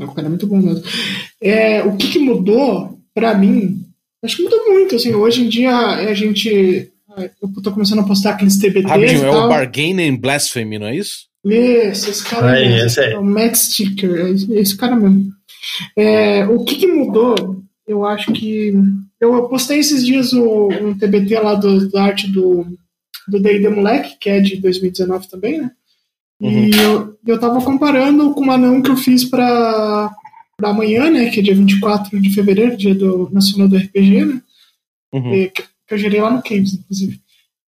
O 0.00 0.14
cara 0.14 0.28
é 0.28 0.30
muito 0.30 0.46
bom 0.46 0.56
mesmo. 0.56 0.82
É, 1.40 1.82
o 1.82 1.96
que, 1.96 2.12
que 2.12 2.18
mudou 2.18 2.98
pra 3.14 3.34
mim? 3.34 3.84
Acho 4.24 4.36
que 4.36 4.42
mudou 4.42 4.66
muito. 4.66 4.96
Assim, 4.96 5.14
hoje 5.14 5.44
em 5.44 5.48
dia 5.48 5.76
a 5.76 6.14
gente. 6.14 6.90
Eu 7.16 7.62
tô 7.62 7.72
começando 7.72 8.00
a 8.00 8.04
postar 8.04 8.30
aqueles 8.30 8.56
TBTs 8.58 8.88
Rapidinho, 8.88 9.24
é 9.24 9.30
o 9.30 9.48
Bargain 9.48 10.08
and 10.08 10.16
Blasphemy, 10.16 10.78
não 10.78 10.86
é 10.86 10.96
isso? 10.96 11.28
Esse, 11.44 12.10
esse 12.10 12.24
cara 12.24 12.52
Aí, 12.52 12.68
mesmo. 12.68 12.86
esse 12.86 13.00
aí. 13.00 13.12
É 13.12 13.18
o 13.18 13.24
Matt 13.24 13.54
Sticker, 13.54 14.10
é 14.10 14.30
esse, 14.30 14.52
esse 14.52 14.76
cara 14.76 14.96
mesmo. 14.96 15.32
É, 15.96 16.46
o 16.46 16.64
que, 16.64 16.76
que 16.76 16.86
mudou? 16.86 17.62
Eu 17.86 18.04
acho 18.04 18.32
que. 18.32 18.72
Eu 19.20 19.48
postei 19.48 19.78
esses 19.78 20.04
dias 20.04 20.32
o, 20.32 20.68
um 20.68 20.96
TBT 20.96 21.38
lá 21.40 21.54
do, 21.54 21.90
da 21.90 22.04
arte 22.04 22.30
do 22.30 22.66
do 23.30 23.40
D&D 23.40 23.68
Moleque, 23.68 24.16
que 24.18 24.28
é 24.28 24.40
de 24.40 24.56
2019 24.56 25.28
também, 25.28 25.60
né? 25.60 25.70
E 26.40 26.70
eu, 26.70 27.18
eu 27.26 27.38
tava 27.38 27.62
comparando 27.62 28.32
com 28.32 28.40
uma 28.40 28.56
não 28.56 28.80
que 28.80 28.90
eu 28.90 28.96
fiz 28.96 29.24
pra, 29.26 30.10
pra 30.56 30.70
amanhã, 30.70 31.10
né? 31.10 31.28
Que 31.28 31.40
é 31.40 31.42
dia 31.42 31.54
24 31.54 32.18
de 32.18 32.32
fevereiro, 32.32 32.76
dia 32.76 32.94
do 32.94 33.28
Nacional 33.30 33.68
do 33.68 33.76
RPG, 33.76 34.24
né? 34.24 34.42
Uhum. 35.12 35.34
E 35.34 35.50
que, 35.50 35.62
que 35.90 35.94
eu 35.94 35.98
gerei 35.98 36.20
lá 36.20 36.30
no 36.30 36.40
Caves, 36.40 36.74
inclusive. 36.74 37.20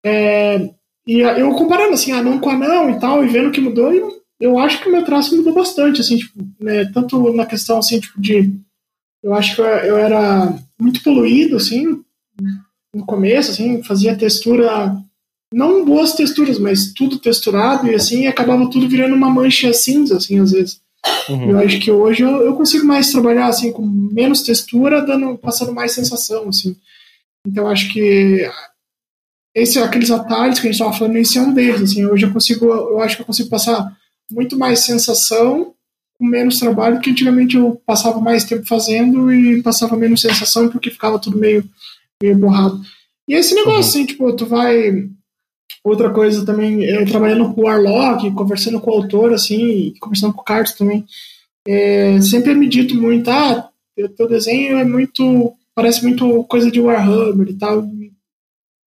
É, 0.04 0.68
e 1.06 1.20
eu 1.20 1.50
comparando, 1.54 1.94
assim, 1.94 2.12
anão 2.12 2.38
com 2.38 2.50
anão 2.50 2.90
e 2.90 3.00
tal, 3.00 3.24
e 3.24 3.28
vendo 3.28 3.48
o 3.48 3.50
que 3.50 3.62
mudou, 3.62 3.90
eu, 3.94 4.12
eu 4.38 4.59
acho 4.59 4.78
que 4.83 4.90
o 4.90 4.92
meu 4.92 5.02
traço 5.02 5.35
mudou 5.35 5.54
bastante, 5.54 6.02
assim, 6.02 6.18
tipo, 6.18 6.35
né, 6.61 6.85
tanto 6.92 7.33
na 7.33 7.46
questão, 7.46 7.78
assim, 7.78 7.98
tipo, 7.98 8.20
de... 8.20 8.52
Eu 9.22 9.33
acho 9.33 9.56
que 9.56 9.62
eu, 9.62 9.66
eu 9.66 9.96
era 9.96 10.54
muito 10.78 11.02
poluído, 11.02 11.56
assim, 11.56 12.02
no 12.94 13.06
começo, 13.06 13.52
assim, 13.52 13.83
fazia 13.83 14.14
textura... 14.14 14.94
Não 15.52 15.85
boas 15.85 16.12
texturas, 16.12 16.61
mas 16.61 16.92
tudo 16.92 17.18
texturado, 17.18 17.88
e 17.88 17.94
assim, 17.94 18.26
acabava 18.26 18.70
tudo 18.70 18.87
virando 18.87 19.16
uma 19.16 19.30
mancha 19.30 19.72
cinza, 19.72 20.18
assim, 20.18 20.38
às 20.38 20.52
vezes. 20.52 20.80
Uhum. 21.28 21.50
Eu 21.50 21.59
acho 21.59 21.80
que 21.80 21.90
hoje 21.90 22.22
eu, 22.22 22.42
eu 22.42 22.54
consigo 22.54 22.87
mais 22.87 23.11
trabalhar 23.11 23.46
assim 23.46 23.72
com 23.72 23.85
menos 23.85 24.42
textura, 24.42 25.00
dando, 25.00 25.37
passando 25.38 25.72
mais 25.72 25.92
sensação, 25.92 26.48
assim. 26.50 26.76
Então 27.46 27.68
acho 27.68 27.92
que 27.92 28.48
esse, 29.55 29.79
aqueles 29.79 30.11
atalhos 30.11 30.59
que 30.59 30.68
a 30.68 30.70
gente 30.70 30.81
estava 30.81 30.96
falando, 30.96 31.16
esse 31.16 31.38
é 31.38 31.42
um 31.42 31.53
deles. 31.53 31.83
Assim, 31.83 32.07
hoje 32.07 32.26
eu 32.26 32.33
consigo, 32.33 32.66
eu 32.66 33.00
acho 33.00 33.16
que 33.16 33.22
eu 33.22 33.26
consigo 33.26 33.48
passar 33.48 33.96
muito 34.31 34.57
mais 34.59 34.81
sensação 34.81 35.74
com 36.18 36.26
menos 36.26 36.59
trabalho, 36.59 37.00
que 37.00 37.11
antigamente 37.11 37.57
eu 37.57 37.81
passava 37.87 38.20
mais 38.20 38.44
tempo 38.44 38.66
fazendo 38.66 39.33
e 39.33 39.62
passava 39.62 39.96
menos 39.96 40.20
sensação 40.20 40.68
porque 40.68 40.90
ficava 40.90 41.18
tudo 41.18 41.38
meio, 41.38 41.64
meio 42.22 42.37
borrado. 42.37 42.81
E 43.26 43.35
esse 43.35 43.55
negócio, 43.55 43.81
assim, 43.81 44.07
tipo, 44.07 44.33
tu 44.35 44.44
vai. 44.44 45.09
Outra 45.83 46.11
coisa 46.11 46.44
também, 46.44 46.85
é, 46.85 47.05
trabalhando 47.07 47.55
com 47.55 47.62
o 47.62 47.64
Warlock, 47.64 48.31
conversando 48.33 48.81
com 48.81 48.90
o 48.90 48.94
autor, 48.94 49.33
assim, 49.33 49.62
e 49.62 49.98
conversando 49.98 50.35
com 50.35 50.42
o 50.42 50.44
Carlos 50.44 50.72
também, 50.72 51.07
é, 51.66 52.20
sempre 52.20 52.53
é 52.53 52.55
me 52.55 52.68
dito 52.68 52.94
muito, 52.94 53.31
ah, 53.31 53.70
teu 54.16 54.29
desenho 54.29 54.76
é 54.76 54.85
muito, 54.85 55.55
parece 55.74 56.02
muito 56.02 56.44
coisa 56.44 56.70
de 56.70 56.80
Warhammer 56.80 57.48
e 57.48 57.54
tal. 57.54 57.88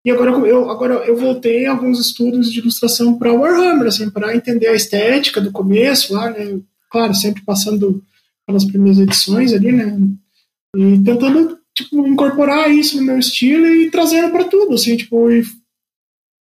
E 0.06 0.12
agora 0.12 0.32
eu, 0.32 0.70
agora 0.70 0.96
eu 1.06 1.16
voltei 1.16 1.66
a 1.66 1.72
alguns 1.72 2.00
estudos 2.00 2.52
de 2.52 2.60
ilustração 2.60 3.18
para 3.18 3.34
Warhammer, 3.34 3.88
assim, 3.88 4.10
para 4.10 4.36
entender 4.36 4.68
a 4.68 4.76
estética 4.76 5.40
do 5.40 5.52
começo 5.52 6.14
lá, 6.14 6.30
né? 6.30 6.60
Claro, 6.92 7.14
sempre 7.16 7.42
passando 7.44 8.04
pelas 8.46 8.66
primeiras 8.66 9.00
edições 9.00 9.54
ali, 9.54 9.72
né? 9.72 9.98
E 10.76 11.02
tentando, 11.04 11.58
tipo, 11.74 12.06
incorporar 12.06 12.70
isso 12.70 12.98
no 12.98 13.04
meu 13.04 13.18
estilo 13.18 13.66
e 13.66 13.90
trazendo 13.90 14.32
para 14.32 14.44
tudo, 14.44 14.74
assim, 14.74 14.98
tipo, 14.98 15.32
e, 15.32 15.46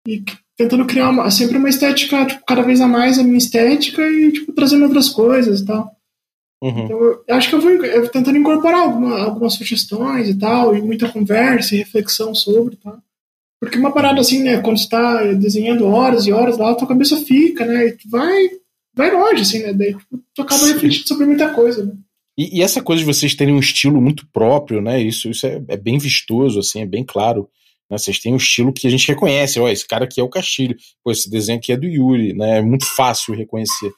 e 0.07 0.23
tentando 0.57 0.85
criar 0.85 1.09
uma, 1.09 1.29
sempre 1.29 1.57
uma 1.57 1.69
estética, 1.69 2.25
tipo, 2.25 2.43
cada 2.45 2.63
vez 2.63 2.81
a 2.81 2.87
mais 2.87 3.19
a 3.19 3.23
minha 3.23 3.37
estética 3.37 4.01
e, 4.09 4.31
tipo, 4.31 4.53
trazendo 4.53 4.85
outras 4.85 5.09
coisas 5.09 5.59
e 5.61 5.65
tal. 5.65 5.95
Uhum. 6.61 6.85
Então, 6.85 6.99
eu 6.99 7.35
acho 7.35 7.49
que 7.49 7.55
eu 7.55 7.61
vou 7.61 7.71
eu 7.71 8.07
tentando 8.09 8.37
incorporar 8.37 8.81
alguma, 8.81 9.19
algumas 9.19 9.53
sugestões 9.53 10.29
e 10.29 10.37
tal, 10.37 10.75
e 10.75 10.81
muita 10.81 11.09
conversa 11.09 11.75
e 11.75 11.79
reflexão 11.79 12.35
sobre 12.35 12.75
tal. 12.75 12.99
Porque 13.59 13.77
uma 13.77 13.91
parada 13.91 14.21
assim, 14.21 14.43
né, 14.43 14.59
quando 14.59 14.77
você 14.77 14.89
tá 14.89 15.23
desenhando 15.33 15.85
horas 15.87 16.25
e 16.25 16.31
horas 16.31 16.57
lá, 16.57 16.73
tua 16.75 16.87
cabeça 16.87 17.17
fica, 17.17 17.65
né, 17.65 17.87
e 17.87 17.91
tu 17.93 18.09
vai, 18.09 18.49
vai 18.93 19.11
longe, 19.11 19.41
assim, 19.41 19.59
né, 19.59 19.73
daí 19.73 19.95
tipo, 19.95 20.19
tu 20.33 20.41
acaba 20.41 20.61
Sim. 20.61 20.73
refletindo 20.73 21.07
sobre 21.07 21.25
muita 21.25 21.53
coisa, 21.53 21.85
né. 21.85 21.93
E, 22.37 22.59
e 22.59 22.61
essa 22.61 22.81
coisa 22.81 23.01
de 23.01 23.05
vocês 23.05 23.35
terem 23.35 23.53
um 23.53 23.59
estilo 23.59 24.01
muito 24.01 24.25
próprio, 24.31 24.81
né? 24.81 25.01
Isso, 25.01 25.29
isso 25.29 25.45
é, 25.45 25.61
é 25.67 25.77
bem 25.77 25.97
vistoso, 25.97 26.59
assim, 26.59 26.81
é 26.81 26.85
bem 26.85 27.03
claro. 27.03 27.49
Né? 27.91 27.97
Vocês 27.97 28.19
têm 28.19 28.33
um 28.33 28.37
estilo 28.37 28.71
que 28.71 28.87
a 28.87 28.89
gente 28.89 29.05
reconhece. 29.09 29.59
Ó, 29.59 29.67
esse 29.67 29.85
cara 29.85 30.05
aqui 30.05 30.21
é 30.21 30.23
o 30.23 30.29
Castilho. 30.29 30.77
Pô, 31.03 31.11
esse 31.11 31.29
desenho 31.29 31.59
aqui 31.59 31.73
é 31.73 31.77
do 31.77 31.85
Yuri, 31.85 32.33
né? 32.33 32.59
É 32.59 32.61
muito 32.61 32.85
fácil 32.95 33.35
reconhecer. 33.35 33.91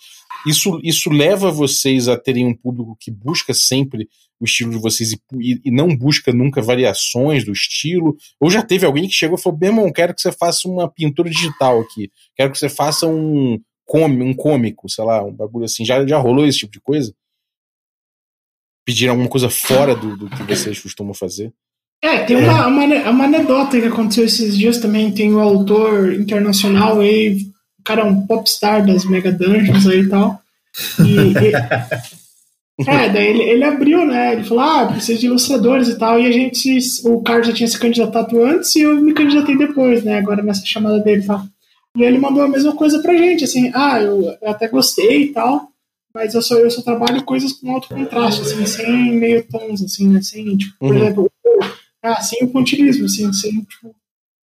Isso, 0.48 0.80
isso 0.84 1.10
leva 1.12 1.52
vocês 1.52 2.08
a 2.08 2.18
terem 2.18 2.48
um 2.48 2.56
público 2.56 2.98
que 3.00 3.12
busca 3.12 3.54
sempre 3.54 4.10
o 4.40 4.46
estilo 4.46 4.72
de 4.72 4.78
vocês 4.78 5.14
e, 5.14 5.18
e- 5.64 5.72
não 5.72 5.96
busca 5.96 6.34
nunca 6.34 6.62
variações 6.62 7.46
do 7.46 7.52
estilo? 7.52 8.18
Ou 8.40 8.50
já 8.50 8.64
teve 8.64 8.86
alguém 8.86 9.08
que 9.08 9.14
chegou 9.14 9.38
e 9.38 9.42
falou: 9.42 9.60
meu 9.60 9.70
irmão, 9.70 9.92
quero 9.92 10.14
que 10.14 10.22
você 10.22 10.32
faça 10.32 10.68
uma 10.68 10.90
pintura 10.90 11.30
digital 11.30 11.80
aqui. 11.80 12.12
Quero 12.36 12.52
que 12.52 12.58
você 12.58 12.68
faça 12.68 13.08
um, 13.08 13.60
um 13.94 14.34
cômico, 14.34 14.90
sei 14.90 15.06
lá, 15.06 15.24
um 15.24 15.32
bagulho 15.32 15.66
assim. 15.66 15.86
Já, 15.86 16.06
já 16.06 16.18
rolou 16.18 16.48
esse 16.48 16.60
tipo 16.60 16.74
de 16.74 16.82
coisa? 16.82 17.14
Pediram 18.86 19.14
alguma 19.14 19.30
coisa 19.30 19.50
fora 19.50 19.96
do, 19.96 20.18
do 20.18 20.30
que 20.30 20.44
vocês 20.44 20.78
costumam 20.82 21.14
fazer? 21.14 21.54
É, 22.04 22.18
tem 22.26 22.36
uma, 22.36 22.68
uma, 22.68 22.84
ane- 22.84 23.04
uma 23.10 23.24
anedota 23.24 23.80
que 23.80 23.88
aconteceu 23.88 24.26
esses 24.26 24.58
dias 24.58 24.78
também, 24.78 25.10
tem 25.12 25.34
um 25.34 25.40
autor 25.40 26.14
internacional 26.14 27.00
aí, 27.00 27.38
o 27.80 27.84
cara 27.84 28.02
é 28.02 28.04
um 28.04 28.28
popstar 28.28 28.86
das 28.86 29.06
Mega 29.06 29.32
Dungeons 29.32 29.88
aí 29.88 30.02
e 30.02 30.10
tal, 30.10 30.38
e, 31.00 31.32
e- 31.32 31.54
é, 32.88 33.08
daí 33.10 33.28
ele, 33.28 33.44
ele 33.44 33.64
abriu, 33.64 34.06
né, 34.06 34.34
ele 34.34 34.44
falou, 34.44 34.64
ah, 34.66 34.86
precisa 34.88 35.18
de 35.18 35.28
ilustradores 35.28 35.88
e 35.88 35.98
tal, 35.98 36.20
e 36.20 36.26
a 36.28 36.32
gente, 36.32 36.78
o 37.06 37.22
Carlos 37.22 37.48
já 37.48 37.54
tinha 37.54 37.68
se 37.70 37.80
candidatado 37.80 38.44
antes 38.44 38.76
e 38.76 38.82
eu 38.82 39.00
me 39.00 39.14
candidatei 39.14 39.58
depois, 39.58 40.04
né, 40.04 40.18
agora 40.18 40.44
nessa 40.44 40.66
chamada 40.66 41.00
dele 41.00 41.22
e 41.22 41.26
tal. 41.26 41.44
E 41.96 42.04
ele 42.04 42.18
mandou 42.18 42.44
a 42.44 42.48
mesma 42.50 42.74
coisa 42.76 43.00
pra 43.02 43.16
gente, 43.16 43.44
assim, 43.46 43.72
ah, 43.74 44.02
eu, 44.02 44.24
eu 44.42 44.50
até 44.50 44.68
gostei 44.68 45.24
e 45.24 45.28
tal, 45.28 45.70
mas 46.14 46.34
eu 46.34 46.42
só, 46.42 46.56
eu 46.56 46.70
só 46.70 46.82
trabalho 46.82 47.24
coisas 47.24 47.54
com 47.54 47.72
alto 47.72 47.88
contraste, 47.88 48.42
assim, 48.42 48.66
sem 48.66 49.14
meio 49.14 49.44
tons, 49.50 49.82
assim, 49.82 50.10
né, 50.10 50.22
sem, 50.22 50.58
tipo, 50.58 50.74
por 50.80 50.90
Uhum. 50.96 51.02
exemplo, 51.02 51.32
ah, 52.04 52.22
sem 52.22 52.44
o 52.44 52.50
pontilismo, 52.50 53.06
assim, 53.06 53.32
sem, 53.34 53.62
tipo, 53.64 53.96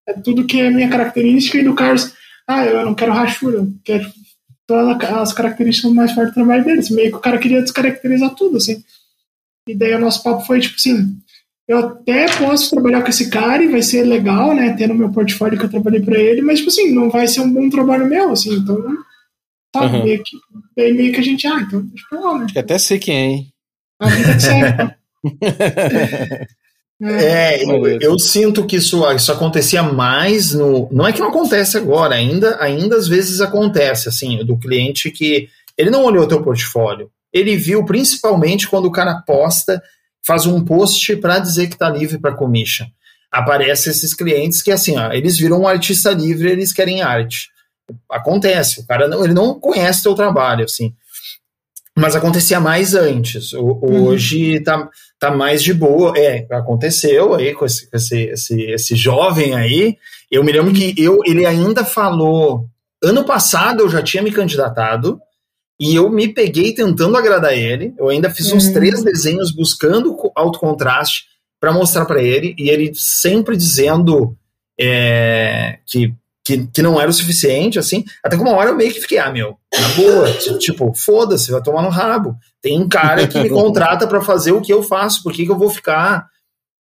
é 0.07 0.13
tudo 0.13 0.45
que 0.45 0.59
é 0.59 0.69
minha 0.69 0.89
característica 0.89 1.57
e 1.57 1.63
do 1.63 1.75
Carlos, 1.75 2.13
ah, 2.47 2.65
eu 2.65 2.85
não 2.85 2.95
quero 2.95 3.13
rachura, 3.13 3.57
eu 3.57 3.73
quero 3.83 4.11
todas 4.67 5.09
as 5.09 5.33
características 5.33 5.91
mais 5.93 6.11
fortes 6.13 6.31
do 6.33 6.35
trabalho 6.35 6.63
deles, 6.63 6.89
meio 6.89 7.11
que 7.11 7.17
o 7.17 7.21
cara 7.21 7.37
queria 7.37 7.61
descaracterizar 7.61 8.33
tudo, 8.35 8.57
assim. 8.57 8.83
E 9.67 9.75
daí 9.75 9.93
o 9.93 9.99
nosso 9.99 10.23
papo 10.23 10.43
foi, 10.45 10.59
tipo 10.59 10.75
assim, 10.75 11.15
eu 11.67 11.77
até 11.79 12.25
posso 12.37 12.69
trabalhar 12.71 13.01
com 13.03 13.09
esse 13.09 13.29
cara 13.29 13.63
e 13.63 13.67
vai 13.67 13.81
ser 13.81 14.03
legal, 14.03 14.55
né, 14.55 14.73
ter 14.75 14.87
no 14.87 14.95
meu 14.95 15.11
portfólio 15.11 15.57
que 15.59 15.65
eu 15.65 15.69
trabalhei 15.69 16.01
pra 16.01 16.19
ele, 16.19 16.41
mas, 16.41 16.59
tipo 16.59 16.69
assim, 16.69 16.91
não 16.93 17.09
vai 17.09 17.27
ser 17.27 17.41
um 17.41 17.53
bom 17.53 17.69
trabalho 17.69 18.07
meu, 18.07 18.31
assim, 18.31 18.53
então, 18.55 18.81
sabe, 19.75 19.97
Uhum. 19.97 20.03
meio 20.03 20.23
que, 20.23 20.37
daí 20.75 20.93
meio 20.93 21.13
que 21.13 21.19
a 21.19 21.23
gente, 21.23 21.45
ah, 21.47 21.59
então, 21.61 21.81
deixa 21.85 22.05
pra 22.09 22.19
lá, 22.19 22.37
né, 22.39 22.43
Acho 22.45 22.53
que 22.53 22.59
até 22.59 22.77
sei 22.79 22.97
quem 22.99 23.15
é, 23.15 23.25
hein? 23.25 23.53
a 24.01 24.07
vida 24.09 24.37
que 24.37 24.47
né? 24.47 24.95
É, 27.03 27.63
eu, 27.63 27.81
Beleza. 27.81 27.99
eu 28.05 28.19
sinto 28.19 28.65
que 28.65 28.75
isso, 28.75 29.03
isso 29.13 29.31
acontecia 29.31 29.81
mais 29.81 30.53
no. 30.53 30.87
Não 30.91 31.07
é 31.07 31.11
que 31.11 31.19
não 31.19 31.29
acontece 31.29 31.75
agora, 31.75 32.13
ainda, 32.13 32.57
ainda 32.61 32.95
às 32.95 33.07
vezes 33.07 33.41
acontece, 33.41 34.07
assim, 34.07 34.45
do 34.45 34.57
cliente 34.57 35.09
que 35.09 35.49
ele 35.75 35.89
não 35.89 36.05
olhou 36.05 36.25
o 36.25 36.27
teu 36.27 36.43
portfólio. 36.43 37.09
Ele 37.33 37.55
viu 37.55 37.83
principalmente 37.85 38.67
quando 38.67 38.85
o 38.85 38.91
cara 38.91 39.21
posta 39.25 39.81
faz 40.23 40.45
um 40.45 40.63
post 40.63 41.15
para 41.15 41.39
dizer 41.39 41.67
que 41.67 41.73
está 41.73 41.89
livre 41.89 42.19
para 42.19 42.35
commission. 42.35 42.85
Aparece 43.31 43.89
esses 43.89 44.13
clientes 44.13 44.61
que 44.61 44.71
assim, 44.71 44.97
ó, 44.97 45.11
eles 45.11 45.37
viram 45.37 45.61
um 45.61 45.67
artista 45.67 46.11
livre, 46.11 46.51
eles 46.51 46.71
querem 46.71 47.01
arte. 47.01 47.49
Acontece, 48.09 48.81
o 48.81 48.85
cara 48.85 49.07
não, 49.07 49.23
ele 49.23 49.33
não 49.33 49.59
conhece 49.59 50.03
teu 50.03 50.13
trabalho, 50.13 50.65
assim. 50.65 50.93
Mas 52.01 52.15
acontecia 52.15 52.59
mais 52.59 52.95
antes. 52.95 53.53
Uhum. 53.53 54.07
Hoje 54.07 54.59
tá, 54.61 54.89
tá 55.19 55.29
mais 55.29 55.61
de 55.61 55.71
boa. 55.73 56.17
É, 56.17 56.47
aconteceu 56.51 57.35
aí 57.35 57.53
com 57.53 57.63
esse, 57.63 57.87
esse, 57.93 58.17
esse, 58.23 58.61
esse 58.63 58.95
jovem 58.95 59.53
aí. 59.53 59.97
Eu 60.29 60.43
me 60.43 60.51
lembro 60.51 60.73
que 60.73 60.95
eu, 60.97 61.19
ele 61.25 61.45
ainda 61.45 61.85
falou. 61.85 62.65
Ano 63.03 63.23
passado 63.23 63.81
eu 63.81 63.89
já 63.89 64.01
tinha 64.01 64.23
me 64.23 64.31
candidatado 64.31 65.19
e 65.79 65.95
eu 65.95 66.09
me 66.09 66.27
peguei 66.27 66.73
tentando 66.73 67.15
agradar 67.15 67.53
ele. 67.53 67.93
Eu 67.97 68.09
ainda 68.09 68.31
fiz 68.31 68.51
uns 68.51 68.67
uhum. 68.67 68.73
três 68.73 69.03
desenhos 69.03 69.51
buscando 69.51 70.17
alto 70.35 70.59
contraste 70.59 71.25
para 71.59 71.71
mostrar 71.71 72.05
para 72.05 72.21
ele 72.23 72.55
e 72.57 72.69
ele 72.69 72.91
sempre 72.95 73.55
dizendo 73.55 74.35
é, 74.79 75.77
que 75.85 76.15
que, 76.51 76.67
que 76.67 76.81
não 76.81 76.99
era 76.99 77.09
o 77.09 77.13
suficiente, 77.13 77.79
assim. 77.79 78.03
Até 78.23 78.35
que 78.35 78.41
uma 78.41 78.55
hora 78.55 78.69
eu 78.69 78.75
meio 78.75 78.93
que 78.93 78.99
fiquei, 78.99 79.17
ah, 79.17 79.31
meu, 79.31 79.57
na 79.73 79.87
boa, 79.89 80.31
tipo, 80.59 80.93
foda-se, 80.93 81.51
vai 81.51 81.61
tomar 81.61 81.81
no 81.81 81.89
rabo. 81.89 82.35
Tem 82.61 82.79
um 82.79 82.89
cara 82.89 83.27
que 83.27 83.39
me 83.39 83.49
contrata 83.49 84.05
para 84.07 84.21
fazer 84.21 84.51
o 84.51 84.61
que 84.61 84.73
eu 84.73 84.83
faço, 84.83 85.23
por 85.23 85.31
que, 85.31 85.45
que 85.45 85.51
eu 85.51 85.57
vou 85.57 85.69
ficar. 85.69 86.27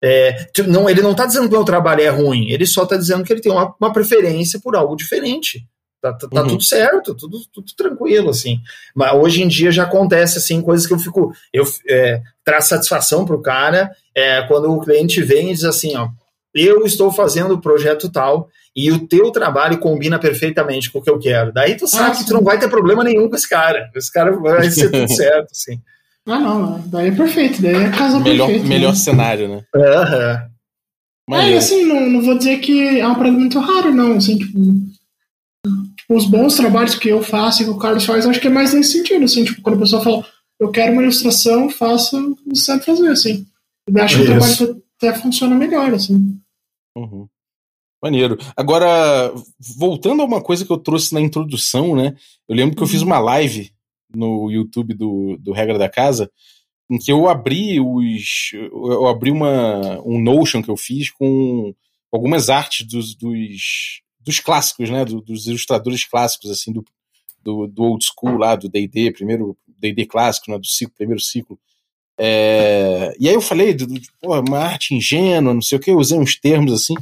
É, 0.01 0.45
tipo, 0.53 0.69
não, 0.69 0.89
ele 0.89 1.01
não 1.01 1.13
tá 1.13 1.25
dizendo 1.25 1.49
que 1.49 1.55
o 1.55 1.57
meu 1.57 1.65
trabalho 1.65 2.01
é 2.01 2.09
ruim, 2.09 2.51
ele 2.51 2.67
só 2.67 2.85
tá 2.85 2.95
dizendo 2.95 3.23
que 3.23 3.33
ele 3.33 3.41
tem 3.41 3.51
uma, 3.51 3.75
uma 3.81 3.91
preferência 3.91 4.59
por 4.59 4.75
algo 4.75 4.95
diferente. 4.95 5.65
Tá, 5.99 6.13
tá, 6.13 6.27
tá 6.27 6.41
uhum. 6.43 6.49
tudo 6.49 6.63
certo, 6.63 7.15
tudo, 7.15 7.39
tudo 7.51 7.71
tranquilo, 7.75 8.29
assim. 8.29 8.59
Mas 8.95 9.13
hoje 9.15 9.41
em 9.41 9.47
dia 9.47 9.71
já 9.71 9.83
acontece, 9.83 10.37
assim, 10.37 10.61
coisas 10.61 10.85
que 10.85 10.93
eu 10.93 10.99
fico. 10.99 11.33
Eu 11.51 11.65
é, 11.89 12.21
traz 12.45 12.65
satisfação 12.65 13.25
pro 13.25 13.41
cara 13.41 13.91
é, 14.15 14.43
quando 14.43 14.71
o 14.71 14.79
cliente 14.79 15.23
vem 15.23 15.49
e 15.49 15.53
diz 15.55 15.63
assim, 15.63 15.95
ó, 15.97 16.09
eu 16.53 16.85
estou 16.85 17.11
fazendo 17.11 17.55
o 17.55 17.61
projeto 17.61 18.11
tal 18.11 18.47
e 18.77 18.91
o 18.91 19.07
teu 19.07 19.31
trabalho 19.31 19.79
combina 19.79 20.19
perfeitamente 20.19 20.91
com 20.91 20.99
o 20.99 21.01
que 21.01 21.09
eu 21.09 21.17
quero. 21.17 21.51
Daí 21.51 21.75
tu 21.75 21.87
sabe 21.87 22.11
ah, 22.11 22.15
que 22.15 22.27
tu 22.27 22.33
não 22.35 22.43
vai 22.43 22.59
ter 22.59 22.69
problema 22.69 23.03
nenhum 23.03 23.27
com 23.27 23.35
esse 23.35 23.49
cara. 23.49 23.89
Esse 23.95 24.13
cara 24.13 24.31
vai 24.37 24.69
ser 24.69 24.91
tudo 24.91 25.09
certo, 25.11 25.49
assim. 25.51 25.81
Ah, 26.27 26.39
não, 26.39 26.79
daí 26.87 27.07
é 27.07 27.11
perfeito, 27.11 27.59
daí 27.59 27.73
é 27.73 27.89
casa 27.89 28.19
melhor, 28.19 28.45
perfeito. 28.45 28.69
Melhor 28.69 28.89
né? 28.89 28.95
cenário, 28.95 29.47
né? 29.47 29.63
Aham. 29.75 30.49
Uhum. 31.27 31.35
É, 31.35 31.57
assim, 31.57 31.85
não, 31.85 32.07
não 32.07 32.21
vou 32.21 32.37
dizer 32.37 32.59
que 32.59 32.99
é 32.99 33.07
um 33.07 33.15
problema 33.15 33.39
muito 33.39 33.59
raro, 33.59 33.93
não, 33.93 34.15
assim, 34.15 34.37
tipo, 34.37 34.59
tipo, 35.97 36.15
os 36.15 36.25
bons 36.25 36.55
trabalhos 36.55 36.95
que 36.95 37.09
eu 37.09 37.23
faço 37.23 37.63
e 37.63 37.65
que 37.65 37.71
o 37.71 37.77
Carlos 37.77 38.05
faz, 38.05 38.25
acho 38.27 38.39
que 38.39 38.47
é 38.47 38.51
mais 38.51 38.73
nesse 38.73 38.93
sentido, 38.93 39.25
assim, 39.25 39.43
tipo, 39.43 39.61
quando 39.61 39.77
a 39.77 39.79
pessoa 39.79 40.03
fala, 40.03 40.25
eu 40.59 40.69
quero 40.69 40.93
uma 40.93 41.01
ilustração, 41.01 41.69
faça 41.69 42.17
o 42.17 42.35
que 42.35 42.49
você 42.49 42.63
sabe 42.63 42.85
fazer, 42.85 43.09
assim. 43.09 43.45
Eu 43.87 44.03
acho 44.03 44.17
que 44.17 44.23
o 44.23 44.25
trabalho 44.25 44.83
até 44.97 45.13
funciona 45.13 45.55
melhor, 45.55 45.93
assim. 45.93 46.39
Uhum. 46.95 47.27
Maneiro. 48.07 48.37
Agora, 48.55 49.33
voltando 49.59 50.21
a 50.21 50.25
uma 50.25 50.41
coisa 50.41 50.65
que 50.65 50.71
eu 50.71 50.77
trouxe 50.77 51.13
na 51.13 51.19
introdução, 51.19 51.93
né? 51.93 52.15
Eu 52.47 52.55
lembro 52.55 52.75
que 52.75 52.81
eu 52.81 52.87
fiz 52.87 53.01
uhum. 53.01 53.07
uma 53.07 53.19
live 53.19 53.69
no 54.15 54.49
YouTube 54.49 54.93
do, 54.93 55.37
do 55.37 55.51
Regra 55.51 55.77
da 55.77 55.89
Casa, 55.89 56.31
em 56.89 56.97
que 56.97 57.11
eu 57.11 57.27
abri 57.27 57.81
os. 57.81 58.51
Eu 58.53 59.07
abri 59.07 59.29
uma, 59.29 60.01
um 60.05 60.21
Notion 60.21 60.63
que 60.63 60.69
eu 60.69 60.77
fiz 60.77 61.09
com 61.09 61.75
algumas 62.09 62.49
artes 62.49 62.87
dos, 62.87 63.13
dos, 63.13 64.01
dos 64.21 64.39
clássicos, 64.39 64.89
né? 64.89 65.03
Do, 65.03 65.21
dos 65.21 65.47
ilustradores 65.47 66.05
clássicos, 66.05 66.49
assim, 66.49 66.71
do, 66.71 66.85
do, 67.43 67.67
do 67.67 67.83
old 67.83 68.05
school 68.05 68.37
lá, 68.37 68.55
do 68.55 68.69
DD, 68.69 69.11
primeiro 69.11 69.57
DD 69.67 70.05
clássico, 70.05 70.49
né? 70.49 70.57
Do 70.57 70.65
ciclo, 70.65 70.95
primeiro 70.95 71.21
ciclo. 71.21 71.59
É, 72.17 73.13
e 73.19 73.27
aí 73.27 73.35
eu 73.35 73.41
falei, 73.41 73.73
do, 73.73 73.85
do, 73.85 74.01
pô, 74.21 74.39
uma 74.39 74.59
arte 74.59 74.95
ingênua, 74.95 75.53
não 75.53 75.61
sei 75.61 75.77
o 75.77 75.81
que, 75.81 75.91
eu 75.91 75.97
usei 75.97 76.17
uns 76.17 76.39
termos 76.39 76.71
assim. 76.71 76.95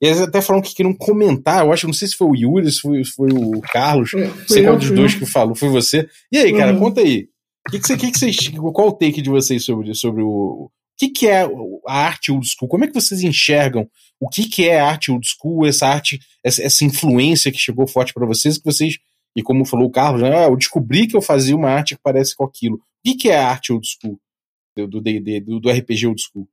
E 0.00 0.06
eles 0.06 0.20
até 0.20 0.40
falaram 0.40 0.62
que 0.62 0.74
queriam 0.74 0.94
comentar, 0.94 1.64
eu 1.64 1.72
acho, 1.72 1.86
não 1.86 1.94
sei 1.94 2.06
se 2.08 2.14
foi 2.14 2.28
o 2.28 2.36
Yuri, 2.36 2.70
se 2.70 2.80
foi, 2.80 3.04
se 3.04 3.12
foi 3.12 3.30
o 3.32 3.60
Carlos, 3.60 4.12
não 4.12 4.48
sei 4.48 4.62
qual 4.62 4.76
dos 4.76 4.90
dois 4.90 5.14
que 5.14 5.26
falou, 5.26 5.54
foi 5.54 5.68
você. 5.68 6.08
E 6.30 6.38
aí, 6.38 6.56
cara, 6.56 6.72
uhum. 6.72 6.78
conta 6.78 7.00
aí. 7.00 7.28
Que 7.68 7.78
que 7.80 7.86
você, 7.86 7.96
que 7.96 8.10
que 8.10 8.18
vocês, 8.18 8.48
qual 8.72 8.88
o 8.88 8.92
take 8.92 9.20
de 9.20 9.28
vocês 9.28 9.64
sobre, 9.64 9.94
sobre 9.94 10.22
o. 10.22 10.70
O 10.70 10.70
que, 10.98 11.10
que 11.10 11.28
é 11.28 11.48
a 11.86 12.06
arte 12.06 12.32
old 12.32 12.44
school? 12.44 12.68
Como 12.68 12.82
é 12.82 12.88
que 12.88 12.94
vocês 12.94 13.22
enxergam 13.22 13.88
o 14.18 14.28
que, 14.28 14.48
que 14.48 14.68
é 14.68 14.80
a 14.80 14.88
arte 14.88 15.12
old 15.12 15.24
school, 15.28 15.64
essa 15.64 15.86
arte, 15.86 16.18
essa, 16.42 16.60
essa 16.60 16.84
influência 16.84 17.52
que 17.52 17.58
chegou 17.58 17.86
forte 17.86 18.12
para 18.12 18.26
vocês, 18.26 18.58
que 18.58 18.64
vocês, 18.64 18.98
e 19.36 19.40
como 19.40 19.64
falou 19.64 19.86
o 19.86 19.92
Carlos, 19.92 20.22
né, 20.22 20.36
ah, 20.36 20.48
eu 20.48 20.56
descobri 20.56 21.06
que 21.06 21.16
eu 21.16 21.22
fazia 21.22 21.54
uma 21.54 21.70
arte 21.70 21.94
que 21.94 22.00
parece 22.02 22.34
com 22.34 22.44
aquilo. 22.44 22.76
O 22.76 22.80
que, 23.04 23.14
que 23.14 23.28
é 23.28 23.36
a 23.36 23.48
arte 23.48 23.72
old 23.72 23.86
school? 23.86 24.18
do 24.86 25.00
D&D, 25.00 25.40
do, 25.40 25.58
do 25.58 25.70
RPG 25.70 26.06
Old 26.06 26.22
School? 26.22 26.48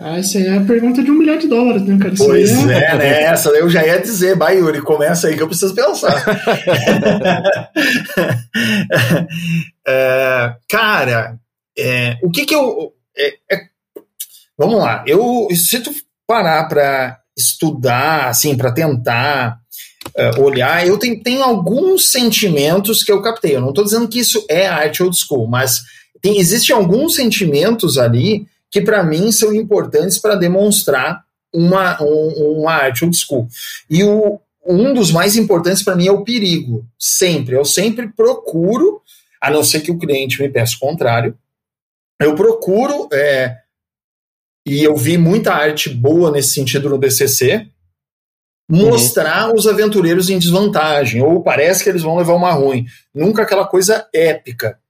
Ah, 0.00 0.18
isso 0.18 0.36
aí 0.36 0.46
é 0.46 0.56
a 0.56 0.64
pergunta 0.64 1.02
de 1.02 1.10
um 1.10 1.14
milhão 1.14 1.38
de 1.38 1.46
dólares, 1.46 1.82
né, 1.82 1.96
cara? 1.98 2.14
Isso 2.14 2.26
pois 2.26 2.50
é... 2.68 2.84
é, 2.84 2.96
né? 2.96 3.22
Essa 3.22 3.50
eu 3.50 3.70
já 3.70 3.86
ia 3.86 4.00
dizer, 4.00 4.36
vai, 4.36 4.58
Yuri, 4.58 4.82
começa 4.82 5.28
aí 5.28 5.36
que 5.36 5.42
eu 5.42 5.48
preciso 5.48 5.74
pensar. 5.74 6.14
é, 9.86 10.54
cara, 10.68 11.38
é, 11.78 12.18
o 12.22 12.30
que 12.30 12.44
que 12.44 12.54
eu. 12.54 12.92
É, 13.16 13.34
é, 13.52 13.60
vamos 14.58 14.78
lá, 14.78 15.04
eu 15.06 15.48
se 15.54 15.78
tu 15.78 15.94
parar 16.26 16.64
para 16.64 17.20
estudar, 17.36 18.28
assim, 18.28 18.56
para 18.56 18.72
tentar 18.72 19.58
uh, 20.16 20.40
olhar, 20.40 20.86
eu 20.86 20.98
tenho, 20.98 21.22
tenho 21.22 21.42
alguns 21.42 22.10
sentimentos 22.10 23.02
que 23.02 23.12
eu 23.12 23.22
captei. 23.22 23.54
Eu 23.56 23.60
não 23.60 23.70
estou 23.70 23.84
dizendo 23.84 24.08
que 24.08 24.18
isso 24.18 24.44
é 24.48 24.66
arte 24.66 25.02
old 25.02 25.16
school, 25.16 25.46
mas 25.46 25.80
tem, 26.20 26.38
existem 26.38 26.74
alguns 26.74 27.14
sentimentos 27.14 27.98
ali 27.98 28.46
que 28.74 28.80
para 28.80 29.04
mim 29.04 29.30
são 29.30 29.54
importantes 29.54 30.18
para 30.18 30.34
demonstrar 30.34 31.24
uma, 31.54 32.02
um, 32.02 32.58
uma 32.58 32.72
arte 32.72 33.04
old 33.04 33.16
school. 33.16 33.46
E 33.88 34.02
o, 34.02 34.40
um 34.66 34.92
dos 34.92 35.12
mais 35.12 35.36
importantes 35.36 35.80
para 35.80 35.94
mim 35.94 36.08
é 36.08 36.10
o 36.10 36.24
perigo. 36.24 36.84
Sempre. 36.98 37.54
Eu 37.54 37.64
sempre 37.64 38.08
procuro, 38.08 39.00
a 39.40 39.48
não 39.48 39.62
ser 39.62 39.80
que 39.80 39.92
o 39.92 39.98
cliente 39.98 40.42
me 40.42 40.48
peça 40.48 40.74
o 40.74 40.80
contrário, 40.80 41.38
eu 42.20 42.34
procuro, 42.34 43.08
é, 43.12 43.58
e 44.66 44.82
eu 44.82 44.96
vi 44.96 45.16
muita 45.16 45.54
arte 45.54 45.88
boa 45.88 46.32
nesse 46.32 46.54
sentido 46.54 46.88
no 46.88 46.98
DCC, 46.98 47.68
mostrar 48.68 49.50
uhum. 49.50 49.54
os 49.54 49.68
aventureiros 49.68 50.30
em 50.30 50.38
desvantagem, 50.40 51.22
ou 51.22 51.44
parece 51.44 51.84
que 51.84 51.90
eles 51.90 52.02
vão 52.02 52.16
levar 52.16 52.34
uma 52.34 52.50
ruim. 52.50 52.86
Nunca 53.14 53.42
aquela 53.42 53.68
coisa 53.68 54.08
épica. 54.12 54.80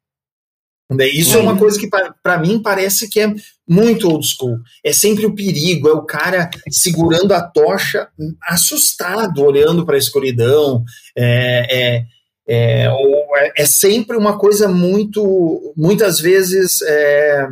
Né? 0.90 1.06
Isso 1.08 1.36
é 1.36 1.40
uma 1.40 1.52
uhum. 1.52 1.58
coisa 1.58 1.78
que 1.78 1.88
para 2.22 2.38
mim 2.38 2.62
parece 2.62 3.08
que 3.10 3.20
é 3.20 3.34
muito 3.68 4.08
old 4.08 4.26
school. 4.26 4.58
É 4.82 4.92
sempre 4.92 5.26
o 5.26 5.34
perigo, 5.34 5.88
é 5.88 5.92
o 5.92 6.02
cara 6.02 6.50
segurando 6.70 7.32
a 7.32 7.40
tocha, 7.40 8.08
assustado, 8.42 9.42
olhando 9.42 9.86
para 9.86 9.96
a 9.96 9.98
escuridão. 9.98 10.84
É, 11.16 11.66
é, 11.70 12.04
é, 12.46 12.86
é, 12.86 13.52
é, 13.56 13.66
sempre 13.66 14.16
uma 14.16 14.38
coisa 14.38 14.68
muito, 14.68 15.72
muitas 15.76 16.20
vezes, 16.20 16.82
é, 16.82 17.48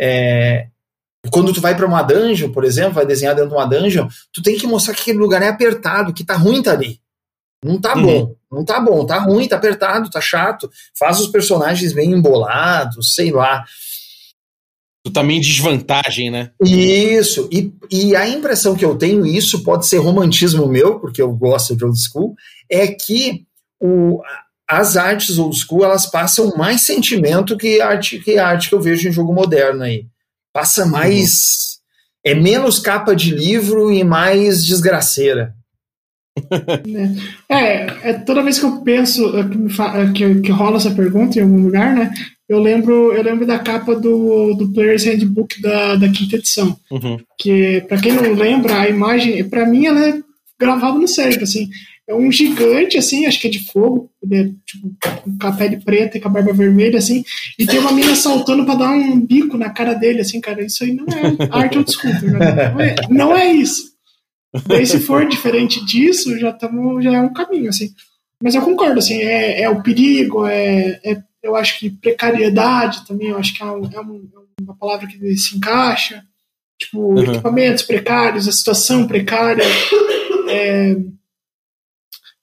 é, 0.00 0.66
quando 1.30 1.52
tu 1.52 1.60
vai 1.60 1.74
para 1.74 1.86
uma 1.86 2.02
dungeon, 2.02 2.52
por 2.52 2.64
exemplo, 2.64 2.94
vai 2.94 3.06
desenhar 3.06 3.34
dentro 3.34 3.50
de 3.50 3.56
uma 3.56 3.66
dungeon, 3.66 4.08
tu 4.32 4.42
tem 4.42 4.58
que 4.58 4.66
mostrar 4.66 4.94
que 4.94 5.00
aquele 5.02 5.18
lugar 5.18 5.40
é 5.42 5.48
apertado, 5.48 6.12
que 6.12 6.24
tá 6.24 6.36
ruim 6.36 6.62
tá 6.62 6.72
ali. 6.72 7.00
Não 7.64 7.80
tá 7.80 7.94
uhum. 7.96 8.02
bom, 8.02 8.34
não 8.50 8.64
tá 8.64 8.80
bom, 8.80 9.06
tá 9.06 9.18
ruim, 9.20 9.46
tá 9.46 9.54
apertado, 9.54 10.10
tá 10.10 10.20
chato. 10.20 10.68
Faz 10.98 11.20
os 11.20 11.28
personagens 11.28 11.92
bem 11.92 12.10
embolados, 12.10 13.14
sei 13.14 13.30
lá. 13.30 13.64
Tu 15.04 15.12
também 15.12 15.40
tá 15.40 15.46
desvantagem, 15.46 16.30
né? 16.30 16.50
Isso, 16.64 17.48
e, 17.50 17.72
e 17.90 18.14
a 18.14 18.28
impressão 18.28 18.76
que 18.76 18.84
eu 18.84 18.96
tenho, 18.96 19.26
isso 19.26 19.64
pode 19.64 19.86
ser 19.86 19.98
romantismo 19.98 20.66
meu, 20.68 21.00
porque 21.00 21.20
eu 21.20 21.32
gosto 21.32 21.74
de 21.74 21.84
old 21.84 21.98
school, 21.98 22.36
é 22.70 22.86
que 22.86 23.44
o, 23.80 24.22
as 24.68 24.96
artes 24.96 25.38
old 25.38 25.56
school 25.56 25.84
elas 25.84 26.06
passam 26.06 26.56
mais 26.56 26.82
sentimento 26.82 27.56
que 27.56 27.80
a 27.80 27.88
arte 27.88 28.20
que, 28.20 28.38
arte 28.38 28.68
que 28.68 28.74
eu 28.74 28.80
vejo 28.80 29.08
em 29.08 29.12
jogo 29.12 29.32
moderno 29.32 29.82
aí. 29.82 30.06
Passa 30.52 30.86
mais. 30.86 31.80
Uhum. 32.24 32.32
É 32.32 32.34
menos 32.34 32.78
capa 32.78 33.16
de 33.16 33.34
livro 33.34 33.90
e 33.90 34.04
mais 34.04 34.64
desgraceira. 34.64 35.54
É, 37.48 38.10
é, 38.10 38.12
toda 38.14 38.42
vez 38.42 38.58
que 38.58 38.64
eu 38.64 38.80
penso 38.80 39.36
é, 39.36 39.48
que, 39.48 40.24
é, 40.24 40.34
que, 40.34 40.40
que, 40.40 40.50
rola 40.50 40.76
essa 40.76 40.90
pergunta 40.90 41.38
em 41.38 41.42
algum 41.42 41.62
lugar, 41.62 41.94
né? 41.94 42.10
Eu 42.48 42.58
lembro, 42.58 43.12
eu 43.12 43.22
lembro 43.22 43.46
da 43.46 43.58
capa 43.58 43.94
do, 43.94 44.54
do 44.54 44.72
Player's 44.72 45.04
Handbook 45.04 45.60
da, 45.60 45.96
da 45.96 46.08
quinta 46.08 46.36
edição. 46.36 46.76
Uhum. 46.90 47.18
Que, 47.38 47.82
para 47.88 48.00
quem 48.00 48.12
não 48.12 48.32
lembra, 48.32 48.80
a 48.80 48.88
imagem, 48.88 49.44
para 49.44 49.66
mim, 49.66 49.86
ela 49.86 50.08
é 50.08 50.20
gravada 50.58 50.98
no 50.98 51.08
cérebro, 51.08 51.44
assim. 51.44 51.68
É 52.08 52.14
um 52.14 52.32
gigante, 52.32 52.98
assim, 52.98 53.26
acho 53.26 53.40
que 53.40 53.46
é 53.46 53.50
de 53.50 53.70
fogo, 53.70 54.10
é, 54.30 54.44
tipo, 54.66 54.92
com 55.40 55.46
a 55.46 55.52
pele 55.52 55.78
preta 55.78 56.18
e 56.18 56.20
com 56.20 56.28
a 56.28 56.30
barba 56.30 56.52
vermelha, 56.52 56.98
assim, 56.98 57.24
e 57.58 57.64
tem 57.64 57.78
uma 57.78 57.92
mina 57.92 58.14
saltando 58.16 58.64
para 58.64 58.74
dar 58.74 58.90
um 58.90 59.20
bico 59.20 59.56
na 59.56 59.70
cara 59.70 59.94
dele, 59.94 60.20
assim, 60.20 60.40
cara. 60.40 60.64
Isso 60.64 60.82
aí 60.82 60.92
não 60.92 61.06
é 61.06 61.48
arte 61.50 61.78
ou 61.78 61.84
desculpa, 61.84 62.20
né? 62.20 62.70
não, 62.72 62.80
é, 62.80 62.94
não 63.08 63.36
é 63.36 63.52
isso. 63.52 63.91
Daí, 64.66 64.86
se 64.86 65.00
for 65.00 65.26
diferente 65.26 65.84
disso, 65.84 66.38
já, 66.38 66.52
tamo, 66.52 67.00
já 67.00 67.12
é 67.12 67.20
um 67.20 67.32
caminho, 67.32 67.70
assim. 67.70 67.94
Mas 68.42 68.54
eu 68.54 68.62
concordo, 68.62 68.98
assim, 68.98 69.22
é, 69.22 69.62
é 69.62 69.70
o 69.70 69.82
perigo, 69.82 70.46
é, 70.46 71.00
é, 71.04 71.22
eu 71.42 71.56
acho 71.56 71.78
que 71.78 71.90
precariedade 71.90 73.06
também, 73.06 73.28
eu 73.28 73.38
acho 73.38 73.54
que 73.54 73.62
é, 73.62 73.66
um, 73.66 73.84
é, 73.84 73.96
é 73.96 74.62
uma 74.62 74.76
palavra 74.78 75.06
que 75.06 75.36
se 75.36 75.56
encaixa. 75.56 76.24
Tipo, 76.78 76.98
uhum. 76.98 77.22
equipamentos 77.22 77.82
precários, 77.84 78.48
a 78.48 78.52
situação 78.52 79.06
precária. 79.06 79.64
É, 80.48 80.96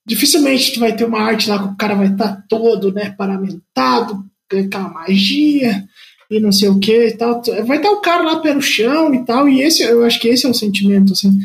dificilmente 0.05 0.73
tu 0.73 0.79
vai 0.79 0.95
ter 0.95 1.03
uma 1.03 1.21
arte 1.21 1.47
lá 1.47 1.59
que 1.59 1.73
o 1.73 1.77
cara 1.77 1.93
vai 1.93 2.07
estar 2.07 2.27
tá 2.29 2.43
todo, 2.49 2.91
né, 2.91 3.11
paramentado, 3.11 4.25
com 4.49 4.57
aquela 4.57 4.89
magia 4.89 5.87
e 6.31 6.39
não 6.39 6.51
sei 6.51 6.69
o 6.69 6.79
que 6.79 7.07
e 7.07 7.17
tal. 7.17 7.41
Vai 7.65 7.77
estar 7.77 7.89
tá 7.89 7.91
o 7.91 8.01
cara 8.01 8.23
lá 8.23 8.39
pelo 8.39 8.61
chão 8.61 9.13
e 9.13 9.23
tal, 9.25 9.47
e 9.47 9.61
esse, 9.61 9.83
eu 9.83 10.03
acho 10.03 10.19
que 10.19 10.27
esse 10.27 10.45
é 10.45 10.49
o 10.49 10.53
sentimento, 10.53 11.13
assim. 11.13 11.39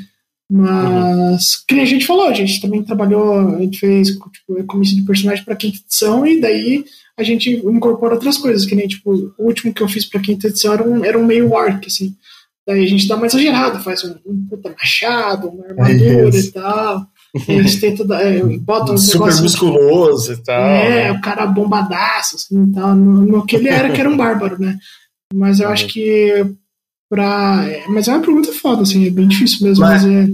Mas, 0.56 1.54
uhum. 1.54 1.60
que 1.66 1.80
a 1.80 1.84
gente 1.84 2.06
falou, 2.06 2.28
a 2.28 2.32
gente 2.32 2.60
também 2.60 2.80
trabalhou, 2.80 3.56
a 3.56 3.58
gente 3.58 3.80
fez 3.80 4.10
tipo, 4.10 4.64
comissão 4.68 4.94
de 4.94 5.02
personagem 5.02 5.44
para 5.44 5.56
quinta 5.56 5.78
edição 5.78 6.24
e 6.24 6.40
daí 6.40 6.84
a 7.18 7.24
gente 7.24 7.50
incorpora 7.50 8.14
outras 8.14 8.38
coisas, 8.38 8.64
que 8.64 8.76
nem, 8.76 8.86
tipo, 8.86 9.34
o 9.36 9.46
último 9.46 9.74
que 9.74 9.82
eu 9.82 9.88
fiz 9.88 10.04
para 10.04 10.20
quinta 10.20 10.46
edição 10.46 10.72
era 10.72 10.88
um, 10.88 11.04
era 11.04 11.18
um 11.18 11.26
meio 11.26 11.56
arc, 11.56 11.88
assim. 11.88 12.14
Daí 12.64 12.84
a 12.84 12.86
gente 12.86 13.08
dá 13.08 13.16
uma 13.16 13.26
exagerada, 13.26 13.80
faz 13.80 14.04
um, 14.04 14.14
um 14.24 14.46
puta 14.48 14.70
machado, 14.70 15.48
uma 15.48 15.66
armadura 15.66 16.36
é 16.36 16.38
e 16.38 16.52
tal. 16.52 17.06
Eles 17.48 17.80
tentam 17.80 18.06
dar, 18.06 18.22
é, 18.22 18.40
botam 18.58 18.94
um 18.94 18.98
super 18.98 19.34
musculoso 19.42 20.34
e 20.34 20.36
tal. 20.36 20.64
É, 20.64 20.88
né? 20.88 21.12
o 21.12 21.20
cara 21.20 21.46
bombadaço, 21.46 22.36
assim, 22.36 22.62
e 22.62 22.72
tal. 22.72 22.94
No, 22.94 23.22
no 23.22 23.44
que 23.44 23.56
ele 23.56 23.68
era, 23.68 23.90
que 23.90 24.00
era 24.00 24.08
um 24.08 24.16
bárbaro, 24.16 24.56
né? 24.60 24.78
Mas 25.34 25.58
eu 25.58 25.68
acho 25.68 25.88
que 25.88 26.46
pra. 27.08 27.64
É, 27.68 27.86
mas 27.88 28.08
é 28.08 28.12
uma 28.12 28.22
pergunta 28.22 28.52
foda, 28.52 28.82
assim, 28.82 29.06
é 29.06 29.10
bem 29.10 29.28
difícil 29.28 29.66
mesmo, 29.66 29.84
mas, 29.84 30.04
mas 30.04 30.12
é. 30.12 30.28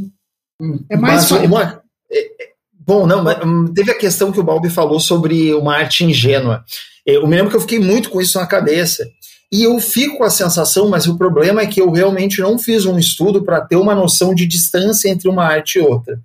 É 0.90 0.96
mais. 0.96 1.30
Mas 1.30 1.44
uma, 1.44 1.82
é, 2.10 2.44
é, 2.44 2.48
bom, 2.72 3.06
não, 3.06 3.22
mas 3.22 3.38
hum, 3.44 3.72
teve 3.72 3.90
a 3.90 3.98
questão 3.98 4.32
que 4.32 4.40
o 4.40 4.44
Balbi 4.44 4.68
falou 4.68 5.00
sobre 5.00 5.54
uma 5.54 5.76
arte 5.76 6.04
ingênua. 6.04 6.64
Eu 7.04 7.26
me 7.26 7.36
lembro 7.36 7.50
que 7.50 7.56
eu 7.56 7.60
fiquei 7.60 7.78
muito 7.78 8.10
com 8.10 8.20
isso 8.20 8.38
na 8.38 8.46
cabeça. 8.46 9.08
E 9.52 9.64
eu 9.64 9.80
fico 9.80 10.18
com 10.18 10.24
a 10.24 10.30
sensação, 10.30 10.88
mas 10.88 11.08
o 11.08 11.18
problema 11.18 11.62
é 11.62 11.66
que 11.66 11.80
eu 11.80 11.90
realmente 11.90 12.40
não 12.40 12.56
fiz 12.56 12.86
um 12.86 12.98
estudo 12.98 13.42
para 13.42 13.60
ter 13.60 13.74
uma 13.74 13.94
noção 13.94 14.32
de 14.32 14.46
distância 14.46 15.08
entre 15.08 15.28
uma 15.28 15.44
arte 15.44 15.78
e 15.78 15.80
outra. 15.80 16.20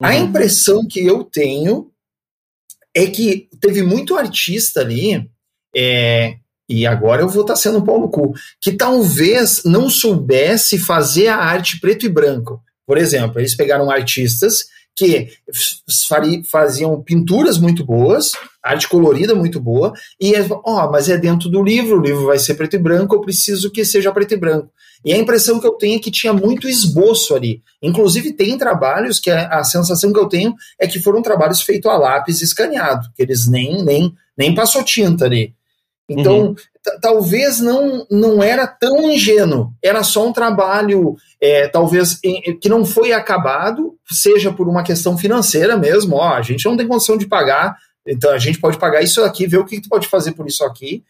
A 0.00 0.10
uhum. 0.10 0.24
impressão 0.24 0.86
que 0.86 1.00
eu 1.00 1.24
tenho 1.24 1.90
é 2.94 3.06
que 3.06 3.48
teve 3.58 3.82
muito 3.82 4.16
artista 4.16 4.80
ali, 4.80 5.30
é, 5.74 6.36
e 6.72 6.86
agora 6.86 7.22
eu 7.22 7.28
vou 7.28 7.42
estar 7.42 7.54
tá 7.54 7.60
sendo 7.60 7.78
um 7.78 7.84
pau 7.84 8.00
no 8.00 8.08
cu, 8.08 8.32
que 8.60 8.72
talvez 8.72 9.62
não 9.64 9.90
soubesse 9.90 10.78
fazer 10.78 11.28
a 11.28 11.36
arte 11.36 11.78
preto 11.78 12.06
e 12.06 12.08
branco. 12.08 12.62
Por 12.86 12.96
exemplo, 12.98 13.40
eles 13.40 13.54
pegaram 13.54 13.90
artistas 13.90 14.66
que 14.94 15.28
faziam 16.50 17.02
pinturas 17.02 17.58
muito 17.58 17.84
boas, 17.84 18.32
arte 18.62 18.88
colorida 18.88 19.34
muito 19.34 19.58
boa, 19.58 19.92
e 20.20 20.32
ó, 20.50 20.60
oh, 20.64 20.90
mas 20.90 21.08
é 21.08 21.16
dentro 21.16 21.48
do 21.48 21.62
livro, 21.62 21.98
o 21.98 22.02
livro 22.02 22.26
vai 22.26 22.38
ser 22.38 22.54
preto 22.54 22.76
e 22.76 22.78
branco, 22.78 23.14
eu 23.14 23.20
preciso 23.20 23.70
que 23.70 23.84
seja 23.84 24.12
preto 24.12 24.34
e 24.34 24.36
branco. 24.36 24.70
E 25.04 25.12
a 25.12 25.18
impressão 25.18 25.58
que 25.58 25.66
eu 25.66 25.72
tenho 25.72 25.96
é 25.96 26.00
que 26.00 26.10
tinha 26.10 26.32
muito 26.32 26.68
esboço 26.68 27.34
ali. 27.34 27.62
Inclusive, 27.82 28.32
tem 28.32 28.56
trabalhos 28.56 29.18
que 29.18 29.30
a, 29.30 29.48
a 29.48 29.64
sensação 29.64 30.12
que 30.12 30.18
eu 30.18 30.28
tenho 30.28 30.54
é 30.78 30.86
que 30.86 31.00
foram 31.00 31.22
trabalhos 31.22 31.60
feitos 31.62 31.90
a 31.90 31.96
lápis 31.96 32.40
escaneado, 32.40 33.08
que 33.16 33.22
eles 33.22 33.48
nem, 33.48 33.82
nem, 33.82 34.14
nem 34.38 34.54
passou 34.54 34.84
tinta 34.84 35.24
ali. 35.24 35.54
Então, 36.12 36.40
uhum. 36.40 36.54
talvez 37.00 37.60
não, 37.60 38.06
não 38.10 38.42
era 38.42 38.66
tão 38.66 39.10
ingênuo, 39.10 39.72
era 39.82 40.02
só 40.02 40.26
um 40.26 40.32
trabalho, 40.32 41.16
é, 41.40 41.68
talvez, 41.68 42.18
em, 42.22 42.58
que 42.58 42.68
não 42.68 42.84
foi 42.84 43.12
acabado, 43.12 43.94
seja 44.10 44.52
por 44.52 44.68
uma 44.68 44.82
questão 44.82 45.16
financeira 45.16 45.76
mesmo, 45.76 46.16
ó, 46.16 46.34
a 46.34 46.42
gente 46.42 46.64
não 46.64 46.76
tem 46.76 46.86
condição 46.86 47.16
de 47.16 47.26
pagar, 47.26 47.76
então 48.06 48.30
a 48.30 48.38
gente 48.38 48.60
pode 48.60 48.78
pagar 48.78 49.02
isso 49.02 49.22
aqui, 49.22 49.46
ver 49.46 49.58
o 49.58 49.64
que 49.64 49.80
tu 49.80 49.88
pode 49.88 50.08
fazer 50.08 50.32
por 50.32 50.46
isso 50.46 50.64
aqui. 50.64 51.02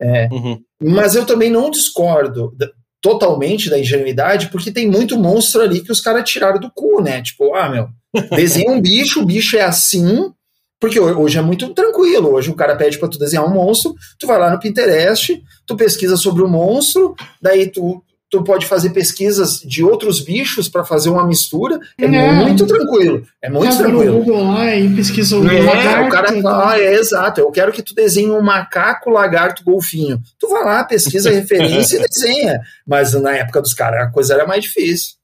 É, 0.00 0.28
uhum. 0.30 0.60
Mas 0.80 1.14
eu 1.14 1.26
também 1.26 1.50
não 1.50 1.70
discordo 1.70 2.54
totalmente 3.00 3.70
da 3.70 3.78
ingenuidade, 3.78 4.48
porque 4.50 4.72
tem 4.72 4.88
muito 4.88 5.18
monstro 5.18 5.62
ali 5.62 5.80
que 5.80 5.92
os 5.92 6.00
caras 6.00 6.28
tiraram 6.28 6.58
do 6.58 6.70
cu, 6.70 7.00
né? 7.00 7.22
Tipo, 7.22 7.54
ah, 7.54 7.68
meu, 7.68 7.88
desenha 8.34 8.70
um 8.70 8.80
bicho, 8.80 9.20
o 9.20 9.26
bicho 9.26 9.56
é 9.56 9.62
assim, 9.62 10.32
porque 10.80 11.00
hoje 11.00 11.38
é 11.38 11.42
muito 11.42 11.72
tranquilo. 11.74 12.34
Hoje 12.34 12.50
o 12.50 12.54
cara 12.54 12.76
pede 12.76 12.98
para 12.98 13.08
tu 13.08 13.18
desenhar 13.18 13.44
um 13.44 13.54
monstro, 13.54 13.94
tu 14.18 14.26
vai 14.26 14.38
lá 14.38 14.50
no 14.50 14.60
Pinterest, 14.60 15.42
tu 15.66 15.76
pesquisa 15.76 16.16
sobre 16.16 16.42
o 16.42 16.48
monstro, 16.48 17.14
daí 17.40 17.70
tu 17.70 18.02
tu 18.30 18.44
pode 18.44 18.66
fazer 18.66 18.90
pesquisas 18.90 19.60
de 19.60 19.82
outros 19.82 20.20
bichos 20.20 20.68
para 20.68 20.84
fazer 20.84 21.08
uma 21.08 21.26
mistura. 21.26 21.78
É, 21.98 22.04
é, 22.04 22.32
muito 22.32 22.66
tranquilo. 22.66 23.26
É 23.42 23.48
muito 23.48 23.72
Já 23.72 23.78
tranquilo. 23.78 24.18
Google 24.18 24.52
lá 24.52 24.76
e 24.76 24.94
pesquisa 24.94 25.38
o 25.38 25.50
é, 25.50 25.62
lagarto, 25.62 26.08
o 26.08 26.10
cara 26.10 26.42
fala, 26.42 26.72
ah, 26.72 26.78
é 26.78 26.94
exato. 26.94 27.40
Eu 27.40 27.50
quero 27.50 27.72
que 27.72 27.82
tu 27.82 27.94
desenhe 27.94 28.30
um 28.30 28.42
macaco, 28.42 29.10
lagarto, 29.10 29.64
golfinho. 29.64 30.20
Tu 30.38 30.48
vai 30.48 30.64
lá, 30.64 30.84
pesquisa 30.84 31.30
a 31.30 31.32
referência 31.32 31.96
e 31.96 32.06
desenha. 32.06 32.60
Mas 32.86 33.14
na 33.14 33.34
época 33.34 33.62
dos 33.62 33.72
caras 33.72 34.06
a 34.06 34.10
coisa 34.10 34.34
era 34.34 34.46
mais 34.46 34.62
difícil. 34.62 35.17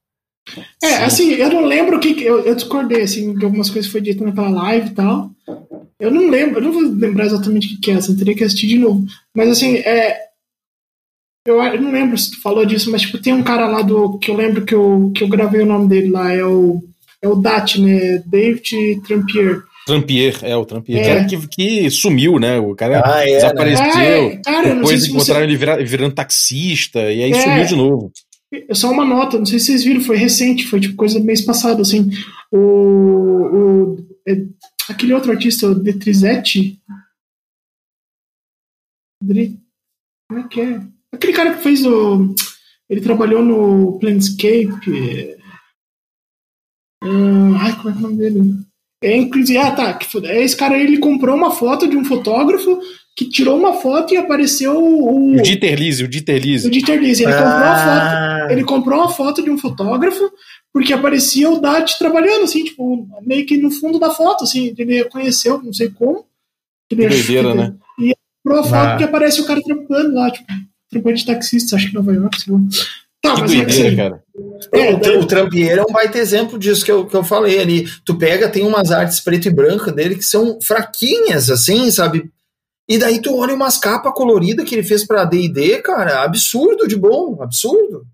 É, 0.82 0.86
Sim. 0.86 0.94
assim, 1.04 1.32
eu 1.32 1.50
não 1.50 1.64
lembro 1.64 1.96
o 1.96 2.00
que. 2.00 2.22
Eu, 2.22 2.40
eu 2.40 2.54
discordei, 2.54 3.02
assim, 3.02 3.34
de 3.34 3.44
algumas 3.44 3.70
coisas 3.70 3.86
que 3.86 3.92
foi 3.92 4.00
dito 4.00 4.22
naquela 4.22 4.50
live 4.50 4.88
e 4.88 4.94
tal. 4.94 5.30
Eu 5.98 6.10
não 6.10 6.28
lembro, 6.28 6.58
eu 6.58 6.62
não 6.62 6.72
vou 6.72 6.82
lembrar 6.82 7.26
exatamente 7.26 7.66
o 7.66 7.70
que, 7.70 7.80
que 7.80 7.90
é, 7.90 7.94
assim, 7.94 8.16
teria 8.16 8.34
que 8.34 8.44
assistir 8.44 8.66
de 8.66 8.78
novo. 8.78 9.06
Mas 9.34 9.48
assim, 9.48 9.76
é, 9.76 10.18
eu, 11.46 11.62
eu, 11.62 11.80
não 11.80 11.92
lembro 11.92 12.16
se 12.16 12.30
tu 12.30 12.40
falou 12.40 12.64
disso, 12.64 12.90
mas 12.90 13.02
tipo, 13.02 13.18
tem 13.18 13.32
um 13.32 13.42
cara 13.42 13.66
lá 13.66 13.82
do. 13.82 14.18
que 14.18 14.30
eu 14.30 14.36
lembro 14.36 14.64
que 14.64 14.74
eu, 14.74 15.12
que 15.14 15.22
eu 15.22 15.28
gravei 15.28 15.60
o 15.60 15.66
nome 15.66 15.88
dele 15.88 16.08
lá, 16.08 16.32
é 16.32 16.44
o. 16.44 16.82
É 17.20 17.28
o 17.28 17.36
Dat, 17.36 17.80
né? 17.80 18.22
David 18.26 19.00
Trampier. 19.06 19.62
Trampier, 19.86 20.38
é, 20.42 20.56
o 20.56 20.64
Trampier. 20.64 21.00
É. 21.00 21.06
Cara 21.06 21.24
que, 21.24 21.48
que 21.48 21.90
sumiu, 21.90 22.38
né? 22.38 22.58
O 22.58 22.74
cara 22.74 23.02
ah, 23.04 23.28
é, 23.28 23.34
desapareceu. 23.34 23.86
Né? 23.86 24.26
É, 24.26 24.36
cara, 24.36 24.74
depois 24.74 25.06
encontraram 25.06 25.40
você... 25.40 25.46
ele 25.46 25.56
vira, 25.56 25.84
virando 25.84 26.14
taxista, 26.14 27.00
e 27.00 27.22
aí 27.22 27.32
é. 27.32 27.40
sumiu 27.40 27.64
de 27.66 27.76
novo. 27.76 28.12
Só 28.72 28.90
uma 28.90 29.04
nota, 29.04 29.38
não 29.38 29.46
sei 29.46 29.58
se 29.58 29.66
vocês 29.66 29.84
viram, 29.84 30.00
foi 30.00 30.16
recente, 30.16 30.66
foi 30.66 30.80
tipo 30.80 30.96
coisa 30.96 31.18
do 31.18 31.24
mês 31.24 31.40
passado, 31.40 31.82
assim. 31.82 32.10
O. 32.52 32.58
o 32.58 33.96
é, 34.26 34.46
aquele 34.88 35.12
outro 35.12 35.30
artista, 35.32 35.68
o 35.68 35.74
Detrizetti. 35.74 36.80
Como 40.28 40.40
é 40.40 40.48
que 40.48 40.60
é? 40.60 40.86
Aquele 41.12 41.32
cara 41.32 41.54
que 41.54 41.62
fez 41.62 41.84
o. 41.84 42.34
Ele 42.88 43.00
trabalhou 43.00 43.42
no 43.42 43.98
Planescape. 43.98 45.38
Uh, 47.02 47.54
ai, 47.60 47.76
como 47.76 47.90
é, 47.90 47.92
é 47.92 47.96
o 47.96 48.00
nome 48.00 48.16
dele? 48.16 48.64
É, 49.04 49.14
inclusive, 49.14 49.58
ah, 49.58 49.70
tá. 49.70 49.98
É 50.24 50.42
esse 50.42 50.56
cara 50.56 50.76
aí, 50.76 50.82
ele 50.82 50.96
comprou 50.96 51.36
uma 51.36 51.50
foto 51.50 51.86
de 51.86 51.94
um 51.94 52.06
fotógrafo 52.06 52.80
que 53.14 53.28
tirou 53.28 53.58
uma 53.58 53.74
foto 53.74 54.14
e 54.14 54.16
apareceu 54.16 54.82
o. 54.82 55.36
O 55.36 55.42
Dieter 55.42 55.78
Lise, 55.78 56.04
o 56.04 56.08
Dieter 56.08 56.40
Lise. 56.42 56.66
O 56.66 56.70
Dieter 56.70 56.98
Lise. 56.98 57.22
Ele, 57.22 57.32
ah. 57.32 57.36
comprou 57.36 57.68
uma 57.68 57.76
foto, 57.76 58.50
ele 58.50 58.64
comprou 58.64 58.98
uma 58.98 59.08
foto 59.10 59.42
de 59.42 59.50
um 59.50 59.58
fotógrafo 59.58 60.32
porque 60.72 60.92
aparecia 60.94 61.50
o 61.50 61.60
Dat 61.60 61.98
trabalhando, 61.98 62.44
assim, 62.44 62.64
tipo, 62.64 63.06
meio 63.26 63.44
que 63.44 63.58
no 63.58 63.70
fundo 63.70 63.98
da 63.98 64.10
foto, 64.10 64.44
assim. 64.44 64.74
Ele 64.76 64.94
reconheceu, 64.96 65.62
não 65.62 65.72
sei 65.72 65.90
como. 65.90 66.24
Ele 66.90 67.02
que 67.02 67.08
doideira, 67.08 67.54
né? 67.54 67.74
E 68.00 68.14
comprou 68.42 68.64
a 68.64 68.64
foto 68.64 68.88
ah. 68.88 68.96
que 68.96 69.04
aparece 69.04 69.40
o 69.42 69.46
cara 69.46 69.60
trampando 69.62 70.14
lá, 70.14 70.30
tipo 70.30 70.46
trampante 70.90 71.20
de 71.20 71.26
taxista, 71.26 71.76
acho 71.76 71.86
que 71.86 71.92
em 71.92 71.94
Nova 71.94 72.12
York, 72.14 72.40
sei 72.40 72.54
lá. 72.54 72.60
Tá, 73.20 73.34
que 73.34 73.40
mas 73.42 73.52
é 73.52 73.64
assim, 73.64 73.96
cara. 73.96 74.23
É, 74.72 74.92
o, 74.92 75.20
o 75.20 75.26
Trampier 75.26 75.78
é 75.78 75.82
um 75.82 75.92
baita 75.92 76.18
exemplo 76.18 76.58
disso 76.58 76.84
que 76.84 76.90
eu, 76.90 77.06
que 77.06 77.14
eu 77.14 77.22
falei 77.22 77.60
ali. 77.60 77.86
Tu 78.04 78.16
pega, 78.16 78.48
tem 78.48 78.66
umas 78.66 78.90
artes 78.90 79.20
preto 79.20 79.46
e 79.46 79.54
branca 79.54 79.92
dele 79.92 80.16
que 80.16 80.24
são 80.24 80.58
fraquinhas, 80.60 81.50
assim, 81.50 81.90
sabe? 81.90 82.30
E 82.88 82.98
daí 82.98 83.20
tu 83.20 83.34
olha 83.36 83.54
umas 83.54 83.78
capas 83.78 84.12
coloridas 84.12 84.68
que 84.68 84.74
ele 84.74 84.82
fez 84.82 85.06
pra 85.06 85.24
D&D, 85.24 85.80
cara, 85.82 86.22
absurdo 86.22 86.86
de 86.86 86.96
bom, 86.96 87.40
absurdo. 87.40 88.04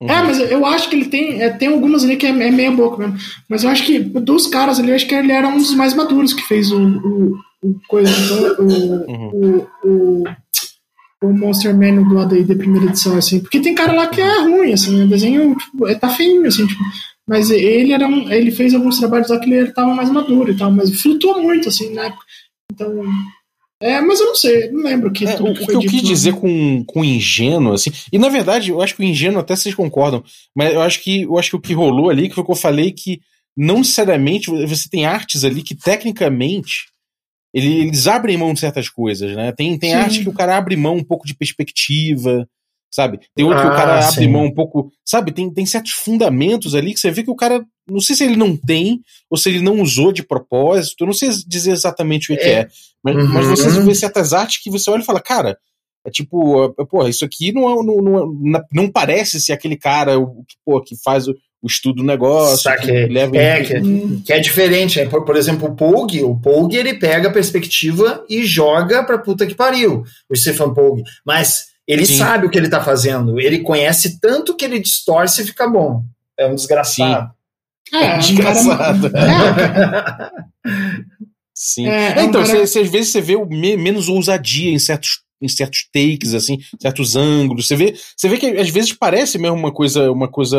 Uhum. 0.00 0.10
É, 0.10 0.22
mas 0.22 0.38
eu 0.38 0.64
acho 0.64 0.88
que 0.88 0.96
ele 0.96 1.06
tem, 1.06 1.42
é, 1.42 1.50
tem 1.50 1.68
algumas 1.68 2.04
ali 2.04 2.16
que 2.16 2.26
é, 2.26 2.30
é 2.30 2.50
meia 2.50 2.70
boca 2.70 2.96
mesmo. 2.96 3.16
Mas 3.48 3.62
eu 3.62 3.70
acho 3.70 3.84
que 3.84 3.98
dos 3.98 4.46
caras 4.46 4.78
ali, 4.78 4.90
eu 4.90 4.94
acho 4.94 5.06
que 5.06 5.14
ele 5.14 5.32
era 5.32 5.48
um 5.48 5.58
dos 5.58 5.74
mais 5.74 5.92
maduros 5.92 6.32
que 6.32 6.42
fez 6.42 6.72
o, 6.72 6.80
o, 6.80 7.38
o 7.62 7.80
coisa, 7.88 8.10
então, 8.10 8.64
o, 8.64 9.10
uhum. 9.10 9.66
o, 9.84 9.88
o 9.88 10.24
o 11.22 11.32
Monster 11.32 11.76
Manual 11.76 12.04
do 12.04 12.18
AD&D 12.18 12.54
primeira 12.54 12.86
edição, 12.86 13.16
assim, 13.16 13.40
porque 13.40 13.60
tem 13.60 13.74
cara 13.74 13.92
lá 13.92 14.06
que 14.06 14.20
é 14.20 14.40
ruim, 14.42 14.72
assim, 14.72 15.02
o 15.02 15.08
desenho, 15.08 15.56
tipo, 15.56 15.88
é, 15.88 15.94
tá 15.94 16.08
feinho, 16.08 16.46
assim, 16.46 16.66
tipo, 16.66 16.80
mas 17.26 17.50
ele 17.50 17.92
era 17.92 18.06
um, 18.06 18.30
ele 18.32 18.50
fez 18.50 18.74
alguns 18.74 18.98
trabalhos 18.98 19.28
lá 19.28 19.38
que 19.38 19.52
ele 19.52 19.72
tava 19.72 19.94
mais 19.94 20.10
maduro 20.10 20.50
e 20.50 20.56
tal, 20.56 20.70
mas 20.70 21.00
flutuou 21.00 21.42
muito, 21.42 21.68
assim, 21.68 21.92
na 21.92 22.04
época, 22.04 22.24
então... 22.72 23.02
É, 23.80 24.00
mas 24.00 24.18
eu 24.18 24.26
não 24.26 24.34
sei, 24.34 24.72
não 24.72 24.82
lembro 24.82 25.12
que, 25.12 25.24
é, 25.24 25.40
o, 25.40 25.54
que, 25.54 25.66
que 25.66 25.72
eu 25.72 25.80
quis 25.80 26.02
dizer 26.02 26.34
com, 26.34 26.82
com 26.84 27.04
ingênuo, 27.04 27.74
assim, 27.74 27.92
e 28.12 28.18
na 28.18 28.28
verdade, 28.28 28.70
eu 28.70 28.82
acho 28.82 28.96
que 28.96 29.02
o 29.02 29.04
ingênuo 29.04 29.38
até 29.38 29.54
vocês 29.54 29.74
concordam, 29.74 30.24
mas 30.54 30.74
eu 30.74 30.82
acho 30.82 31.00
que 31.00 31.22
eu 31.22 31.38
acho 31.38 31.50
que 31.50 31.56
o 31.56 31.60
que 31.60 31.74
rolou 31.74 32.10
ali, 32.10 32.28
que 32.28 32.34
foi 32.34 32.42
o 32.42 32.46
que 32.46 32.50
eu 32.50 32.56
falei, 32.56 32.90
que 32.90 33.20
não 33.56 33.78
necessariamente 33.78 34.50
você 34.50 34.88
tem 34.88 35.04
artes 35.04 35.44
ali 35.44 35.62
que 35.62 35.76
tecnicamente 35.76 36.86
eles 37.54 38.06
abrem 38.06 38.36
mão 38.36 38.52
de 38.52 38.60
certas 38.60 38.88
coisas, 38.88 39.34
né? 39.34 39.52
Tem, 39.52 39.78
tem 39.78 39.94
arte 39.94 40.22
que 40.22 40.28
o 40.28 40.34
cara 40.34 40.56
abre 40.56 40.76
mão 40.76 40.96
um 40.96 41.04
pouco 41.04 41.26
de 41.26 41.34
perspectiva, 41.34 42.46
sabe? 42.90 43.20
Tem 43.34 43.44
outro 43.44 43.60
que 43.62 43.66
o 43.68 43.72
Ah, 43.72 43.76
cara 43.76 44.06
abre 44.08 44.24
sim. 44.24 44.28
mão 44.30 44.44
um 44.44 44.54
pouco, 44.54 44.90
sabe? 45.04 45.32
Tem, 45.32 45.52
tem 45.52 45.66
certos 45.66 45.92
fundamentos 45.92 46.74
ali 46.74 46.92
que 46.94 47.00
você 47.00 47.10
vê 47.10 47.22
que 47.22 47.30
o 47.30 47.36
cara, 47.36 47.64
não 47.88 48.00
sei 48.00 48.16
se 48.16 48.24
ele 48.24 48.36
não 48.36 48.56
tem 48.56 49.00
ou 49.30 49.36
se 49.36 49.48
ele 49.48 49.60
não 49.60 49.80
usou 49.80 50.12
de 50.12 50.22
propósito, 50.22 51.02
eu 51.02 51.06
não 51.06 51.14
sei 51.14 51.30
dizer 51.46 51.72
exatamente 51.72 52.32
o 52.32 52.36
que 52.36 52.42
é, 52.42 52.60
É. 52.60 52.68
mas, 53.02 53.16
Uhum. 53.16 53.28
mas 53.32 53.46
você 53.46 53.68
vê 53.82 53.94
certas 53.94 54.32
artes 54.32 54.62
que 54.62 54.70
você 54.70 54.90
olha 54.90 55.02
e 55.02 55.06
fala, 55.06 55.20
cara, 55.20 55.56
é 56.06 56.10
tipo, 56.10 56.64
é, 56.78 56.84
porra, 56.86 57.08
isso 57.10 57.24
aqui 57.24 57.52
não, 57.52 57.68
é, 57.68 57.84
não, 57.84 57.96
não, 58.02 58.62
não 58.72 58.90
parece 58.90 59.40
ser 59.40 59.52
aquele 59.52 59.76
cara 59.76 60.12
que, 60.46 60.56
pô, 60.64 60.80
que 60.80 60.94
faz 61.02 61.28
o, 61.28 61.34
o 61.62 61.66
estudo 61.66 61.96
do 61.96 62.04
negócio, 62.04 62.70
que 62.80 63.06
leva 63.06 63.36
É, 63.36 63.62
que, 63.64 64.20
que 64.24 64.32
é 64.32 64.38
diferente. 64.38 65.00
né? 65.00 65.06
Por, 65.08 65.24
por 65.24 65.36
exemplo, 65.36 65.68
o 65.68 65.74
Pog, 65.74 66.22
o 66.22 66.36
Pog 66.36 66.74
ele 66.76 66.94
pega 66.94 67.28
a 67.28 67.32
perspectiva 67.32 68.24
e 68.28 68.44
joga 68.44 69.02
pra 69.02 69.18
puta 69.18 69.46
que 69.46 69.54
pariu, 69.54 70.04
o 70.30 70.36
Stephen 70.36 70.72
Pog. 70.72 71.02
Mas 71.24 71.66
ele 71.86 72.06
Sim. 72.06 72.18
sabe 72.18 72.46
o 72.46 72.50
que 72.50 72.56
ele 72.58 72.68
tá 72.68 72.80
fazendo. 72.82 73.40
Ele 73.40 73.58
conhece 73.60 74.20
tanto 74.20 74.54
que 74.54 74.64
ele 74.64 74.78
distorce 74.78 75.42
e 75.42 75.46
fica 75.46 75.66
bom. 75.68 76.04
É 76.38 76.46
um 76.46 76.54
desgraçado. 76.54 77.30
É, 77.92 77.96
um 77.96 78.00
cara- 78.00 78.18
Desgraçado. 78.18 79.06
É, 79.16 80.30
Sim. 81.54 81.88
É, 81.88 81.90
É, 81.90 82.18
é 82.18 82.22
um 82.22 82.28
então, 82.28 82.44
cara- 82.44 82.66
você, 82.66 82.80
às 82.80 82.88
vezes 82.90 83.10
você 83.10 83.20
vê 83.20 83.34
o 83.36 83.44
me- 83.46 83.76
menos 83.76 84.08
ousadia 84.08 84.70
em 84.70 84.78
certos, 84.78 85.22
em 85.42 85.48
certos 85.48 85.88
takes, 85.92 86.34
assim, 86.34 86.58
certos 86.80 87.16
ângulos. 87.16 87.66
Você 87.66 87.74
vê, 87.74 87.94
você 88.16 88.28
vê 88.28 88.36
que 88.36 88.46
às 88.46 88.68
vezes 88.70 88.92
parece 88.92 89.38
mesmo 89.38 89.56
uma 89.56 89.72
coisa, 89.72 90.10
uma 90.12 90.28
coisa 90.28 90.56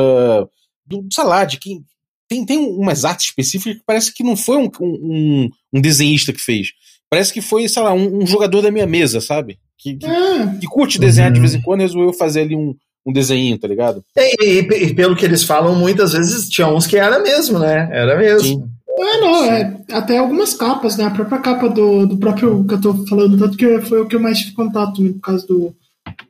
do, 0.90 1.06
sei 1.12 1.24
lá, 1.24 1.46
de 1.46 1.58
que 1.58 1.80
tem, 2.28 2.46
tem 2.46 2.58
umas 2.60 3.06
artes 3.06 3.28
específicas 3.28 3.78
que 3.78 3.84
parece 3.86 4.14
que 4.14 4.24
não 4.24 4.36
foi 4.36 4.58
um, 4.58 4.70
um, 4.82 5.50
um 5.74 5.82
desenhista 5.82 6.32
que 6.34 6.40
fez. 6.40 6.68
Parece 7.10 7.34
que 7.34 7.42
foi, 7.42 7.68
sei 7.68 7.82
lá, 7.82 7.94
um, 7.94 8.22
um 8.24 8.28
jogador 8.28 8.62
da 8.62 8.70
minha 8.72 8.86
mesa, 8.86 9.20
sabe? 9.20 9.58
Que, 9.78 9.96
que, 9.96 10.06
é. 10.06 10.48
que 10.60 10.68
curte 10.68 11.00
desenhar 11.00 11.32
de 11.32 11.40
Uhum. 11.40 11.46
vez 11.46 11.56
em 11.56 11.62
quando 11.62 11.80
e 11.80 11.84
resolveu 11.84 12.14
fazer 12.14 12.42
ali 12.42 12.56
um, 12.56 12.76
um 13.06 13.12
desenho, 13.12 13.58
tá 13.58 13.68
ligado? 13.68 14.04
E, 14.16 14.60
e- 14.62 14.84
e 14.90 14.94
pelo 14.94 15.16
que 15.16 15.26
eles 15.26 15.44
falam, 15.44 15.74
muitas 15.76 16.14
vezes 16.14 16.48
tinha 16.50 16.68
uns 16.68 16.86
que 16.86 16.98
era 16.98 17.18
mesmo, 17.20 17.58
né? 17.58 17.90
Era 17.92 18.18
mesmo. 18.18 18.48
Sim. 18.48 18.64
É, 19.02 19.22
não, 19.22 19.44
é. 19.46 19.82
Até 19.92 20.18
algumas 20.18 20.54
capas, 20.54 20.98
né? 20.98 21.06
A 21.06 21.10
própria 21.10 21.40
capa 21.40 21.70
do, 21.70 22.06
do 22.06 22.18
próprio 22.18 22.64
que 22.66 22.74
eu 22.76 22.82
tô 22.82 23.08
falando, 23.08 23.40
tanto 23.40 23.58
que 23.58 23.80
foi 23.82 24.02
o 24.02 24.08
que 24.08 24.16
eu 24.16 24.20
mais 24.20 24.38
tive 24.40 24.52
contato, 24.52 25.02
né, 25.02 25.12
por 25.14 25.22
causa 25.22 25.48
do, 25.48 25.74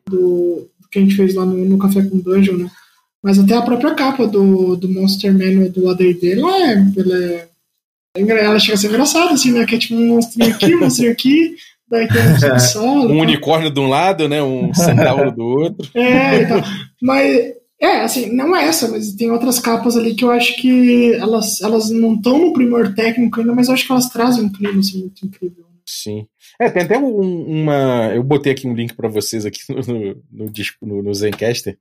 do, 0.07 0.69
do 0.79 0.87
que 0.89 0.99
a 0.99 1.01
gente 1.01 1.15
fez 1.15 1.33
lá 1.35 1.45
no, 1.45 1.57
no 1.65 1.77
Café 1.79 2.03
com 2.03 2.19
Dungeon, 2.19 2.57
né? 2.57 2.71
Mas 3.23 3.37
até 3.37 3.55
a 3.55 3.61
própria 3.61 3.93
capa 3.95 4.25
do, 4.25 4.75
do 4.75 4.87
Monster 4.89 5.33
Manual 5.33 5.69
do 5.69 5.89
AD&D, 5.89 6.39
ela 6.39 6.57
é, 6.57 6.73
ela 6.97 7.17
é, 7.17 7.47
é 8.15 8.45
ela 8.45 8.59
chega 8.59 8.75
a 8.75 8.77
ser 8.77 8.87
engraçada, 8.87 9.33
assim, 9.33 9.51
né? 9.51 9.65
Que 9.65 9.75
é 9.75 9.77
tipo 9.77 9.95
um 9.95 10.07
monstrinho 10.07 10.53
aqui, 10.55 10.75
um 10.75 10.79
monstrinho 10.79 11.11
aqui, 11.11 11.55
daí 11.89 12.07
tem 12.07 12.21
um 12.21 12.39
subsolo. 12.39 13.03
Um 13.05 13.07
tal. 13.07 13.17
unicórnio 13.17 13.69
de 13.71 13.79
um 13.79 13.87
lado, 13.87 14.29
né? 14.29 14.41
Um 14.41 14.73
centauro 14.73 15.31
do 15.31 15.43
outro. 15.43 15.89
É, 15.95 16.41
então, 16.43 16.61
mas 17.01 17.53
é, 17.81 18.01
assim, 18.01 18.33
não 18.33 18.55
é 18.55 18.65
essa, 18.65 18.87
mas 18.89 19.13
tem 19.13 19.31
outras 19.31 19.59
capas 19.59 19.95
ali 19.97 20.13
que 20.15 20.23
eu 20.23 20.31
acho 20.31 20.55
que 20.57 21.13
elas, 21.15 21.61
elas 21.61 21.89
não 21.89 22.15
estão 22.15 22.37
no 22.37 22.53
primor 22.53 22.93
técnico 22.93 23.39
ainda, 23.39 23.53
mas 23.53 23.67
eu 23.67 23.73
acho 23.73 23.85
que 23.85 23.91
elas 23.91 24.09
trazem 24.09 24.43
um 24.45 24.51
clima 24.51 24.79
assim, 24.79 24.99
muito 24.99 25.25
incrível. 25.25 25.65
Sim. 25.85 26.27
É, 26.61 26.69
tem 26.69 26.83
até 26.83 26.99
um- 26.99 27.63
uma. 27.63 28.11
Eu 28.13 28.21
botei 28.21 28.51
aqui 28.51 28.67
um 28.67 28.75
link 28.75 28.93
pra 28.93 29.07
vocês 29.07 29.45
aqui 29.45 29.59
no, 29.69 30.15
no, 30.31 30.51
no, 30.81 31.03
no 31.03 31.13
Zencaster, 31.13 31.77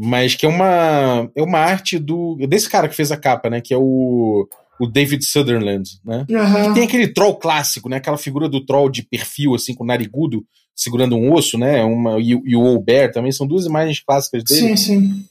mas 0.00 0.34
que 0.34 0.44
é 0.44 0.48
uma 0.48 1.30
é 1.34 1.42
uma 1.42 1.58
arte 1.58 1.98
do 1.98 2.36
desse 2.48 2.68
cara 2.68 2.88
que 2.88 2.94
fez 2.96 3.10
a 3.10 3.16
capa, 3.16 3.48
né? 3.48 3.60
Que 3.60 3.72
é 3.72 3.78
o, 3.78 4.46
o 4.78 4.86
David 4.86 5.24
Sutherland, 5.24 5.88
né? 6.04 6.26
Aham. 6.30 6.74
Tem 6.74 6.84
aquele 6.84 7.08
troll 7.08 7.36
clássico, 7.36 7.88
né? 7.88 7.96
Aquela 7.96 8.18
figura 8.18 8.48
do 8.48 8.64
troll 8.64 8.90
de 8.90 9.02
perfil, 9.02 9.54
assim, 9.54 9.74
com 9.74 9.84
narigudo, 9.84 10.44
segurando 10.74 11.16
um 11.16 11.32
osso, 11.32 11.56
né? 11.56 11.82
Uma, 11.84 12.20
e, 12.20 12.34
o- 12.34 12.42
e 12.46 12.54
o 12.54 12.60
Old 12.60 12.84
Bear 12.84 13.10
também, 13.10 13.32
são 13.32 13.46
duas 13.46 13.64
imagens 13.66 14.00
clássicas 14.00 14.44
dele. 14.44 14.60
Sim, 14.60 14.76
sim. 14.76 15.24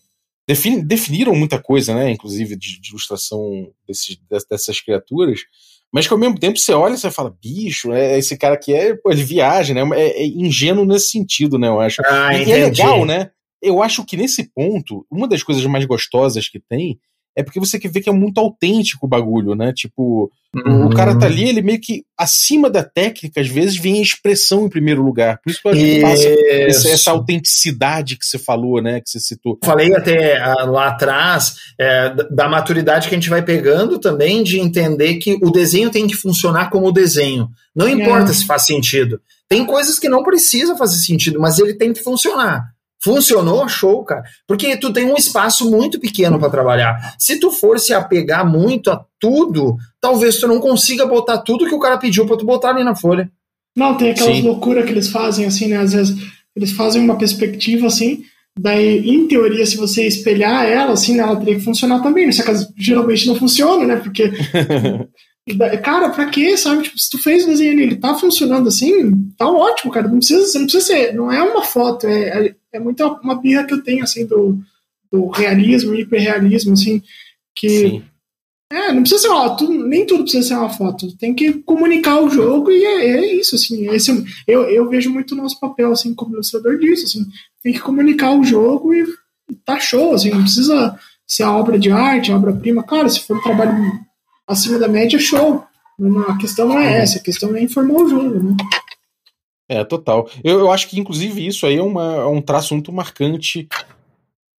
Defini- 0.47 0.84
definiram 0.84 1.36
muita 1.36 1.59
coisa, 1.59 1.93
né? 1.95 2.09
Inclusive 2.11 2.55
de, 2.55 2.80
de 2.80 2.89
ilustração 2.89 3.68
desses- 3.88 4.18
des- 4.30 4.45
dessas 4.49 4.80
criaturas. 4.82 5.39
Mas 5.93 6.07
que 6.07 6.13
ao 6.13 6.20
mesmo 6.20 6.38
tempo 6.39 6.57
você 6.59 6.74
olha 6.74 6.93
e 6.95 6.97
você 6.97 7.09
fala, 7.09 7.36
bicho, 7.41 7.93
é 7.93 8.18
esse 8.18 8.36
cara 8.38 8.55
aqui 8.55 8.74
é, 8.74 8.95
pô, 8.95 9.11
ele 9.11 9.24
viaja, 9.24 9.74
né? 9.74 9.82
É, 9.95 10.24
é 10.24 10.28
ingênuo 10.28 10.86
nesse 10.86 11.09
sentido, 11.11 11.57
né? 11.57 11.68
Eu 11.68 11.80
acho. 11.80 12.01
Ah, 12.05 12.34
e, 12.34 12.39
e 12.49 12.51
é 12.51 12.55
legal, 12.66 13.05
né? 13.05 13.30
Eu 13.66 13.82
acho 13.82 14.05
que 14.05 14.16
nesse 14.18 14.49
ponto, 14.53 15.05
uma 15.11 15.28
das 15.28 15.43
coisas 15.43 15.66
mais 15.66 15.86
gostosas 15.86 16.47
que 16.47 16.59
tem 16.59 16.97
é 17.38 17.43
porque 17.43 17.59
você 17.59 17.78
vê 17.78 17.99
que 17.99 18.09
é 18.09 18.13
muito 18.13 18.38
autêntico 18.39 19.05
o 19.05 19.09
bagulho, 19.09 19.55
né? 19.55 19.74
Tipo, 19.74 20.32
Uhum. 20.55 20.86
o 20.86 20.89
cara 20.95 21.20
tá 21.20 21.26
ali, 21.26 21.49
ele 21.49 21.61
meio 21.61 21.82
que 21.82 22.05
acima 22.18 22.70
da 22.70 22.82
técnica, 22.82 23.41
às 23.41 23.47
vezes 23.49 23.76
vem 23.76 23.99
a 23.99 24.01
expressão 24.01 24.66
em 24.66 24.70
primeiro 24.70 25.03
lugar. 25.03 25.41
Por 25.43 25.49
isso 25.51 25.61
que 25.61 25.68
eu 25.68 25.72
acho 25.74 25.82
que 25.82 26.01
passa 26.01 26.28
essa, 26.70 26.89
essa 26.91 27.11
autenticidade 27.11 28.18
que 28.18 28.26
você 28.26 28.38
falou, 28.39 28.82
né? 28.82 29.01
Que 29.01 29.09
você 29.09 29.20
citou. 29.20 29.59
Falei 29.63 29.93
até 29.93 30.38
ah, 30.41 30.63
lá 30.63 30.88
atrás 30.88 31.57
é, 31.78 32.09
da- 32.13 32.24
da 32.30 32.47
maturidade 32.47 33.09
que 33.09 33.16
a 33.16 33.18
gente 33.18 33.30
vai 33.30 33.41
pegando 33.43 33.99
também 33.99 34.41
de 34.43 34.57
entender 34.59 35.16
que 35.16 35.38
o 35.43 35.51
desenho 35.51 35.89
tem 35.91 36.07
que 36.07 36.16
funcionar 36.16 36.70
como 36.70 36.89
desenho. 36.91 37.49
Não 37.76 37.89
importa 37.89 38.32
É. 38.32 38.34
se 38.34 38.45
faz 38.45 38.66
sentido. 38.66 39.20
Tem 39.49 39.66
coisas 39.66 39.99
que 39.99 40.07
não 40.07 40.24
precisa 40.24 40.78
fazer 40.78 40.97
sentido, 41.05 41.38
mas 41.39 41.59
ele 41.59 41.74
tem 41.74 41.91
que 41.91 42.01
funcionar. 42.01 42.74
Funcionou, 43.04 43.68
show, 43.70 44.04
cara. 44.04 44.24
Porque 44.48 44.78
tu 44.78 44.91
tem 44.91 45.06
um 45.06 45.16
espaço 45.16 45.70
muito 45.70 46.00
pequeno 46.00 46.39
para 46.39 46.50
trabalhar. 46.50 47.16
Se 47.20 47.39
tu 47.39 47.52
for 47.52 47.80
se 47.80 47.93
apegar 47.93 48.50
muito 48.50 48.89
a 48.89 49.06
tudo, 49.20 49.78
talvez 50.02 50.38
tu 50.38 50.48
não 50.48 50.60
consiga 50.60 51.06
botar 51.06 51.39
tudo 51.39 51.68
que 51.68 51.76
o 51.76 51.80
cara 51.80 51.98
pediu 51.98 52.26
para 52.26 52.38
tu 52.38 52.46
botar 52.46 52.70
ali 52.70 52.84
na 52.84 52.96
folha. 52.96 53.30
Não, 53.76 53.96
tem 53.96 54.12
aquelas 54.12 54.38
Sim. 54.38 54.43
loucuras 54.43 54.86
que 54.86 54.91
eles 54.91 55.10
fazem, 55.10 55.46
assim, 55.46 55.68
né? 55.68 55.78
Às 55.78 55.93
vezes 55.93 56.16
eles 56.56 56.72
fazem 56.72 57.02
uma 57.02 57.18
perspectiva 57.18 57.88
assim, 57.88 58.24
daí, 58.58 59.08
em 59.08 59.28
teoria, 59.28 59.66
se 59.66 59.76
você 59.76 60.08
espelhar 60.08 60.66
ela, 60.66 60.93
assim, 60.93 61.16
né, 61.16 61.24
ela 61.24 61.36
teria 61.36 61.56
que 61.56 61.62
funcionar 61.66 62.02
também, 62.02 62.26
né? 62.26 62.32
Só 62.32 62.43
que 62.43 62.54
geralmente 62.78 63.28
não 63.28 63.36
funciona, 63.36 63.86
né? 63.86 63.98
Porque. 63.98 64.32
Cara, 65.84 66.10
pra 66.10 66.26
quê, 66.26 66.58
sabe? 66.58 66.84
Tipo, 66.84 66.98
se 66.98 67.10
tu 67.10 67.20
fez 67.20 67.43
o 67.43 67.48
desenho 67.48 67.74
ali, 67.74 67.84
ele 67.84 67.96
tá 67.98 68.16
funcionando 68.16 68.68
assim, 68.68 69.12
tá 69.38 69.48
ótimo, 69.48 69.91
cara. 69.91 70.08
Não 70.08 70.18
precisa, 70.18 70.43
você 70.43 70.58
não 70.58 70.66
precisa 70.66 70.86
ser. 70.86 71.14
Não 71.14 71.32
é 71.32 71.41
uma 71.43 71.64
foto, 71.64 72.08
é, 72.08 72.48
é, 72.48 72.56
é 72.74 72.80
muito 72.80 73.06
uma 73.24 73.39
birra 73.39 73.64
que 73.64 73.74
eu 73.74 73.84
tenho, 73.84 74.04
assim, 74.04 74.26
do, 74.26 74.58
do 75.12 75.28
realismo, 75.28 75.93
hiperrealismo, 75.93 76.74
assim, 76.74 77.02
que. 77.56 77.70
Sim. 77.70 78.04
É, 78.74 78.91
não 78.91 79.02
precisa 79.02 79.22
ser 79.22 79.28
uma, 79.28 79.56
tudo, 79.56 79.88
nem 79.88 80.08
tudo 80.08 80.24
precisa 80.24 80.48
ser 80.48 80.56
uma 80.56 80.70
foto. 80.72 81.16
Tem 81.18 81.36
que 81.36 81.54
comunicar 81.54 82.20
o 82.20 82.30
jogo 82.32 82.72
e 82.72 82.84
é, 82.84 83.12
é 83.12 83.36
isso, 83.36 83.56
assim. 83.56 83.88
Esse, 83.91 84.26
eu, 84.48 84.64
eu 84.64 84.89
vejo 84.89 85.12
muito 85.12 85.34
o 85.34 85.38
nosso 85.38 85.60
papel, 85.60 85.91
assim, 85.91 86.16
como 86.16 86.34
ilustrador 86.34 86.80
disso, 86.80 87.06
assim. 87.06 87.24
Tem 87.62 87.72
que 87.72 87.80
comunicar 87.80 88.34
o 88.34 88.43
jogo 88.43 88.91
e, 88.96 89.04
e 89.52 89.56
tá 89.64 89.80
show, 89.80 90.16
assim. 90.16 90.32
Não 90.32 90.41
precisa 90.41 91.00
ser 91.28 91.43
a 91.43 91.56
obra 91.56 91.78
de 91.78 91.91
arte, 91.91 92.32
a 92.32 92.36
obra-prima. 92.36 92.82
Cara, 92.82 93.08
se 93.08 93.20
for 93.22 93.38
um 93.38 93.43
trabalho 93.43 94.04
acima 94.48 94.78
da 94.80 94.88
média, 94.88 95.18
show. 95.20 95.64
A 96.28 96.38
questão 96.38 96.68
não 96.68 96.80
é 96.80 97.02
essa, 97.02 97.20
a 97.20 97.22
questão 97.24 97.56
é 97.56 97.62
informar 97.62 98.02
o 98.02 98.10
jogo, 98.10 98.39
né? 98.43 98.56
É, 99.70 99.84
total. 99.84 100.30
Eu, 100.43 100.60
eu 100.60 100.72
acho 100.72 100.88
que, 100.89 101.00
inclusive, 101.00 101.46
isso 101.48 101.66
aí 101.66 101.78
é, 101.78 101.82
uma, 101.82 102.04
é 102.18 102.26
um 102.26 102.41
traço 102.41 102.74
muito 102.74 102.91
marcante 102.91 103.68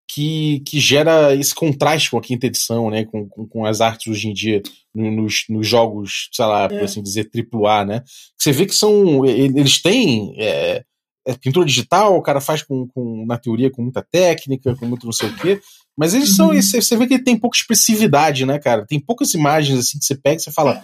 que, 0.09 0.61
que 0.61 0.79
gera 0.79 1.33
esse 1.35 1.53
contraste 1.53 2.09
com 2.11 2.17
a 2.17 2.21
quinta 2.21 2.47
edição, 2.47 2.89
né? 2.89 3.05
Com, 3.05 3.27
com, 3.29 3.47
com 3.47 3.65
as 3.65 3.81
artes 3.81 4.07
hoje 4.07 4.27
em 4.29 4.33
dia 4.33 4.61
no- 4.93 5.11
nos, 5.11 5.45
nos 5.47 5.67
jogos, 5.67 6.29
sei 6.33 6.45
lá, 6.45 6.67
por 6.67 6.83
assim 6.83 7.03
dizer, 7.03 7.29
AAA, 7.53 7.85
né? 7.85 8.03
Você 8.37 8.51
vê 8.51 8.65
que 8.65 8.73
são. 8.73 9.25
Eles 9.25 9.81
têm. 9.81 10.33
É, 10.37 10.83
é 11.27 11.33
pintura 11.35 11.65
digital, 11.65 12.15
o 12.15 12.21
cara 12.21 12.39
faz 12.39 12.63
com, 12.63 12.87
com, 12.87 13.25
na 13.25 13.37
teoria, 13.37 13.69
com 13.69 13.81
muita 13.81 14.01
técnica, 14.01 14.73
com 14.77 14.85
muito 14.85 15.05
não 15.05 15.11
sei 15.11 15.27
o 15.27 15.35
quê. 15.35 15.59
Mas 15.97 16.13
eles 16.13 16.35
são. 16.35 16.51
Uhum. 16.51 16.61
Você 16.61 16.95
vê 16.95 17.05
que 17.05 17.15
ele 17.15 17.23
tem 17.23 17.37
pouca 17.37 17.57
expressividade, 17.57 18.45
né, 18.45 18.57
cara? 18.59 18.85
Tem 18.85 18.99
poucas 18.99 19.33
imagens 19.33 19.79
assim 19.79 19.99
que 19.99 20.05
você 20.05 20.15
pega 20.15 20.37
e 20.37 20.39
você 20.39 20.51
fala. 20.51 20.81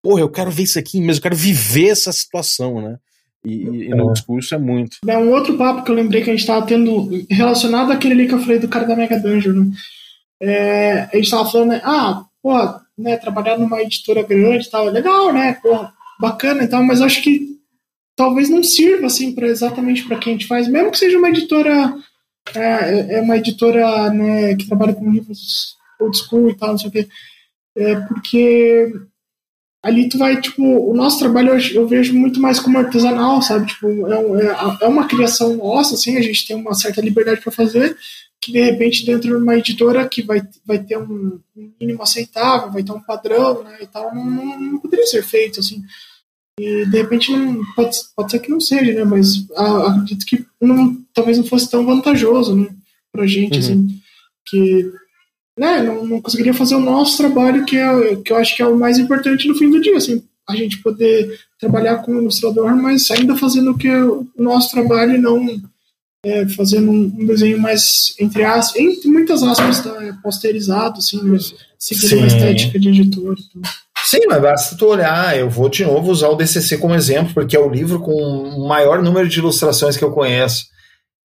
Porra, 0.00 0.20
eu 0.20 0.28
quero 0.28 0.50
ver 0.50 0.64
isso 0.64 0.78
aqui 0.78 1.00
mesmo, 1.00 1.18
eu 1.18 1.22
quero 1.22 1.36
viver 1.36 1.88
essa 1.88 2.12
situação, 2.12 2.80
né? 2.80 2.98
E, 3.42 3.86
e, 3.86 3.88
no 3.88 4.12
discurso 4.12 4.54
é 4.54 4.58
muito. 4.58 4.98
É 5.06 5.18
um 5.18 5.30
outro 5.32 5.56
papo 5.56 5.82
que 5.82 5.90
eu 5.90 5.94
lembrei 5.94 6.22
que 6.22 6.30
a 6.30 6.36
gente 6.36 6.46
tava 6.46 6.64
tendo 6.66 7.08
relacionado 7.30 7.90
àquele 7.90 8.12
ali 8.12 8.28
que 8.28 8.34
eu 8.34 8.38
falei 8.38 8.58
do 8.58 8.68
cara 8.68 8.86
da 8.86 8.94
Mega 8.94 9.18
Dungeon, 9.18 9.52
né? 9.52 9.70
É, 10.42 11.08
a 11.10 11.16
gente 11.16 11.30
tava 11.30 11.50
falando, 11.50 11.70
né? 11.70 11.80
Ah, 11.84 12.24
pô, 12.42 12.52
né, 12.98 13.16
trabalhar 13.16 13.58
numa 13.58 13.80
editora 13.80 14.22
grande 14.22 14.66
e 14.66 14.70
tal, 14.70 14.88
é 14.88 14.90
legal, 14.90 15.32
né? 15.32 15.54
Pô, 15.62 15.86
bacana 16.20 16.64
e 16.64 16.68
tal, 16.68 16.82
mas 16.84 17.00
acho 17.00 17.22
que 17.22 17.53
talvez 18.16 18.48
não 18.48 18.62
sirva, 18.62 19.06
assim, 19.06 19.34
pra, 19.34 19.48
exatamente 19.48 20.04
para 20.04 20.18
quem 20.18 20.34
a 20.34 20.36
gente 20.36 20.46
faz, 20.46 20.68
mesmo 20.68 20.90
que 20.90 20.98
seja 20.98 21.18
uma 21.18 21.28
editora, 21.28 21.94
é, 22.54 23.16
é 23.16 23.20
uma 23.20 23.36
editora, 23.36 24.10
né, 24.10 24.54
que 24.54 24.66
trabalha 24.66 24.94
com 24.94 25.10
livros 25.10 25.76
old 26.00 26.16
school 26.16 26.50
e 26.50 26.56
tal, 26.56 26.70
não 26.70 26.78
sei 26.78 26.88
o 26.88 26.92
quê. 26.92 27.08
É, 27.76 27.96
porque 28.00 28.92
ali 29.82 30.08
tu 30.08 30.16
vai, 30.16 30.40
tipo, 30.40 30.62
o 30.62 30.94
nosso 30.94 31.18
trabalho 31.18 31.50
eu, 31.50 31.82
eu 31.82 31.88
vejo 31.88 32.14
muito 32.14 32.40
mais 32.40 32.58
como 32.60 32.78
artesanal, 32.78 33.42
sabe? 33.42 33.66
Tipo, 33.66 34.06
é, 34.06 34.46
é, 34.46 34.84
é 34.84 34.88
uma 34.88 35.06
criação 35.06 35.56
nossa, 35.56 35.94
assim, 35.94 36.16
a 36.16 36.22
gente 36.22 36.46
tem 36.46 36.56
uma 36.56 36.74
certa 36.74 37.00
liberdade 37.00 37.40
para 37.40 37.52
fazer, 37.52 37.96
que 38.40 38.52
de 38.52 38.60
repente 38.60 39.04
dentro 39.04 39.28
de 39.28 39.34
uma 39.34 39.56
editora 39.56 40.08
que 40.08 40.22
vai, 40.22 40.42
vai 40.64 40.78
ter 40.78 40.98
um, 40.98 41.40
um 41.56 41.72
mínimo 41.80 42.02
aceitável, 42.02 42.70
vai 42.70 42.82
ter 42.82 42.92
um 42.92 43.00
padrão, 43.00 43.62
né, 43.62 43.78
e 43.82 43.86
tal, 43.86 44.14
não, 44.14 44.24
não, 44.24 44.60
não 44.60 44.78
poderia 44.78 45.06
ser 45.06 45.22
feito, 45.22 45.60
assim. 45.60 45.82
E 46.58 46.86
de 46.86 46.96
repente 46.98 47.32
não 47.32 47.64
pode, 47.74 47.96
pode 48.14 48.30
ser 48.30 48.38
que 48.38 48.50
não 48.50 48.60
seja, 48.60 48.92
né? 48.92 49.04
Mas 49.04 49.46
a, 49.56 49.88
acredito 49.88 50.24
que 50.24 50.44
não, 50.60 50.96
talvez 51.12 51.36
não 51.36 51.44
fosse 51.44 51.70
tão 51.70 51.84
vantajoso, 51.84 52.54
né? 52.54 52.68
Pra 53.12 53.26
gente, 53.26 53.54
uhum. 53.54 53.58
assim, 53.58 54.00
que 54.46 54.92
né, 55.58 55.82
não, 55.82 56.04
não 56.04 56.20
conseguiria 56.20 56.54
fazer 56.54 56.74
o 56.74 56.80
nosso 56.80 57.16
trabalho, 57.16 57.64
que, 57.64 57.76
é, 57.76 58.16
que 58.16 58.32
eu 58.32 58.36
acho 58.36 58.56
que 58.56 58.62
é 58.62 58.66
o 58.66 58.76
mais 58.76 58.98
importante 58.98 59.46
no 59.46 59.54
fim 59.54 59.70
do 59.70 59.80
dia, 59.80 59.96
assim, 59.96 60.22
a 60.48 60.56
gente 60.56 60.82
poder 60.82 61.38
trabalhar 61.58 61.98
como 61.98 62.20
ilustrador, 62.20 62.76
mas 62.76 63.10
ainda 63.10 63.36
fazendo 63.36 63.70
o 63.70 63.78
que 63.78 63.88
é 63.88 64.02
o 64.02 64.26
nosso 64.36 64.70
trabalho 64.72 65.14
e 65.14 65.18
não 65.18 65.46
é, 66.24 66.48
fazendo 66.48 66.90
um, 66.90 67.04
um, 67.04 67.26
desenho 67.26 67.60
mais, 67.60 68.14
entre 68.18 68.42
aspas, 68.42 68.80
entre 68.80 69.08
muitas 69.08 69.42
aspas, 69.42 69.82
tá, 69.82 70.18
posterizado, 70.22 70.98
assim, 70.98 71.18
seguindo 71.78 72.08
Sim. 72.08 72.16
uma 72.16 72.26
estética 72.26 72.78
de 72.78 72.88
editor. 72.88 73.36
Então. 73.38 73.62
Sim, 74.04 74.20
mas 74.28 74.40
basta 74.40 74.76
tu 74.76 74.86
olhar. 74.86 75.36
Eu 75.38 75.48
vou 75.48 75.68
de 75.68 75.84
novo 75.84 76.10
usar 76.10 76.28
o 76.28 76.36
DCC 76.36 76.76
como 76.78 76.94
exemplo, 76.94 77.32
porque 77.32 77.56
é 77.56 77.60
o 77.60 77.70
livro 77.70 78.00
com 78.00 78.12
o 78.12 78.68
maior 78.68 79.02
número 79.02 79.28
de 79.28 79.38
ilustrações 79.38 79.96
que 79.96 80.04
eu 80.04 80.12
conheço. 80.12 80.66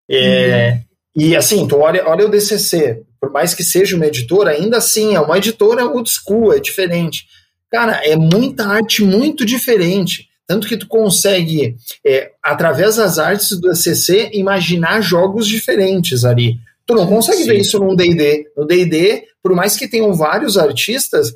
É, 0.09 0.71
uhum. 0.71 0.87
E 1.23 1.35
assim, 1.35 1.67
tu 1.67 1.77
olha, 1.77 2.07
olha 2.07 2.25
o 2.25 2.29
DCC, 2.29 3.01
por 3.19 3.31
mais 3.31 3.55
que 3.55 3.63
seja 3.63 3.95
uma 3.95 4.05
editora, 4.05 4.51
ainda 4.51 4.77
assim 4.77 5.15
é 5.15 5.19
uma 5.19 5.37
editora 5.37 5.85
old 5.85 6.07
school, 6.07 6.53
é 6.53 6.59
diferente. 6.59 7.25
Cara, 7.71 7.99
é 8.05 8.15
muita 8.15 8.67
arte 8.67 9.03
muito 9.03 9.43
diferente. 9.43 10.27
Tanto 10.45 10.67
que 10.67 10.77
tu 10.77 10.87
consegue, 10.87 11.75
é, 12.05 12.31
através 12.41 12.95
das 12.95 13.17
artes 13.17 13.49
do 13.59 13.69
DCC, 13.69 14.29
imaginar 14.33 15.01
jogos 15.01 15.47
diferentes 15.47 16.23
ali. 16.23 16.57
Tu 16.85 16.93
não 16.93 17.05
consegue 17.05 17.39
Sim. 17.39 17.47
ver 17.47 17.59
isso 17.59 17.79
num 17.79 17.95
D&D. 17.95 18.45
No 18.55 18.65
D&D, 18.65 19.25
por 19.43 19.53
mais 19.53 19.75
que 19.75 19.89
tenham 19.89 20.13
vários 20.13 20.57
artistas, 20.57 21.33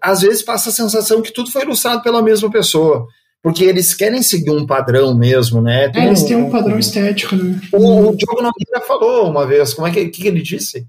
às 0.00 0.20
vezes 0.22 0.42
passa 0.42 0.70
a 0.70 0.72
sensação 0.72 1.20
que 1.20 1.32
tudo 1.32 1.50
foi 1.50 1.62
ilustrado 1.62 2.02
pela 2.02 2.22
mesma 2.22 2.50
pessoa. 2.50 3.06
Porque 3.42 3.64
eles 3.64 3.94
querem 3.94 4.20
seguir 4.20 4.50
um 4.50 4.66
padrão 4.66 5.14
mesmo, 5.14 5.62
né? 5.62 5.92
é, 5.94 6.06
eles 6.06 6.24
têm 6.24 6.36
um 6.36 6.50
padrão 6.50 6.78
estético, 6.78 7.36
né? 7.36 7.60
O, 7.72 8.08
o 8.08 8.16
Diogo 8.16 8.42
Nogueira 8.42 8.80
falou 8.86 9.30
uma 9.30 9.46
vez, 9.46 9.74
como 9.74 9.86
é 9.86 9.92
que, 9.92 10.08
que, 10.08 10.22
que 10.22 10.28
ele 10.28 10.42
disse? 10.42 10.86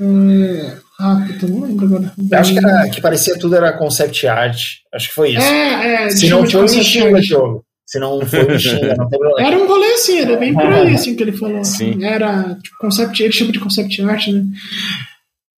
É... 0.00 0.76
Ah, 0.98 1.26
puta, 1.26 1.46
não 1.46 1.60
lembro 1.60 1.86
agora. 1.86 2.12
acho 2.32 2.52
que, 2.52 2.58
era, 2.58 2.88
que 2.88 3.00
parecia 3.02 3.38
tudo 3.38 3.54
era 3.54 3.76
concept 3.76 4.26
art. 4.26 4.58
Acho 4.92 5.08
que 5.08 5.14
foi 5.14 5.30
isso. 5.30 5.46
É, 5.46 6.04
é. 6.04 6.10
Se 6.10 6.28
não 6.28 6.48
foi, 6.48 6.62
me 6.62 6.84
xinga, 6.84 7.22
jogo. 7.22 7.64
Se 7.84 7.98
não 7.98 8.20
foi, 8.24 8.46
me 8.48 8.58
xinga, 8.58 8.94
não 8.96 9.08
tem 9.08 9.18
problema. 9.18 9.48
Era 9.48 9.62
um 9.62 9.66
rolê 9.66 9.92
assim, 9.92 10.20
era 10.20 10.36
bem 10.36 10.54
por 10.54 10.72
aí, 10.72 10.94
assim, 10.94 11.14
que 11.14 11.22
ele 11.22 11.32
falou. 11.32 11.62
Sim. 11.64 12.02
Era, 12.02 12.54
tipo, 12.62 12.76
concept, 12.78 13.22
ele 13.22 13.32
chama 13.32 13.52
de 13.52 13.60
concept 13.60 14.02
art, 14.02 14.28
né? 14.28 14.44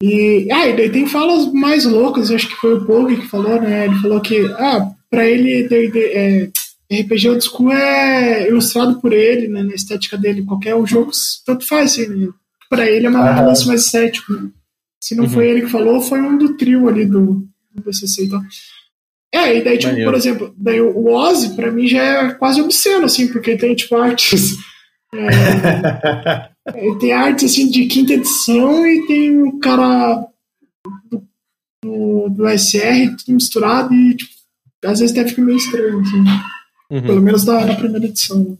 E, 0.01 0.47
ah, 0.51 0.67
e 0.67 0.75
daí 0.75 0.91
tem 0.91 1.07
falas 1.07 1.51
mais 1.51 1.83
loucas, 1.85 2.29
acho 2.29 2.47
que 2.47 2.55
foi 2.55 2.75
o 2.75 2.85
Pog 2.85 3.15
que 3.15 3.27
falou, 3.27 3.59
né? 3.59 3.85
Ele 3.85 3.95
falou 3.95 4.21
que, 4.21 4.45
ah, 4.53 4.91
pra 5.09 5.25
ele, 5.25 5.67
de, 5.67 5.87
de, 5.89 5.99
é, 5.99 6.49
RPG 7.01 7.29
Old 7.29 7.43
School 7.43 7.71
é 7.71 8.47
ilustrado 8.47 9.01
por 9.01 9.11
ele, 9.11 9.47
né, 9.47 9.63
na 9.63 9.73
estética 9.73 10.17
dele. 10.17 10.45
Qualquer 10.45 10.75
jogo, 10.85 11.11
tanto 11.45 11.67
faz, 11.67 11.91
assim, 11.91 12.07
né? 12.07 12.29
Pra 12.69 12.89
ele 12.89 13.07
é 13.07 13.09
uma 13.09 13.27
ah. 13.27 13.41
lance 13.41 13.65
mais 13.67 13.85
estético, 13.85 14.33
né? 14.33 14.49
Se 15.01 15.15
não 15.15 15.25
uhum. 15.25 15.29
foi 15.29 15.47
ele 15.47 15.61
que 15.61 15.71
falou, 15.71 16.01
foi 16.01 16.21
um 16.21 16.37
do 16.37 16.55
trio 16.57 16.87
ali 16.87 17.05
do, 17.05 17.47
do 17.71 17.83
BCC. 17.83 18.25
Então. 18.25 18.41
É, 19.33 19.57
e 19.57 19.63
daí, 19.63 19.77
tipo, 19.77 19.95
por 20.03 20.13
exemplo, 20.13 20.53
daí 20.57 20.79
o 20.79 21.07
Ozzy, 21.07 21.55
pra 21.55 21.71
mim, 21.71 21.87
já 21.87 22.01
é 22.01 22.33
quase 22.33 22.61
obsceno, 22.61 23.05
assim, 23.05 23.27
porque 23.27 23.57
tem, 23.57 23.75
tipo, 23.75 23.95
artes. 23.95 24.55
É, 25.15 26.49
tem 26.99 27.11
artes, 27.11 27.51
assim, 27.51 27.69
de 27.69 27.85
quinta 27.85 28.13
edição 28.13 28.85
e 28.85 29.05
tem 29.07 29.41
o 29.41 29.59
cara 29.59 30.27
do, 31.09 31.27
do, 31.83 32.29
do 32.29 32.49
SR 32.49 33.15
tudo 33.17 33.35
misturado 33.35 33.93
e, 33.93 34.15
tipo, 34.15 34.31
às 34.85 34.99
vezes 34.99 35.17
até 35.17 35.27
fica 35.27 35.41
meio 35.41 35.57
estranho, 35.57 35.99
assim. 36.01 36.23
Uhum. 36.89 37.01
Pelo 37.01 37.21
menos 37.21 37.45
na, 37.45 37.65
na 37.65 37.75
primeira 37.75 38.05
edição. 38.05 38.57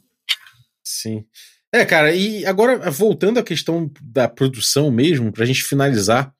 Sim. 0.83 1.25
É, 1.73 1.85
cara, 1.85 2.15
e 2.15 2.45
agora 2.45 2.89
voltando 2.89 3.39
à 3.39 3.43
questão 3.43 3.91
da 4.01 4.27
produção 4.27 4.89
mesmo, 4.89 5.31
pra 5.31 5.45
gente 5.45 5.63
finalizar, 5.63 6.33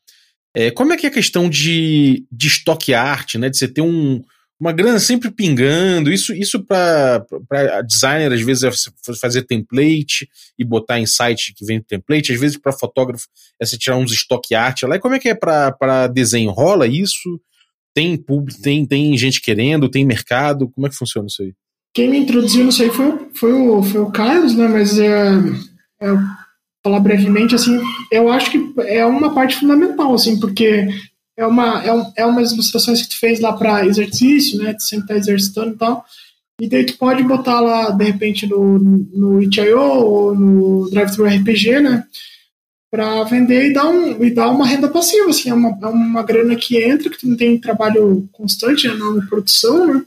é, 0.56 0.72
como 0.72 0.94
é 0.94 0.98
que 0.98 1.06
é 1.06 1.10
a 1.10 1.14
questão 1.14 1.50
de, 1.50 2.26
de 2.32 2.48
estoque 2.48 2.94
art, 2.94 3.36
né? 3.36 3.50
De 3.50 3.58
você 3.58 3.68
ter 3.68 3.82
um, 3.82 4.24
uma 4.60 4.72
grana 4.72 5.00
sempre 5.00 5.30
pingando, 5.30 6.12
isso, 6.12 6.34
isso 6.34 6.64
para 6.64 7.26
designer, 7.86 8.34
às 8.34 8.42
vezes, 8.42 8.64
é 8.64 8.72
fazer 9.20 9.44
template 9.44 10.28
e 10.58 10.66
botar 10.66 11.00
em 11.00 11.06
site 11.06 11.54
que 11.54 11.64
vem 11.64 11.82
template, 11.82 12.34
às 12.34 12.40
vezes 12.40 12.58
para 12.58 12.72
fotógrafo 12.72 13.28
é 13.60 13.66
você 13.66 13.78
tirar 13.78 13.98
uns 13.98 14.12
estoque 14.12 14.56
art 14.56 14.84
lá. 14.84 14.96
E 14.96 15.00
como 15.00 15.16
é 15.16 15.20
que 15.20 15.30
é 15.30 15.36
para 15.36 16.08
desenho? 16.08 16.52
Rola 16.52 16.88
isso? 16.88 17.40
Tem 17.94 18.18
público, 18.18 18.62
tem, 18.62 18.86
tem 18.86 19.16
gente 19.18 19.42
querendo, 19.42 19.90
tem 19.90 20.06
mercado? 20.06 20.70
Como 20.70 20.88
é 20.88 20.90
que 20.90 20.96
funciona 20.96 21.28
isso 21.28 21.42
aí? 21.44 21.54
Quem 21.94 22.10
me 22.10 22.20
introduziu 22.20 22.64
nisso 22.64 22.84
aí 22.84 22.90
foi, 22.90 23.28
foi, 23.34 23.54
o, 23.54 23.82
foi 23.82 24.02
o 24.02 24.12
Carlos, 24.12 24.56
né? 24.56 24.68
Mas 24.68 25.00
é, 25.00 25.30
é, 26.02 26.08
falar 26.84 27.00
brevemente, 27.00 27.56
assim, 27.56 27.80
eu 28.12 28.32
acho 28.32 28.52
que 28.52 28.74
é 28.82 29.06
uma 29.06 29.34
parte 29.34 29.56
fundamental, 29.56 30.14
assim, 30.14 30.40
porque 30.40 30.88
é 31.38 31.46
uma 31.46 31.84
é, 31.84 31.94
um, 31.94 32.12
é 32.16 32.26
umas 32.26 32.52
ilustrações 32.52 33.02
que 33.02 33.10
tu 33.10 33.20
fez 33.20 33.40
lá 33.40 33.54
para 33.54 33.86
exercício, 33.86 34.58
né? 34.58 34.74
Tu 34.74 34.84
sempre 34.84 35.08
tá 35.08 35.16
exercitando 35.16 35.76
e 35.76 35.78
tal. 35.78 36.06
E 36.60 36.68
daí 36.68 36.86
tu 36.86 36.98
pode 36.98 37.22
botar 37.22 37.60
lá, 37.60 37.92
de 37.92 38.04
repente, 38.04 38.48
no, 38.48 38.80
no 38.80 39.42
itch.io 39.42 39.80
ou 39.80 40.36
no 40.36 40.90
Drive-Thru 40.90 41.26
RPG, 41.26 41.82
né? 41.82 42.04
Para 42.90 43.24
vender 43.26 43.70
e 43.70 43.74
dar, 43.74 43.88
um, 43.88 44.24
e 44.24 44.32
dar 44.32 44.50
uma 44.50 44.66
renda 44.66 44.88
passiva, 44.88 45.30
assim, 45.30 45.50
é 45.50 45.54
uma, 45.54 45.78
é 45.80 45.86
uma 45.86 46.24
grana 46.24 46.56
que 46.56 46.82
entra, 46.82 47.12
que 47.12 47.20
tu 47.20 47.28
não 47.28 47.38
tem 47.38 47.60
trabalho 47.60 48.28
constante, 48.32 48.88
né? 48.88 48.96
Não 48.96 49.24
produção, 49.28 49.86
né? 49.86 50.04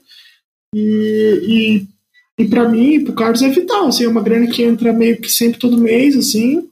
E, 0.75 1.87
e, 2.39 2.43
e 2.43 2.49
para 2.49 2.69
mim, 2.69 3.05
pro 3.05 3.13
Carlos 3.13 3.43
é 3.43 3.49
vital, 3.49 3.87
assim, 3.87 4.05
é 4.05 4.09
uma 4.09 4.23
grana 4.23 4.49
que 4.49 4.63
entra 4.63 4.93
meio 4.93 5.21
que 5.21 5.31
sempre 5.31 5.61
todo 5.61 5.79
mês, 5.79 6.17
assim. 6.17 6.69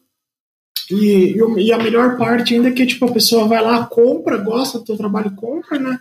E, 0.91 1.37
e 1.59 1.73
a 1.73 1.79
melhor 1.79 2.17
parte 2.17 2.55
ainda 2.55 2.69
é 2.69 2.73
que 2.73 2.87
tipo, 2.87 3.05
a 3.05 3.13
pessoa 3.13 3.47
vai 3.47 3.63
lá, 3.63 3.85
compra, 3.87 4.39
gosta 4.39 4.79
do 4.79 4.85
teu 4.85 4.97
trabalho, 4.97 5.31
compra, 5.33 5.79
né? 5.79 5.99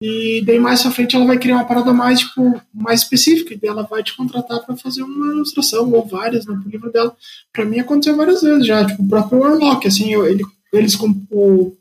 E 0.00 0.42
daí 0.44 0.58
mais 0.58 0.82
pra 0.82 0.90
frente 0.90 1.16
ela 1.16 1.24
vai 1.24 1.38
criar 1.38 1.56
uma 1.56 1.64
parada 1.64 1.92
mais, 1.92 2.20
tipo, 2.20 2.60
mais 2.72 3.00
específica, 3.00 3.54
e 3.54 3.66
ela 3.66 3.84
vai 3.84 4.02
te 4.02 4.16
contratar 4.16 4.60
para 4.60 4.76
fazer 4.76 5.02
uma 5.02 5.34
ilustração, 5.34 5.90
ou 5.92 6.06
várias, 6.06 6.46
né, 6.46 6.58
pro 6.60 6.70
livro 6.70 6.92
dela. 6.92 7.16
Pra 7.52 7.64
mim 7.64 7.78
aconteceu 7.78 8.16
várias 8.16 8.42
vezes 8.42 8.66
já, 8.66 8.84
tipo, 8.84 9.02
o 9.02 9.08
próprio 9.08 9.38
Warlock, 9.38 9.86
assim, 9.86 10.12
eu, 10.12 10.26
ele, 10.26 10.44
eles, 10.72 10.94
o, 11.30 11.76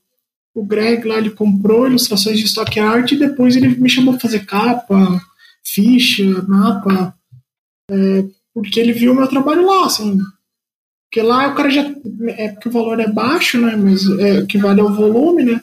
o 0.56 0.64
Greg 0.64 1.06
lá, 1.08 1.18
ele 1.18 1.32
comprou 1.32 1.88
ilustrações 1.88 2.40
de 2.40 2.46
stock 2.46 2.80
art 2.80 3.12
e 3.12 3.18
depois 3.18 3.56
ele 3.56 3.70
me 3.76 3.90
chamou 3.90 4.14
pra 4.14 4.22
fazer 4.22 4.46
capa, 4.46 5.22
ficha, 5.64 6.24
mapa, 6.48 7.14
é, 7.90 8.26
porque 8.54 8.80
ele 8.80 8.94
viu 8.94 9.12
o 9.12 9.16
meu 9.16 9.28
trabalho 9.28 9.66
lá, 9.66 9.86
assim. 9.86 10.18
Porque 11.14 11.22
lá 11.22 11.47
o 11.47 11.53
cara 11.53 11.70
já. 11.70 11.84
É 12.30 12.49
porque 12.49 12.70
o 12.70 12.72
valor 12.72 12.99
é 12.99 13.07
baixo, 13.07 13.61
né? 13.61 13.76
Mas 13.76 14.09
é, 14.20 14.39
o 14.39 14.47
que 14.47 14.57
vale 14.57 14.82
é 14.82 14.84
o 14.84 14.95
volume, 14.95 15.43
né? 15.43 15.61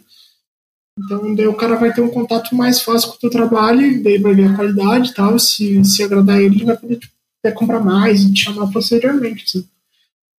Então 0.96 1.34
daí 1.34 1.48
o 1.48 1.56
cara 1.56 1.74
vai 1.74 1.92
ter 1.92 2.00
um 2.00 2.08
contato 2.08 2.54
mais 2.54 2.80
fácil 2.80 3.08
com 3.08 3.16
o 3.16 3.18
teu 3.18 3.30
trabalho, 3.30 4.00
daí 4.00 4.16
vai 4.18 4.32
ver 4.32 4.46
a 4.46 4.54
qualidade 4.54 5.10
e 5.10 5.14
tal. 5.14 5.36
Se, 5.40 5.84
se 5.84 6.04
agradar 6.04 6.40
ele, 6.40 6.54
ele 6.54 6.64
vai 6.66 6.76
poder 6.76 6.98
tipo, 6.98 7.12
comprar 7.54 7.80
mais 7.80 8.22
e 8.22 8.32
te 8.32 8.44
chamar 8.44 8.70
posteriormente. 8.70 9.44
Assim. 9.44 9.66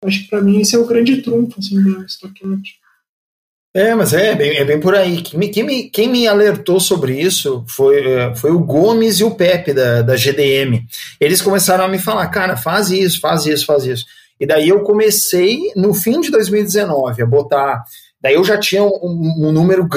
Acho 0.05 0.23
que 0.23 0.29
pra 0.29 0.41
mim 0.41 0.61
esse 0.61 0.77
é 0.77 0.79
o 0.79 0.87
grande 0.87 1.21
trunfo 1.21 1.59
assim, 1.59 1.83
da 1.83 2.05
Stock 2.05 2.33
Art. 2.45 2.69
É, 3.73 3.93
mas 3.93 4.13
é 4.13 4.33
bem, 4.33 4.57
é 4.57 4.63
bem 4.63 4.79
por 4.79 4.95
aí. 4.95 5.21
Quem 5.21 5.37
me, 5.37 5.49
quem 5.49 5.63
me, 5.63 5.89
quem 5.89 6.09
me 6.09 6.25
alertou 6.25 6.79
sobre 6.79 7.19
isso 7.19 7.65
foi, 7.67 7.99
é, 8.01 8.33
foi 8.33 8.51
o 8.51 8.59
Gomes 8.59 9.19
e 9.19 9.25
o 9.25 9.35
Pepe 9.35 9.73
da, 9.73 10.01
da 10.01 10.15
GDM. 10.15 10.85
Eles 11.19 11.41
começaram 11.41 11.83
a 11.83 11.89
me 11.89 11.99
falar, 11.99 12.27
cara, 12.29 12.55
faz 12.55 12.91
isso, 12.91 13.19
faz 13.19 13.45
isso, 13.45 13.65
faz 13.65 13.83
isso. 13.85 14.05
E 14.41 14.45
daí 14.47 14.67
eu 14.67 14.81
comecei 14.81 15.71
no 15.75 15.93
fim 15.93 16.19
de 16.19 16.31
2019 16.31 17.21
a 17.21 17.25
botar. 17.25 17.83
Daí 18.19 18.33
eu 18.33 18.43
já 18.43 18.59
tinha 18.59 18.83
um, 18.83 19.47
um 19.47 19.51
número 19.51 19.87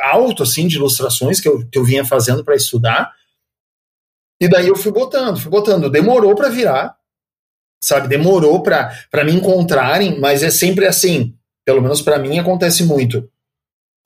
alto 0.00 0.42
assim 0.42 0.66
de 0.66 0.76
ilustrações 0.76 1.38
que 1.38 1.48
eu, 1.48 1.64
que 1.68 1.78
eu 1.78 1.84
vinha 1.84 2.04
fazendo 2.04 2.42
para 2.42 2.56
estudar. 2.56 3.12
E 4.40 4.48
daí 4.48 4.66
eu 4.66 4.76
fui 4.76 4.90
botando, 4.90 5.38
fui 5.38 5.50
botando. 5.50 5.90
Demorou 5.90 6.34
para 6.34 6.48
virar, 6.48 6.96
sabe? 7.84 8.08
Demorou 8.08 8.62
para 8.62 9.24
me 9.24 9.32
encontrarem, 9.32 10.18
mas 10.18 10.42
é 10.42 10.50
sempre 10.50 10.86
assim 10.86 11.38
pelo 11.68 11.82
menos 11.82 12.00
para 12.00 12.18
mim 12.18 12.38
acontece 12.38 12.82
muito. 12.82 13.28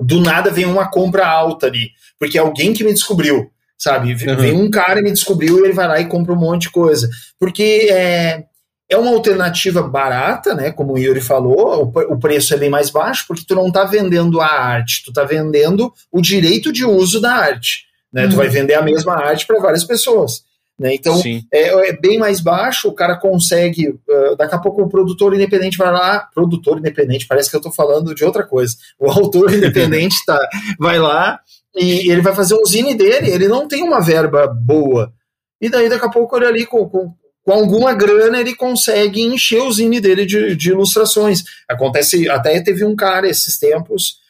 Do 0.01 0.21
nada 0.21 0.51
vem 0.51 0.65
uma 0.65 0.91
compra 0.91 1.25
alta 1.25 1.69
ali, 1.69 1.91
porque 2.19 2.37
é 2.37 2.41
alguém 2.41 2.73
que 2.73 2.83
me 2.83 2.93
descobriu, 2.93 3.53
sabe? 3.79 4.13
Uhum. 4.15 4.37
Vem 4.37 4.53
um 4.53 4.69
cara 4.69 4.99
e 4.99 5.03
me 5.05 5.13
descobriu 5.13 5.61
e 5.61 5.67
ele 5.67 5.73
vai 5.73 5.87
lá 5.87 6.01
e 6.01 6.09
compra 6.09 6.33
um 6.33 6.41
monte 6.41 6.63
de 6.63 6.71
coisa. 6.71 7.09
Porque 7.39 7.87
é, 7.89 8.47
é 8.93 8.97
uma 8.97 9.11
alternativa 9.11 9.83
barata, 9.83 10.55
né? 10.55 10.71
Como 10.71 10.93
o 10.93 10.99
Yuri 10.99 11.21
falou, 11.21 11.93
o, 11.95 12.13
o 12.15 12.19
preço 12.19 12.55
é 12.55 12.57
bem 12.57 12.71
mais 12.71 12.91
baixo, 12.91 13.25
porque 13.27 13.45
tu 13.47 13.55
não 13.55 13.69
está 13.69 13.85
vendendo 13.85 14.41
a 14.41 14.47
arte, 14.47 15.03
tu 15.05 15.11
está 15.11 15.25
vendendo 15.25 15.93
o 16.11 16.21
direito 16.21 16.73
de 16.73 16.85
uso 16.85 17.21
da 17.21 17.33
arte. 17.33 17.87
Né? 18.13 18.25
Uhum. 18.25 18.31
Tu 18.31 18.37
vai 18.37 18.49
vender 18.49 18.75
a 18.75 18.83
mesma 18.83 19.15
arte 19.15 19.47
para 19.47 19.61
várias 19.61 19.85
pessoas. 19.85 20.45
Né? 20.79 20.95
Então 20.95 21.21
é, 21.53 21.89
é, 21.89 21.93
bem 21.97 22.19
mais 22.19 22.41
baixo, 22.41 22.89
o 22.89 22.95
cara 22.95 23.17
consegue. 23.17 23.89
Uh, 23.89 24.37
daqui 24.37 24.55
a 24.55 24.59
pouco 24.59 24.83
o 24.83 24.89
produtor 24.89 25.35
independente 25.35 25.79
vai 25.79 25.93
lá, 25.93 26.29
produtor 26.35 26.79
independente, 26.79 27.27
parece 27.27 27.49
que 27.49 27.57
eu 27.57 27.61
estou 27.61 27.73
falando 27.73 28.15
de 28.15 28.25
outra 28.25 28.43
coisa. 28.43 28.77
O 28.99 29.11
autor 29.11 29.53
independente 29.55 30.17
tá, 30.27 30.39
vai 30.79 30.99
lá 30.99 31.41
e 31.75 32.11
ele 32.11 32.21
vai 32.21 32.35
fazer 32.35 32.55
um 32.55 32.65
zine 32.65 32.95
dele, 32.95 33.31
ele 33.31 33.49
não 33.49 33.67
tem 33.67 33.83
uma 33.83 34.01
verba 34.01 34.47
boa. 34.47 35.13
E 35.61 35.71
daí, 35.71 35.89
daqui 35.89 36.05
a 36.05 36.11
pouco, 36.11 36.37
ele 36.37 36.47
ali, 36.47 36.67
com, 36.67 36.89
com, 36.89 37.15
com 37.45 37.53
alguma 37.53 37.93
grana, 37.93 38.41
ele 38.41 38.55
consegue 38.55 39.21
encher 39.21 39.63
o 39.63 39.73
zine 39.73 40.01
dele 40.01 40.25
de, 40.25 40.55
de 40.55 40.71
ilustrações. 40.71 41.43
Acontece, 41.69 42.29
até 42.29 42.61
teve 42.61 42.85
um 42.85 42.95
cara 42.95 43.29
esses 43.29 43.59
tempos 43.59 44.21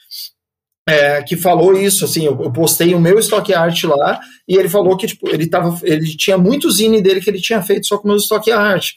é, 0.89 1.23
que 1.23 1.37
falou 1.37 1.77
isso, 1.77 2.05
assim, 2.05 2.25
eu, 2.25 2.41
eu, 2.43 2.53
postei 2.53 2.95
o 2.95 3.01
meu 3.01 3.19
stock 3.19 3.53
art 3.55 3.85
lá 3.85 4.21
e 4.49 4.57
ele 4.57 4.69
falou 4.69 4.97
que 4.97 5.07
tipo, 5.07 5.29
ele, 5.29 5.47
tava, 5.47 5.79
ele 5.85 6.17
tinha 6.17 6.37
muito 6.37 6.71
zine 6.71 7.01
dele 7.01 7.21
que 7.21 7.31
ele 7.31 7.41
tinha 7.41 7.63
feito 7.63 7.87
só 7.87 7.99
com 7.99 8.05
o 8.05 8.09
meu 8.09 8.17
stock 8.17 8.51
art. 8.51 8.93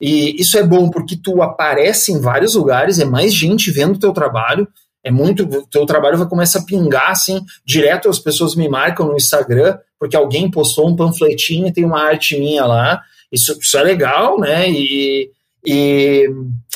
E 0.00 0.40
isso 0.40 0.56
é 0.58 0.62
bom 0.62 0.90
porque 0.90 1.16
tu 1.16 1.42
aparece 1.42 2.12
em 2.12 2.20
vários 2.20 2.54
lugares, 2.54 2.98
é 2.98 3.04
mais 3.04 3.34
gente 3.34 3.70
vendo 3.70 3.96
o 3.96 3.98
teu 3.98 4.12
trabalho, 4.12 4.66
é 5.04 5.10
muito, 5.10 5.46
teu 5.70 5.86
trabalho 5.86 6.18
vai 6.18 6.28
começar 6.28 6.60
a 6.60 6.64
pingar 6.64 7.10
assim, 7.10 7.40
direto 7.64 8.08
as 8.08 8.18
pessoas 8.18 8.54
me 8.54 8.68
marcam 8.68 9.06
no 9.06 9.16
Instagram, 9.16 9.76
porque 9.98 10.16
alguém 10.16 10.50
postou 10.50 10.88
um 10.88 10.96
panfletinho 10.96 11.66
e 11.68 11.72
tem 11.72 11.84
uma 11.84 12.02
arte 12.02 12.38
minha 12.38 12.64
lá. 12.64 13.00
Isso, 13.30 13.58
isso 13.60 13.78
é 13.78 13.82
legal, 13.82 14.38
né? 14.38 14.70
E, 14.70 15.30
e 15.64 16.28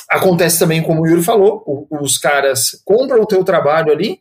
acontece 0.09 0.59
também, 0.59 0.81
como 0.81 1.01
o 1.01 1.07
Yuri 1.07 1.23
falou, 1.23 1.87
os 1.89 2.17
caras 2.17 2.81
compram 2.85 3.21
o 3.21 3.25
teu 3.25 3.43
trabalho 3.43 3.91
ali, 3.91 4.19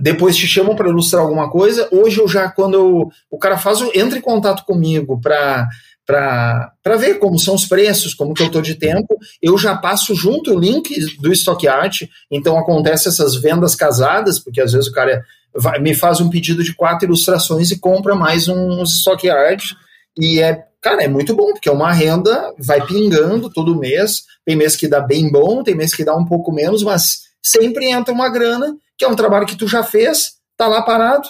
depois 0.00 0.36
te 0.36 0.46
chamam 0.46 0.76
para 0.76 0.88
ilustrar 0.88 1.22
alguma 1.22 1.50
coisa. 1.50 1.88
Hoje 1.90 2.20
eu 2.20 2.28
já, 2.28 2.50
quando 2.50 2.74
eu, 2.74 3.10
o 3.30 3.38
cara 3.38 3.56
faz, 3.56 3.80
entra 3.94 4.18
em 4.18 4.22
contato 4.22 4.64
comigo 4.64 5.20
para 5.20 5.68
para 6.06 6.96
ver 6.96 7.18
como 7.18 7.36
são 7.36 7.56
os 7.56 7.66
preços, 7.66 8.14
como 8.14 8.32
que 8.32 8.40
eu 8.40 8.46
estou 8.46 8.62
de 8.62 8.76
tempo, 8.76 9.18
eu 9.42 9.58
já 9.58 9.76
passo 9.76 10.14
junto 10.14 10.54
o 10.54 10.58
link 10.58 10.94
do 11.20 11.32
Stock 11.32 11.66
Art, 11.66 12.02
então 12.30 12.56
acontece 12.56 13.08
essas 13.08 13.34
vendas 13.34 13.74
casadas, 13.74 14.38
porque 14.38 14.60
às 14.60 14.70
vezes 14.70 14.88
o 14.88 14.92
cara 14.92 15.24
vai, 15.52 15.80
me 15.80 15.94
faz 15.94 16.20
um 16.20 16.30
pedido 16.30 16.62
de 16.62 16.72
quatro 16.74 17.06
ilustrações 17.06 17.72
e 17.72 17.80
compra 17.80 18.14
mais 18.14 18.46
uns 18.46 18.98
Stock 18.98 19.28
Art, 19.28 19.72
e 20.18 20.40
é, 20.40 20.64
cara, 20.80 21.02
é 21.02 21.08
muito 21.08 21.34
bom, 21.34 21.52
porque 21.52 21.68
é 21.68 21.72
uma 21.72 21.92
renda, 21.92 22.54
vai 22.58 22.84
pingando 22.86 23.50
todo 23.50 23.78
mês, 23.78 24.22
tem 24.44 24.56
mês 24.56 24.76
que 24.76 24.88
dá 24.88 25.00
bem 25.00 25.30
bom, 25.30 25.62
tem 25.62 25.74
mês 25.74 25.94
que 25.94 26.04
dá 26.04 26.14
um 26.16 26.24
pouco 26.24 26.52
menos, 26.52 26.82
mas 26.82 27.22
sempre 27.42 27.86
entra 27.90 28.12
uma 28.14 28.28
grana 28.28 28.76
que 28.96 29.04
é 29.04 29.08
um 29.08 29.16
trabalho 29.16 29.46
que 29.46 29.56
tu 29.56 29.68
já 29.68 29.82
fez, 29.82 30.36
tá 30.56 30.66
lá 30.66 30.82
parado. 30.82 31.28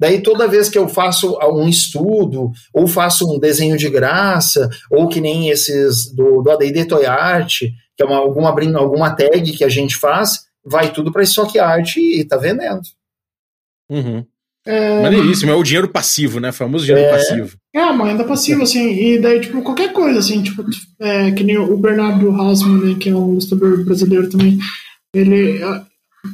Daí 0.00 0.22
toda 0.22 0.48
vez 0.48 0.68
que 0.68 0.78
eu 0.78 0.88
faço 0.88 1.38
um 1.52 1.68
estudo, 1.68 2.50
ou 2.72 2.86
faço 2.86 3.32
um 3.32 3.38
desenho 3.38 3.76
de 3.76 3.88
graça, 3.88 4.68
ou 4.90 5.08
que 5.08 5.20
nem 5.20 5.50
esses 5.50 6.12
do, 6.12 6.42
do 6.42 6.50
AD&D 6.50 6.86
Toy 6.86 7.06
Art, 7.06 7.60
que 7.96 8.02
é 8.02 8.04
uma, 8.04 8.16
alguma, 8.16 8.50
alguma 8.76 9.14
tag 9.14 9.52
que 9.52 9.64
a 9.64 9.68
gente 9.68 9.96
faz, 9.96 10.46
vai 10.64 10.92
tudo 10.92 11.12
para 11.12 11.22
Stock 11.22 11.56
Art 11.58 11.96
e 11.96 12.24
tá 12.24 12.36
vendendo. 12.36 12.82
Uhum. 13.88 14.26
É... 14.66 15.02
Maneiríssimo, 15.02 15.50
é 15.50 15.54
o 15.54 15.62
dinheiro 15.62 15.88
passivo, 15.88 16.40
né? 16.40 16.50
O 16.50 16.52
famoso 16.52 16.86
dinheiro 16.86 17.06
é... 17.06 17.12
passivo. 17.12 17.56
É, 17.74 17.84
uma 17.84 18.06
renda 18.06 18.24
passiva, 18.24 18.62
assim, 18.62 18.92
e 18.92 19.18
daí, 19.18 19.40
tipo, 19.40 19.60
qualquer 19.62 19.92
coisa, 19.92 20.20
assim, 20.20 20.42
tipo, 20.42 20.64
é, 21.00 21.32
que 21.32 21.42
nem 21.42 21.58
o 21.58 21.76
Bernardo 21.76 22.30
Hausmann, 22.30 22.78
né, 22.78 22.96
que 22.98 23.08
é 23.08 23.14
um 23.14 23.32
ilustrador 23.32 23.84
brasileiro 23.84 24.30
também, 24.30 24.58
ele, 25.12 25.60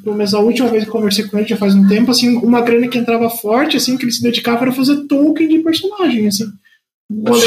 mas 0.05 0.35
a 0.35 0.39
última 0.39 0.69
vez 0.69 0.85
que 0.85 0.91
eu 0.91 0.95
conversei 0.95 1.27
com 1.27 1.39
ele, 1.39 1.49
já 1.49 1.57
faz 1.57 1.75
um 1.75 1.87
tempo, 1.89 2.11
assim, 2.11 2.37
uma 2.37 2.61
grana 2.61 2.89
que 2.89 2.99
entrava 2.99 3.29
forte, 3.29 3.77
assim, 3.77 3.97
que 3.97 4.05
ele 4.05 4.13
se 4.13 4.23
dedicava 4.23 4.63
era 4.63 4.73
fazer 4.73 5.07
token 5.07 5.49
de 5.49 5.59
personagem, 5.61 6.27
assim. 6.27 6.45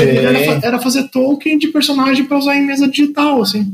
Era, 0.01 0.67
era, 0.67 0.79
fazer 0.79 1.07
token 1.09 1.57
de 1.57 1.67
personagem 1.69 2.25
para 2.25 2.37
usar 2.37 2.57
em 2.57 2.65
mesa 2.65 2.87
digital, 2.87 3.41
assim. 3.41 3.73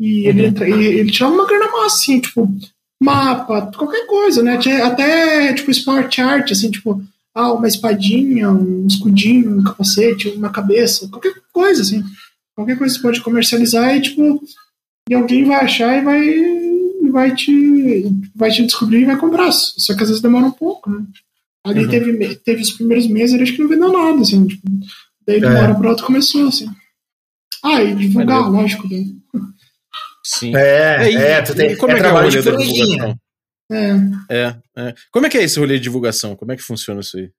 E 0.00 0.22
uhum. 0.22 0.28
ele, 0.28 0.46
entra, 0.46 0.68
ele, 0.68 0.84
ele 0.84 1.10
tirava 1.10 1.34
uma 1.34 1.46
grana 1.46 1.70
massa, 1.70 1.96
assim, 1.96 2.20
tipo, 2.20 2.48
mapa, 3.02 3.70
qualquer 3.76 4.06
coisa, 4.06 4.42
né? 4.42 4.58
Até, 4.82 5.52
tipo, 5.52 5.70
smart 5.70 6.20
art, 6.20 6.50
assim, 6.50 6.70
tipo, 6.70 7.02
ah, 7.34 7.52
uma 7.52 7.68
espadinha, 7.68 8.50
um 8.50 8.86
escudinho, 8.86 9.58
um 9.58 9.64
capacete, 9.64 10.28
uma 10.30 10.50
cabeça, 10.50 11.08
qualquer 11.08 11.34
coisa, 11.52 11.82
assim. 11.82 12.02
Qualquer 12.54 12.78
coisa 12.78 12.94
você 12.94 13.02
pode 13.02 13.20
comercializar 13.20 13.94
e, 13.94 14.00
tipo, 14.00 14.42
e 15.08 15.14
alguém 15.14 15.44
vai 15.44 15.60
achar 15.64 15.98
e 15.98 16.02
vai 16.02 16.66
vai 17.10 17.34
te, 17.34 18.10
vai 18.34 18.50
te 18.50 18.62
descobrir 18.62 19.02
e 19.02 19.04
vai 19.04 19.16
comprar. 19.16 19.50
Só 19.52 19.94
que 19.94 20.02
às 20.02 20.08
vezes 20.08 20.22
demora 20.22 20.46
um 20.46 20.50
pouco, 20.50 20.90
né? 20.90 21.04
Ali 21.64 21.84
uhum. 21.84 21.90
teve, 21.90 22.36
teve 22.36 22.62
os 22.62 22.72
primeiros 22.72 23.06
meses, 23.06 23.34
ele 23.34 23.42
acho 23.42 23.54
que 23.54 23.62
não 23.62 23.68
vendeu 23.68 23.92
nada, 23.92 24.20
assim, 24.20 24.46
tipo, 24.46 24.62
daí 25.26 25.40
de 25.40 25.46
uma 25.46 25.58
é. 25.58 25.62
hora 25.62 25.74
pra 25.74 25.90
outra 25.90 26.06
começou, 26.06 26.46
assim. 26.48 26.68
Ah, 27.64 27.82
e 27.82 27.94
divulgar, 27.94 28.42
Valeu. 28.42 28.60
lógico, 28.60 28.88
né? 28.88 29.04
Sim. 30.26 30.56
É, 30.56 31.08
é, 31.08 31.12
é, 31.12 31.42
tu 31.42 31.54
tem, 31.54 31.76
como 31.76 31.92
é, 31.92 31.96
é 31.96 32.00
que 32.00 32.06
é 32.06 32.10
o 32.10 32.12
rolê 32.12 32.42
da 32.42 32.50
divulgação? 32.50 33.18
É. 33.70 33.90
é. 34.28 34.56
É, 34.76 34.94
Como 35.12 35.26
é 35.26 35.30
que 35.30 35.38
é 35.38 35.44
esse 35.44 35.58
rolê 35.58 35.76
de 35.76 35.84
divulgação? 35.84 36.34
Como 36.34 36.50
é 36.50 36.56
que 36.56 36.62
funciona 36.62 37.00
isso 37.00 37.16
aí? 37.16 37.30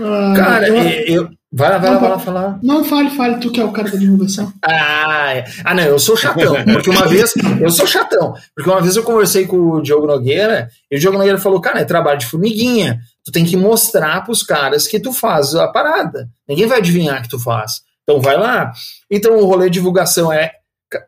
Uh, 0.00 0.34
Cara, 0.34 0.68
eu, 0.68 1.24
eu, 1.24 1.30
Vai 1.52 1.70
lá, 1.70 1.78
vai 1.78 1.90
lá, 1.90 1.98
vai 1.98 2.10
lá 2.10 2.18
falar. 2.18 2.58
Não, 2.62 2.84
fale, 2.84 3.08
fale, 3.10 3.38
tu 3.38 3.50
que 3.50 3.60
é 3.60 3.64
o 3.64 3.72
cara 3.72 3.90
da 3.90 3.96
divulgação. 3.96 4.52
Ah, 4.62 5.34
é. 5.34 5.44
ah, 5.64 5.74
não, 5.74 5.84
eu 5.84 5.98
sou 5.98 6.16
chatão. 6.16 6.54
Porque 6.64 6.90
uma 6.90 7.06
vez, 7.06 7.32
eu 7.60 7.70
sou 7.70 7.86
chatão. 7.86 8.34
Porque 8.54 8.68
uma 8.68 8.82
vez 8.82 8.96
eu 8.96 9.02
conversei 9.02 9.46
com 9.46 9.56
o 9.56 9.80
Diogo 9.80 10.06
Nogueira, 10.06 10.68
e 10.90 10.96
o 10.96 11.00
Diogo 11.00 11.16
Nogueira 11.16 11.38
falou: 11.38 11.60
cara, 11.60 11.80
é 11.80 11.84
trabalho 11.84 12.18
de 12.18 12.26
formiguinha. 12.26 13.00
Tu 13.24 13.32
tem 13.32 13.44
que 13.44 13.56
mostrar 13.56 14.22
pros 14.24 14.42
caras 14.42 14.86
que 14.86 15.00
tu 15.00 15.12
faz 15.12 15.54
a 15.54 15.68
parada. 15.68 16.28
Ninguém 16.48 16.66
vai 16.66 16.78
adivinhar 16.78 17.22
que 17.22 17.28
tu 17.28 17.38
faz. 17.38 17.80
Então 18.02 18.20
vai 18.20 18.36
lá. 18.36 18.72
Então 19.10 19.38
o 19.38 19.46
rolê 19.46 19.70
de 19.70 19.74
divulgação 19.74 20.32
é. 20.32 20.52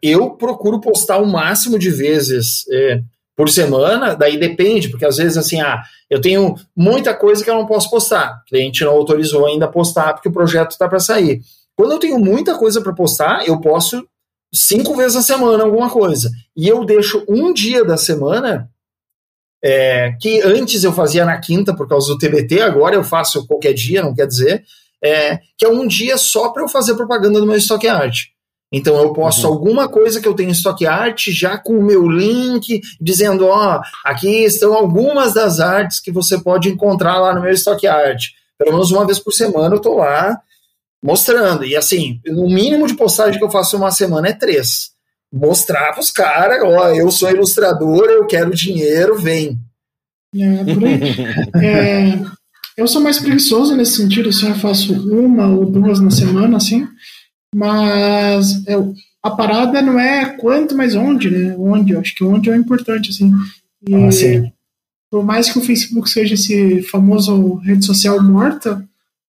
Eu 0.02 0.30
procuro 0.30 0.80
postar 0.80 1.18
o 1.18 1.26
máximo 1.26 1.78
de 1.78 1.90
vezes. 1.90 2.64
É, 2.70 3.02
por 3.38 3.48
semana, 3.48 4.16
daí 4.16 4.36
depende, 4.36 4.88
porque 4.88 5.06
às 5.06 5.16
vezes 5.16 5.36
assim, 5.36 5.60
ah, 5.60 5.80
eu 6.10 6.20
tenho 6.20 6.56
muita 6.76 7.14
coisa 7.14 7.44
que 7.44 7.48
eu 7.48 7.54
não 7.54 7.66
posso 7.66 7.88
postar. 7.88 8.42
O 8.42 8.48
cliente 8.48 8.82
não 8.82 8.90
autorizou 8.90 9.46
ainda 9.46 9.68
postar 9.68 10.12
porque 10.12 10.28
o 10.28 10.32
projeto 10.32 10.72
está 10.72 10.88
para 10.88 10.98
sair. 10.98 11.40
Quando 11.76 11.92
eu 11.92 12.00
tenho 12.00 12.18
muita 12.18 12.58
coisa 12.58 12.80
para 12.80 12.92
postar, 12.92 13.46
eu 13.46 13.60
posso 13.60 14.04
cinco 14.52 14.96
vezes 14.96 15.16
a 15.18 15.22
semana 15.22 15.62
alguma 15.62 15.88
coisa. 15.88 16.32
E 16.56 16.66
eu 16.66 16.84
deixo 16.84 17.24
um 17.28 17.52
dia 17.52 17.84
da 17.84 17.96
semana, 17.96 18.68
é, 19.62 20.16
que 20.20 20.42
antes 20.42 20.82
eu 20.82 20.92
fazia 20.92 21.24
na 21.24 21.38
quinta 21.38 21.72
por 21.72 21.88
causa 21.88 22.08
do 22.08 22.18
TBT, 22.18 22.62
agora 22.62 22.96
eu 22.96 23.04
faço 23.04 23.46
qualquer 23.46 23.72
dia, 23.72 24.02
não 24.02 24.14
quer 24.14 24.26
dizer, 24.26 24.64
é, 25.00 25.38
que 25.56 25.64
é 25.64 25.68
um 25.68 25.86
dia 25.86 26.16
só 26.16 26.48
para 26.48 26.64
eu 26.64 26.68
fazer 26.68 26.96
propaganda 26.96 27.38
do 27.38 27.46
meu 27.46 27.56
Stock 27.56 27.86
Art. 27.86 28.30
Então 28.72 28.96
eu 28.98 29.12
posto 29.12 29.46
uhum. 29.46 29.52
alguma 29.52 29.88
coisa 29.88 30.20
que 30.20 30.28
eu 30.28 30.34
tenho 30.34 30.50
em 30.50 30.52
estoque 30.52 30.86
arte 30.86 31.32
já 31.32 31.56
com 31.56 31.78
o 31.78 31.82
meu 31.82 32.06
link, 32.06 32.80
dizendo, 33.00 33.46
ó, 33.46 33.80
aqui 34.04 34.44
estão 34.44 34.74
algumas 34.74 35.32
das 35.32 35.58
artes 35.58 36.00
que 36.00 36.12
você 36.12 36.38
pode 36.38 36.68
encontrar 36.68 37.18
lá 37.18 37.34
no 37.34 37.40
meu 37.40 37.50
estoque 37.50 37.86
arte. 37.86 38.34
Pelo 38.58 38.72
menos 38.72 38.90
uma 38.90 39.06
vez 39.06 39.18
por 39.18 39.32
semana 39.32 39.74
eu 39.74 39.80
tô 39.80 39.94
lá 39.96 40.38
mostrando. 41.02 41.64
E 41.64 41.76
assim, 41.76 42.20
o 42.28 42.48
mínimo 42.48 42.86
de 42.86 42.94
postagem 42.94 43.38
que 43.38 43.44
eu 43.44 43.50
faço 43.50 43.76
uma 43.76 43.90
semana 43.90 44.28
é 44.28 44.32
três. 44.32 44.90
Mostrar 45.32 45.92
pros 45.92 46.10
caras, 46.10 46.62
ó, 46.62 46.88
eu 46.88 47.10
sou 47.10 47.30
ilustrador, 47.30 48.06
eu 48.06 48.26
quero 48.26 48.54
dinheiro, 48.54 49.18
vem. 49.18 49.58
É, 50.34 50.74
por 50.74 50.84
aí. 50.84 51.00
é, 51.64 52.20
eu 52.76 52.86
sou 52.86 53.00
mais 53.00 53.18
preguiçoso 53.18 53.76
nesse 53.76 53.96
sentido, 53.96 54.28
assim, 54.28 54.48
eu 54.48 54.54
faço 54.54 54.92
uma 54.92 55.48
ou 55.48 55.66
duas 55.66 56.00
na 56.00 56.10
semana, 56.10 56.56
assim. 56.56 56.86
Mas 57.54 58.66
é, 58.66 58.74
a 59.22 59.30
parada 59.30 59.80
não 59.82 59.98
é 59.98 60.26
quanto, 60.36 60.76
mas 60.76 60.94
onde, 60.94 61.30
né? 61.30 61.54
Onde, 61.58 61.92
eu 61.92 62.00
acho 62.00 62.14
que 62.14 62.24
onde 62.24 62.50
é 62.50 62.56
importante, 62.56 63.10
assim. 63.10 63.32
E, 63.86 63.94
ah, 63.94 64.52
por 65.10 65.24
mais 65.24 65.50
que 65.50 65.58
o 65.58 65.62
Facebook 65.62 66.10
seja 66.10 66.34
esse 66.34 66.82
famoso 66.82 67.54
rede 67.56 67.84
social 67.84 68.22
morta, 68.22 68.86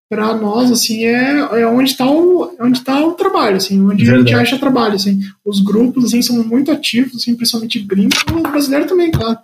para 0.09 0.33
nós, 0.35 0.71
assim, 0.71 1.05
é, 1.05 1.37
é 1.37 1.67
onde 1.67 1.91
está 1.91 2.09
o, 2.09 2.55
onde 2.59 2.81
tá 2.81 3.05
o 3.05 3.13
trabalho, 3.13 3.57
assim, 3.57 3.79
onde 3.79 4.03
Verdade. 4.03 4.33
a 4.33 4.37
gente 4.37 4.41
acha 4.41 4.59
trabalho, 4.59 4.95
assim. 4.95 5.19
Os 5.45 5.61
grupos, 5.61 6.05
assim, 6.05 6.21
são 6.21 6.43
muito 6.43 6.71
ativos, 6.71 7.15
assim, 7.15 7.35
principalmente 7.35 7.79
gringo, 7.79 8.09
brasileiro 8.41 8.87
também, 8.87 9.11
claro. 9.11 9.37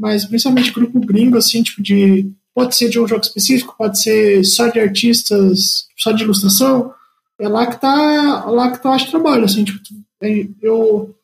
Mas 0.00 0.24
principalmente 0.24 0.72
grupo 0.72 0.98
gringo, 1.00 1.38
assim, 1.38 1.62
tipo 1.62 1.80
de... 1.80 2.28
Pode 2.52 2.74
ser 2.74 2.88
de 2.88 2.98
um 2.98 3.06
jogo 3.06 3.22
específico, 3.22 3.76
pode 3.78 4.02
ser 4.02 4.44
só 4.44 4.66
de 4.66 4.80
artistas, 4.80 5.86
só 5.96 6.10
de 6.10 6.24
ilustração, 6.24 6.92
é 7.40 7.48
lá 7.48 7.66
que 7.66 7.80
tá, 7.80 8.44
lá 8.44 8.70
que 8.70 8.82
tá 8.82 8.94
o 8.94 9.10
trabalho, 9.10 9.44
assim, 9.44 9.64
tipo, 9.64 9.78
eu, 10.60 11.14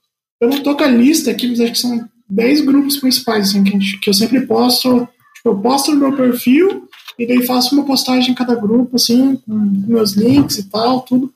eu 0.41 0.49
não 0.49 0.63
tô 0.63 0.75
com 0.75 0.85
a 0.85 0.89
lista 0.89 1.31
aqui, 1.31 1.47
mas 1.47 1.61
acho 1.61 1.73
que 1.73 1.79
são 1.79 2.09
10 2.29 2.63
grupos 2.63 2.97
principais, 2.97 3.51
assim, 3.51 3.63
que, 3.63 3.71
gente, 3.71 4.01
que 4.01 4.09
eu 4.09 4.15
sempre 4.15 4.47
posto, 4.47 5.07
tipo, 5.37 5.51
eu 5.51 5.59
posto 5.59 5.93
no 5.93 5.99
meu 5.99 6.17
perfil, 6.17 6.89
e 7.19 7.27
daí 7.27 7.47
faço 7.47 7.75
uma 7.75 7.85
postagem 7.85 8.31
em 8.31 8.35
cada 8.35 8.55
grupo, 8.55 8.97
assim, 8.97 9.37
com 9.37 9.53
meus 9.55 10.13
links 10.13 10.59
e 10.59 10.65
tal, 10.71 11.03
tudo, 11.03 11.33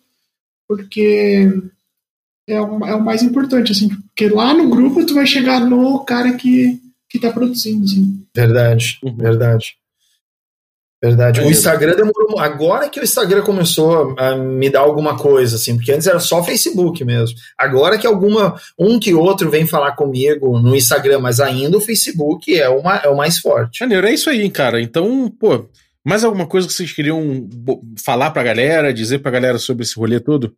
porque 0.66 1.53
é 2.49 2.61
o, 2.61 2.85
é 2.85 2.95
o 2.95 3.05
mais 3.05 3.22
importante, 3.22 3.72
assim, 3.72 3.89
porque 3.89 4.28
lá 4.28 4.55
no 4.55 4.68
grupo 4.70 5.05
tu 5.05 5.14
vai 5.14 5.26
chegar 5.26 5.61
no 5.61 6.01
cara 6.05 6.33
que, 6.35 6.81
que 7.09 7.18
tá 7.18 7.31
produzindo, 7.31 7.85
assim. 7.85 8.24
Verdade, 8.35 8.99
verdade. 9.16 9.76
Verdade. 11.03 11.40
O 11.40 11.51
Instagram 11.51 11.96
demorou. 11.96 12.38
Agora 12.38 12.88
que 12.90 13.01
o 13.01 13.03
Instagram 13.03 13.40
começou 13.42 14.14
a 14.18 14.36
me 14.36 14.68
dar 14.68 14.80
alguma 14.80 15.16
coisa, 15.16 15.57
assim, 15.57 15.74
porque 15.74 15.92
antes 15.92 16.07
era 16.07 16.20
só 16.20 16.42
Facebook 16.44 17.03
mesmo. 17.05 17.36
Agora 17.57 17.96
que 17.96 18.07
alguma, 18.07 18.55
um 18.78 19.01
que 19.01 19.14
outro 19.14 19.51
vem 19.51 19.66
falar 19.66 19.92
comigo 19.92 20.59
no 20.59 20.76
Instagram, 20.76 21.20
mas 21.20 21.40
ainda 21.40 21.78
o 21.78 21.80
Facebook 21.80 22.55
é, 22.55 22.68
uma, 22.68 22.96
é 22.96 23.09
o 23.09 23.16
mais 23.16 23.38
forte. 23.38 23.80
Maneiro, 23.80 24.07
é 24.07 24.12
isso 24.12 24.28
aí, 24.28 24.51
cara. 24.51 24.80
Então, 24.80 25.32
pô, 25.40 25.64
mais 26.05 26.22
alguma 26.22 26.46
coisa 26.46 26.66
que 26.66 26.74
vocês 26.74 26.92
queriam 26.92 27.48
falar 28.05 28.30
pra 28.30 28.42
galera, 28.42 28.92
dizer 28.92 29.20
pra 29.20 29.30
galera 29.30 29.59
sobre 29.59 29.84
esse 29.84 29.98
rolê 29.98 30.20
todo? 30.20 30.55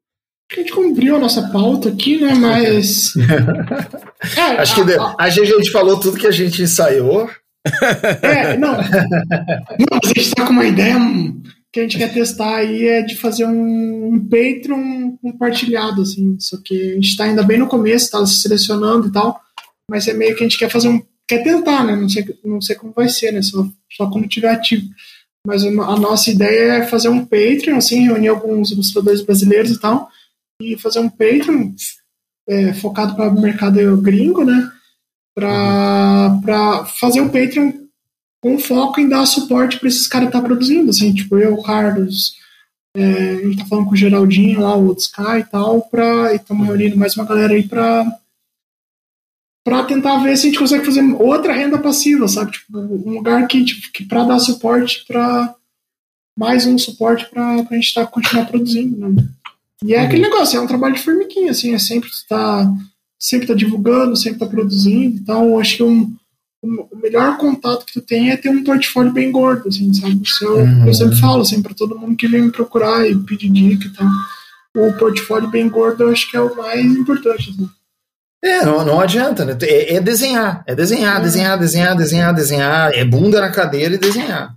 A 0.50 0.56
gente 0.56 0.72
cumpriu 0.72 1.16
a 1.16 1.20
nossa 1.20 1.48
pauta 1.50 1.88
aqui, 1.88 2.20
né? 2.20 2.34
Mas. 2.34 3.14
é, 4.36 4.40
Acho 4.60 4.84
que 4.84 4.92
a, 4.92 5.02
a, 5.02 5.16
a 5.18 5.30
gente 5.30 5.70
falou 5.70 6.00
tudo 6.00 6.18
que 6.18 6.26
a 6.26 6.32
gente 6.32 6.62
ensaiou. 6.62 7.30
É, 8.22 8.56
não. 8.56 8.72
não, 8.76 9.98
a 10.02 10.06
gente 10.06 10.30
tá 10.34 10.46
com 10.46 10.52
uma 10.52 10.66
ideia 10.66 10.96
que 11.72 11.80
a 11.80 11.82
gente 11.84 11.96
quer 11.96 12.12
testar 12.12 12.56
aí 12.56 12.86
é 12.86 13.02
de 13.02 13.16
fazer 13.16 13.46
um, 13.46 14.14
um 14.14 14.20
Patreon 14.20 15.16
compartilhado, 15.16 16.02
assim. 16.02 16.36
Só 16.38 16.58
que 16.62 16.92
a 16.92 16.94
gente 16.96 17.16
tá 17.16 17.24
ainda 17.24 17.42
bem 17.42 17.58
no 17.58 17.66
começo, 17.66 18.10
tá 18.10 18.24
se 18.26 18.42
selecionando 18.42 19.08
e 19.08 19.12
tal. 19.12 19.40
Mas 19.90 20.06
é 20.06 20.12
meio 20.12 20.36
que 20.36 20.44
a 20.44 20.48
gente 20.48 20.58
quer 20.58 20.70
fazer 20.70 20.88
um. 20.88 21.00
Quer 21.26 21.42
tentar, 21.42 21.84
né? 21.84 21.96
Não 21.96 22.08
sei, 22.08 22.26
não 22.44 22.60
sei 22.60 22.76
como 22.76 22.92
vai 22.92 23.08
ser, 23.08 23.32
né? 23.32 23.40
Só, 23.40 23.66
só 23.90 24.10
quando 24.10 24.28
tiver 24.28 24.50
ativo. 24.50 24.86
Mas 25.46 25.64
a 25.64 25.70
nossa 25.70 26.30
ideia 26.30 26.74
é 26.74 26.86
fazer 26.86 27.08
um 27.08 27.24
Patreon, 27.24 27.76
assim, 27.76 28.06
reunir 28.06 28.28
alguns 28.28 28.70
ilustradores 28.70 29.22
brasileiros 29.22 29.70
e 29.70 29.80
tal. 29.80 30.08
E 30.60 30.76
fazer 30.76 31.00
um 31.00 31.08
Patreon 31.08 31.72
é, 32.48 32.74
focado 32.74 33.16
para 33.16 33.30
o 33.30 33.40
mercado 33.40 33.96
gringo, 33.96 34.44
né? 34.44 34.70
Para 35.34 36.84
fazer 36.98 37.20
o 37.20 37.30
Patreon 37.30 37.72
com 38.42 38.58
foco 38.58 39.00
em 39.00 39.08
dar 39.08 39.24
suporte 39.24 39.78
para 39.78 39.88
esses 39.88 40.06
caras 40.06 40.28
estar 40.28 40.40
tá 40.40 40.44
produzindo, 40.44 40.90
assim, 40.90 41.14
tipo 41.14 41.38
eu, 41.38 41.54
o 41.54 41.62
Carlos, 41.62 42.34
é, 42.96 43.02
a 43.02 43.46
gente 43.46 43.58
tá 43.58 43.66
falando 43.66 43.86
com 43.86 43.92
o 43.92 43.96
Geraldinho 43.96 44.60
lá, 44.60 44.76
o 44.76 44.92
Sky 44.92 45.38
e 45.38 45.44
tal, 45.44 45.82
pra, 45.82 46.32
e 46.32 46.36
estamos 46.36 46.66
reunindo 46.66 46.96
mais 46.96 47.16
uma 47.16 47.24
galera 47.24 47.54
aí 47.54 47.62
para 47.62 48.04
para 49.64 49.84
tentar 49.84 50.18
ver 50.18 50.36
se 50.36 50.48
a 50.48 50.50
gente 50.50 50.58
consegue 50.58 50.84
fazer 50.84 51.02
outra 51.14 51.52
renda 51.52 51.78
passiva, 51.78 52.26
sabe? 52.26 52.50
Tipo, 52.50 52.78
um 52.78 53.12
lugar 53.12 53.46
que, 53.46 53.64
tipo, 53.64 53.92
que 53.92 54.04
para 54.04 54.24
dar 54.24 54.40
suporte 54.40 55.04
para 55.06 55.54
mais 56.36 56.66
um 56.66 56.76
suporte 56.76 57.26
para 57.30 57.54
a 57.54 57.74
gente 57.74 57.94
tá, 57.94 58.04
continuar 58.04 58.46
produzindo, 58.46 59.08
né? 59.08 59.24
E 59.84 59.94
é 59.94 60.00
uhum. 60.00 60.06
aquele 60.06 60.22
negócio, 60.22 60.58
é 60.58 60.60
um 60.60 60.66
trabalho 60.66 60.94
de 60.94 61.02
formiguinha, 61.02 61.52
assim, 61.52 61.74
é 61.74 61.78
sempre 61.78 62.08
estar 62.08 62.64
tá 62.64 62.74
sempre 63.22 63.44
está 63.44 63.54
divulgando, 63.54 64.16
sempre 64.16 64.42
está 64.42 64.46
produzindo. 64.46 65.16
Então, 65.16 65.56
acho 65.60 65.76
que 65.76 65.82
um, 65.84 66.12
um, 66.64 66.88
o 66.90 66.96
melhor 66.96 67.38
contato 67.38 67.86
que 67.86 67.92
tu 67.92 68.00
tem 68.00 68.30
é 68.30 68.36
ter 68.36 68.48
um 68.48 68.64
portfólio 68.64 69.12
bem 69.12 69.30
gordo, 69.30 69.68
assim, 69.68 69.94
sabe? 69.94 70.20
Eu, 70.42 70.56
uhum. 70.56 70.86
eu 70.88 70.92
sempre 70.92 71.16
falo, 71.16 71.42
assim, 71.42 71.62
para 71.62 71.72
todo 71.72 71.96
mundo 71.96 72.16
que 72.16 72.26
vem 72.26 72.42
me 72.42 72.50
procurar 72.50 73.08
e 73.08 73.16
pedir 73.16 73.48
dica 73.48 73.86
e 73.86 73.90
tal. 73.90 74.08
O 74.74 74.92
portfólio 74.98 75.48
bem 75.48 75.68
gordo 75.68 76.02
eu 76.02 76.10
acho 76.10 76.28
que 76.28 76.36
é 76.36 76.40
o 76.40 76.56
mais 76.56 76.84
importante, 76.84 77.50
assim. 77.50 77.70
É, 78.44 78.64
não, 78.64 78.84
não 78.84 79.00
adianta, 79.00 79.44
né? 79.44 79.56
É, 79.62 79.94
é 79.94 80.00
desenhar, 80.00 80.64
é 80.66 80.74
desenhar, 80.74 81.20
é. 81.20 81.22
desenhar, 81.22 81.60
desenhar, 81.60 81.96
desenhar, 81.96 82.34
desenhar. 82.34 82.92
É 82.92 83.04
bunda 83.04 83.40
na 83.40 83.52
cadeira 83.52 83.94
e 83.94 83.98
desenhar. 83.98 84.52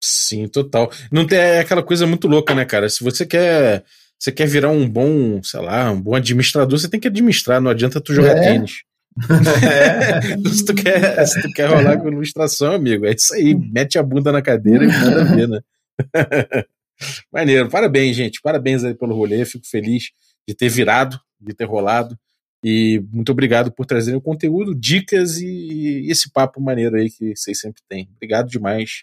Sim, 0.00 0.46
total. 0.46 0.92
Não 1.10 1.26
tem 1.26 1.38
é 1.38 1.60
aquela 1.60 1.82
coisa 1.82 2.06
muito 2.06 2.28
louca, 2.28 2.54
né, 2.54 2.64
cara? 2.64 2.88
Se 2.88 3.02
você 3.02 3.26
quer 3.26 3.84
você 4.22 4.30
quer 4.30 4.46
virar 4.46 4.68
um 4.68 4.88
bom, 4.88 5.42
sei 5.42 5.58
lá, 5.60 5.90
um 5.90 6.00
bom 6.00 6.14
administrador, 6.14 6.78
você 6.78 6.88
tem 6.88 7.00
que 7.00 7.08
administrar, 7.08 7.60
não 7.60 7.72
adianta 7.72 8.00
tu 8.00 8.14
jogar 8.14 8.36
é. 8.36 8.40
tênis. 8.40 8.82
É. 9.62 10.22
se, 10.48 10.64
tu 10.64 10.74
quer, 10.74 11.26
se 11.26 11.42
tu 11.42 11.48
quer 11.52 11.68
rolar 11.68 11.98
com 11.98 12.08
ilustração, 12.08 12.72
amigo, 12.72 13.04
é 13.04 13.12
isso 13.12 13.34
aí, 13.34 13.52
mete 13.54 13.98
a 13.98 14.02
bunda 14.02 14.32
na 14.32 14.40
cadeira 14.40 14.84
e 14.84 14.88
manda 14.88 15.24
ver, 15.24 15.48
né? 15.48 15.60
Maneiro, 17.30 17.68
parabéns, 17.68 18.16
gente, 18.16 18.40
parabéns 18.40 18.84
aí 18.84 18.94
pelo 18.94 19.14
rolê, 19.14 19.44
fico 19.44 19.66
feliz 19.66 20.04
de 20.48 20.54
ter 20.54 20.70
virado, 20.70 21.20
de 21.38 21.52
ter 21.52 21.66
rolado, 21.66 22.18
e 22.64 23.04
muito 23.12 23.32
obrigado 23.32 23.70
por 23.70 23.84
trazerem 23.84 24.16
o 24.16 24.22
conteúdo, 24.22 24.74
dicas 24.74 25.38
e 25.40 26.06
esse 26.08 26.32
papo 26.32 26.58
maneiro 26.58 26.96
aí 26.96 27.10
que 27.10 27.36
vocês 27.36 27.60
sempre 27.60 27.82
têm. 27.90 28.08
Obrigado 28.16 28.48
demais 28.48 29.02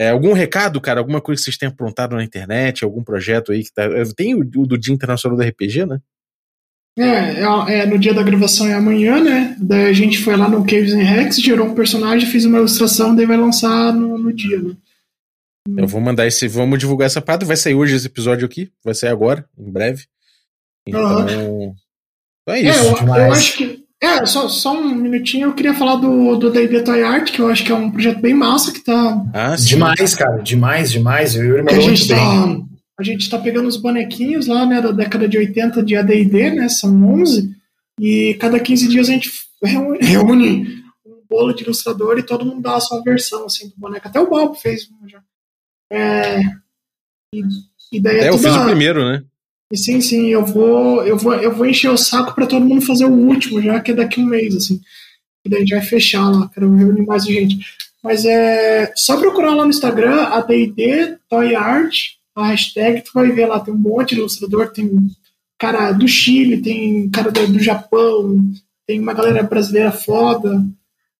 é, 0.00 0.08
algum 0.08 0.32
recado, 0.32 0.80
cara? 0.80 0.98
Alguma 0.98 1.20
coisa 1.20 1.38
que 1.38 1.44
vocês 1.44 1.58
tenham 1.58 1.72
aprontado 1.72 2.16
na 2.16 2.24
internet? 2.24 2.82
Algum 2.82 3.04
projeto 3.04 3.52
aí 3.52 3.62
que 3.62 3.70
tá. 3.70 3.82
Tem 4.16 4.34
o, 4.34 4.40
o 4.40 4.66
do 4.66 4.78
Dia 4.78 4.94
Internacional 4.94 5.36
do 5.36 5.44
RPG, 5.44 5.84
né? 5.84 6.00
É, 6.98 7.42
é, 7.42 7.80
é, 7.80 7.86
no 7.86 7.98
dia 7.98 8.14
da 8.14 8.22
gravação 8.22 8.66
é 8.66 8.72
amanhã, 8.72 9.22
né? 9.22 9.54
Daí 9.60 9.90
a 9.90 9.92
gente 9.92 10.18
foi 10.18 10.36
lá 10.36 10.48
no 10.48 10.64
Caves 10.64 10.94
and 10.94 11.02
Rex, 11.02 11.36
gerou 11.36 11.66
um 11.66 11.74
personagem, 11.74 12.28
fez 12.28 12.46
uma 12.46 12.56
ilustração, 12.56 13.14
daí 13.14 13.26
vai 13.26 13.36
lançar 13.36 13.92
no, 13.92 14.16
no 14.16 14.32
dia, 14.32 14.58
né? 14.60 14.74
Eu 15.76 15.86
vou 15.86 16.00
mandar 16.00 16.26
esse. 16.26 16.48
Vamos 16.48 16.78
divulgar 16.78 17.04
essa 17.04 17.20
parada. 17.20 17.44
Vai 17.44 17.56
sair 17.56 17.74
hoje 17.74 17.94
esse 17.94 18.06
episódio 18.06 18.46
aqui. 18.46 18.72
Vai 18.82 18.94
sair 18.94 19.10
agora, 19.10 19.46
em 19.58 19.70
breve. 19.70 20.06
Então. 20.86 21.26
Uhum. 21.26 21.74
É 22.48 22.60
isso. 22.60 22.80
É, 22.80 23.02
eu, 23.02 23.06
eu, 23.06 23.32
acho 23.32 23.58
que. 23.58 23.84
É, 24.02 24.24
só, 24.24 24.48
só 24.48 24.72
um 24.72 24.94
minutinho, 24.94 25.48
eu 25.48 25.54
queria 25.54 25.74
falar 25.74 25.96
do 25.96 26.34
do 26.36 26.50
D&D 26.50 26.82
Toy 26.82 27.02
Art, 27.02 27.30
que 27.30 27.40
eu 27.40 27.48
acho 27.48 27.62
que 27.62 27.70
é 27.70 27.74
um 27.74 27.90
projeto 27.90 28.18
bem 28.18 28.32
massa, 28.32 28.72
que 28.72 28.80
tá... 28.80 29.22
Ah. 29.34 29.54
Demais, 29.56 30.14
cara, 30.14 30.42
demais, 30.42 30.90
demais. 30.90 31.36
Eu 31.36 31.62
e 31.62 31.68
a 31.68 31.80
gente 31.80 32.08
tá, 32.08 32.56
A 32.98 33.02
gente 33.02 33.28
tá 33.28 33.38
pegando 33.38 33.68
os 33.68 33.76
bonequinhos 33.76 34.46
lá, 34.46 34.64
né, 34.64 34.80
da 34.80 34.90
década 34.90 35.28
de 35.28 35.36
80 35.36 35.82
de 35.82 35.96
AD&D, 35.96 36.50
né, 36.50 36.68
são 36.70 37.20
11, 37.20 37.54
e 38.00 38.34
cada 38.40 38.58
15 38.58 38.88
dias 38.88 39.10
a 39.10 39.12
gente 39.12 39.30
reúne, 39.62 39.98
reúne 40.00 40.82
um 41.04 41.22
bolo 41.28 41.52
de 41.52 41.62
ilustrador 41.62 42.18
e 42.18 42.22
todo 42.22 42.46
mundo 42.46 42.62
dá 42.62 42.76
a 42.76 42.80
sua 42.80 43.02
versão, 43.02 43.44
assim, 43.44 43.68
do 43.68 43.74
boneco. 43.76 44.08
Até 44.08 44.18
o 44.18 44.30
Bob 44.30 44.58
fez 44.58 44.88
um 44.90 45.06
já. 45.06 45.20
É, 45.92 46.40
e, 47.34 47.42
e 47.92 48.00
daí 48.00 48.16
é, 48.16 48.24
é 48.24 48.28
eu 48.30 48.38
fiz 48.38 48.46
a... 48.46 48.62
o 48.62 48.66
primeiro, 48.66 49.04
né? 49.04 49.22
E 49.72 49.76
sim, 49.76 50.00
sim, 50.00 50.26
eu 50.26 50.44
vou, 50.44 51.04
eu 51.04 51.16
vou, 51.16 51.34
eu 51.34 51.54
vou 51.54 51.64
encher 51.64 51.90
o 51.90 51.96
saco 51.96 52.34
para 52.34 52.46
todo 52.46 52.66
mundo 52.66 52.84
fazer 52.84 53.04
o 53.04 53.12
último, 53.12 53.62
já 53.62 53.78
que 53.78 53.92
é 53.92 53.94
daqui 53.94 54.20
um 54.20 54.26
mês, 54.26 54.56
assim. 54.56 54.80
E 55.44 55.48
daí 55.48 55.58
a 55.58 55.60
gente 55.60 55.74
vai 55.74 55.82
fechar 55.82 56.28
lá, 56.28 56.50
quero 56.52 56.74
reunir 56.74 57.06
mais 57.06 57.24
gente. 57.24 57.58
Mas 58.02 58.24
é 58.24 58.92
só 58.96 59.16
procurar 59.16 59.54
lá 59.54 59.62
no 59.62 59.70
Instagram, 59.70 60.22
a 60.24 60.40
D&D 60.40 61.18
Toy 61.28 61.54
Art, 61.54 61.94
a 62.34 62.48
hashtag, 62.48 63.02
tu 63.02 63.12
vai 63.14 63.30
ver 63.30 63.46
lá, 63.46 63.60
tem 63.60 63.72
um 63.72 63.78
monte 63.78 64.14
de 64.14 64.20
ilustrador, 64.20 64.72
tem 64.72 64.90
cara 65.56 65.92
do 65.92 66.08
Chile, 66.08 66.60
tem 66.60 67.08
cara 67.08 67.30
do, 67.30 67.46
do 67.46 67.60
Japão, 67.60 68.42
tem 68.86 68.98
uma 68.98 69.14
galera 69.14 69.42
brasileira 69.44 69.92
foda, 69.92 70.64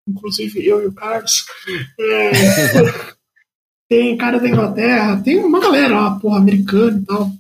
inclusive 0.09 0.67
eu 0.67 0.83
e 0.83 0.87
o 0.87 0.93
Carlos. 0.93 1.45
É, 2.01 2.31
tem 3.89 4.17
cara 4.17 4.41
da 4.41 4.49
Inglaterra, 4.49 5.23
tem 5.23 5.39
uma 5.39 5.61
galera 5.61 6.11
porra, 6.13 6.39
americana 6.39 6.99
e 6.99 7.05
tal 7.05 7.40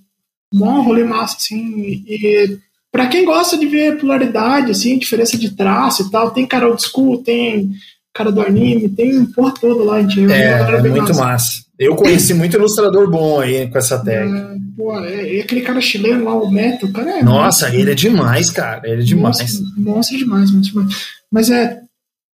bom 0.52 0.82
rolê 0.82 1.04
massa, 1.04 1.36
assim. 1.36 2.04
E 2.06 2.58
para 2.92 3.06
quem 3.06 3.24
gosta 3.24 3.56
de 3.56 3.66
ver 3.66 3.98
pluralidade, 3.98 4.72
assim, 4.72 4.98
diferença 4.98 5.38
de 5.38 5.50
traço 5.50 6.02
e 6.02 6.10
tal, 6.10 6.30
tem 6.30 6.46
cara 6.46 6.68
old 6.68 6.82
school, 6.82 7.22
tem 7.22 7.70
cara 8.12 8.32
do 8.32 8.40
anime, 8.40 8.88
tem 8.88 9.24
porra 9.26 9.54
toda 9.54 9.84
lá, 9.84 10.02
gente. 10.02 10.32
É, 10.32 10.60
é 10.60 10.82
muito 10.82 11.08
massa. 11.08 11.24
massa. 11.24 11.70
Eu 11.78 11.96
conheci 11.96 12.34
muito 12.34 12.56
ilustrador 12.56 13.08
bom 13.08 13.40
aí 13.40 13.66
com 13.70 13.78
essa 13.78 13.98
tag. 13.98 14.30
É, 14.30 14.56
pô, 14.76 14.98
é, 15.00 15.38
é 15.38 15.40
aquele 15.40 15.62
cara 15.62 15.80
chileno 15.80 16.24
lá, 16.24 16.34
o 16.34 16.50
Meto, 16.50 16.86
o 16.86 16.92
cara 16.92 17.18
é. 17.18 17.22
Nossa, 17.22 17.68
muito, 17.68 17.80
ele 17.80 17.92
é 17.92 17.94
demais, 17.94 18.50
cara. 18.50 18.82
Ele 18.84 19.02
é 19.02 19.04
demais. 19.04 19.38
Monstro, 19.38 19.64
monstro 19.78 20.18
demais, 20.18 20.50
monstro 20.50 20.82
demais. 20.82 21.06
Mas 21.32 21.50
é. 21.50 21.80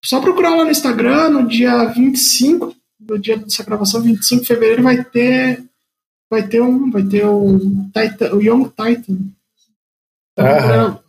Só 0.05 0.21
procurar 0.21 0.55
lá 0.55 0.65
no 0.65 0.71
Instagram, 0.71 1.31
no 1.31 1.49
dia 1.49 1.85
25, 1.87 2.75
no 3.09 3.19
dia 3.19 3.37
dessa 3.37 3.65
gravação, 3.65 4.01
25 4.01 4.43
de 4.43 4.49
fevereiro, 4.49 4.83
vai 4.83 5.03
ter 5.03 5.65
vai 6.31 6.47
ter 6.47 6.61
um, 6.61 6.91
vai 6.91 7.03
ter 7.03 7.25
o, 7.25 7.59
Titan, 7.93 8.35
o 8.35 8.43
Young 8.43 8.65
Titan. 8.69 9.19
Então, 10.33 10.47
a 10.47 10.61
galera, 10.61 11.01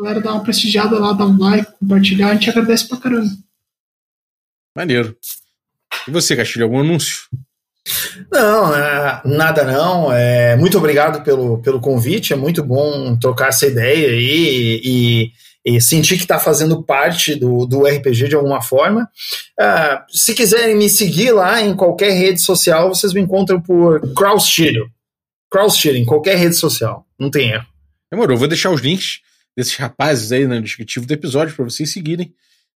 galera 0.00 0.20
dá 0.20 0.32
uma 0.32 0.42
prestigiada 0.42 0.98
lá, 0.98 1.12
dá 1.12 1.26
um 1.26 1.38
like, 1.38 1.72
compartilhar, 1.78 2.30
a 2.30 2.34
gente 2.34 2.50
agradece 2.50 2.88
pra 2.88 2.98
caramba. 2.98 3.30
Maneiro. 4.76 5.16
E 6.08 6.10
você, 6.10 6.34
Castilho, 6.34 6.64
algum 6.64 6.80
anúncio? 6.80 7.28
Não, 8.30 8.74
é, 8.74 9.22
nada 9.24 9.64
não. 9.64 10.12
É, 10.12 10.56
muito 10.56 10.78
obrigado 10.78 11.22
pelo, 11.22 11.58
pelo 11.58 11.80
convite. 11.80 12.32
É 12.32 12.36
muito 12.36 12.62
bom 12.62 13.16
trocar 13.18 13.48
essa 13.48 13.66
ideia 13.66 14.08
aí 14.08 14.80
e, 14.82 14.82
e 14.84 15.32
sentir 15.80 16.16
que 16.16 16.22
está 16.22 16.38
fazendo 16.38 16.82
parte 16.82 17.34
do, 17.34 17.66
do 17.66 17.84
RPG 17.84 18.28
de 18.28 18.34
alguma 18.34 18.60
forma. 18.60 19.08
Uh, 19.60 20.02
se 20.08 20.34
quiserem 20.34 20.76
me 20.76 20.88
seguir 20.88 21.32
lá 21.32 21.60
em 21.60 21.74
qualquer 21.74 22.10
rede 22.10 22.40
social, 22.40 22.88
vocês 22.88 23.12
me 23.12 23.20
encontram 23.20 23.60
por 23.60 24.00
Crowdsteer. 24.14 24.82
Crowdsteer 25.50 25.96
em 25.96 26.04
qualquer 26.04 26.36
rede 26.36 26.56
social. 26.56 27.06
Não 27.18 27.30
tem 27.30 27.50
erro. 27.50 27.66
Demorou, 28.10 28.36
vou 28.36 28.48
deixar 28.48 28.70
os 28.70 28.80
links 28.80 29.20
desses 29.56 29.76
rapazes 29.76 30.32
aí 30.32 30.46
no 30.46 30.60
descritivo 30.60 31.06
do 31.06 31.12
episódio 31.12 31.54
para 31.54 31.64
vocês 31.64 31.92
seguirem. 31.92 32.34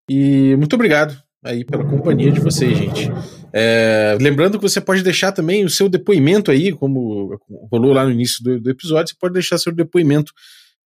E 0.08 0.54
muito 0.56 0.74
obrigado 0.74 1.20
aí 1.44 1.64
pela 1.64 1.84
companhia 1.84 2.30
de 2.30 2.40
vocês, 2.40 2.76
gente. 2.76 3.10
É, 3.52 4.16
lembrando 4.20 4.58
que 4.58 4.68
você 4.68 4.80
pode 4.80 5.02
deixar 5.02 5.32
também 5.32 5.64
o 5.64 5.70
seu 5.70 5.88
depoimento 5.88 6.50
aí, 6.50 6.72
como 6.72 7.38
rolou 7.70 7.92
lá 7.92 8.04
no 8.04 8.10
início 8.10 8.42
do, 8.42 8.60
do 8.60 8.70
episódio, 8.70 9.12
você 9.12 9.18
pode 9.18 9.34
deixar 9.34 9.58
seu 9.58 9.72
depoimento 9.72 10.32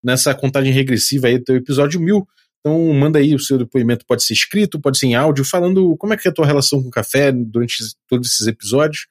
nessa 0.02 0.34
contagem 0.34 0.72
regressiva 0.72 1.26
aí 1.26 1.38
do 1.38 1.54
episódio 1.54 2.00
1000 2.00 2.26
Então 2.60 2.92
manda 2.92 3.18
aí 3.18 3.34
o 3.34 3.38
seu 3.38 3.58
depoimento, 3.58 4.04
pode 4.06 4.24
ser 4.24 4.34
escrito, 4.34 4.80
pode 4.80 4.98
ser 4.98 5.06
em 5.06 5.14
áudio, 5.14 5.44
falando 5.44 5.96
como 5.96 6.12
é 6.12 6.16
que 6.16 6.28
é 6.28 6.30
a 6.30 6.34
tua 6.34 6.46
relação 6.46 6.82
com 6.82 6.88
o 6.88 6.92
café 6.92 7.32
durante 7.32 7.76
todos 8.08 8.32
esses 8.32 8.46
episódios. 8.46 9.06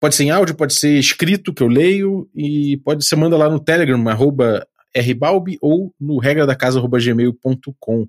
Pode 0.00 0.14
ser 0.14 0.24
em 0.24 0.30
áudio, 0.30 0.54
pode 0.54 0.74
ser 0.74 0.98
escrito, 0.98 1.52
que 1.52 1.62
eu 1.62 1.68
leio, 1.68 2.30
e 2.34 2.76
pode 2.84 3.04
ser 3.04 3.16
manda 3.16 3.36
lá 3.36 3.48
no 3.48 3.58
Telegram, 3.58 4.08
arroba 4.08 4.64
rbalbi, 4.96 5.58
ou 5.60 5.92
no 6.00 6.18
regra 6.18 6.46
da 6.46 6.54
casa, 6.54 6.78
arroba 6.78 6.98
gmail.com. 6.98 8.06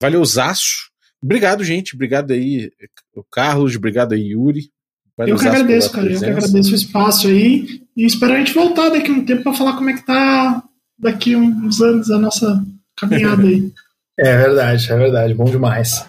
Valeu, 0.00 0.24
Zaço. 0.24 0.90
Obrigado, 1.22 1.64
gente. 1.64 1.94
Obrigado 1.94 2.32
aí, 2.32 2.70
o 3.14 3.24
Carlos. 3.24 3.76
Obrigado 3.76 4.12
aí, 4.12 4.32
Yuri. 4.32 4.70
Valeu, 5.16 5.36
eu 5.36 5.40
que 5.40 5.46
agradeço, 5.46 5.90
cara. 5.90 6.06
Presença. 6.06 6.26
Eu 6.26 6.34
que 6.34 6.44
agradeço 6.44 6.72
o 6.72 6.74
espaço 6.74 7.28
aí. 7.28 7.82
E 7.96 8.04
espero 8.04 8.34
a 8.34 8.38
gente 8.38 8.54
voltar 8.54 8.90
daqui 8.90 9.10
um 9.10 9.24
tempo 9.24 9.42
para 9.44 9.54
falar 9.54 9.76
como 9.76 9.90
é 9.90 9.94
que 9.94 10.04
tá 10.04 10.62
daqui 11.02 11.34
uns 11.34 11.80
anos 11.80 12.10
a 12.10 12.18
nossa 12.18 12.64
caminhada 12.96 13.42
aí. 13.42 13.70
é 14.18 14.36
verdade, 14.36 14.92
é 14.92 14.96
verdade. 14.96 15.34
Bom 15.34 15.44
demais. 15.44 16.06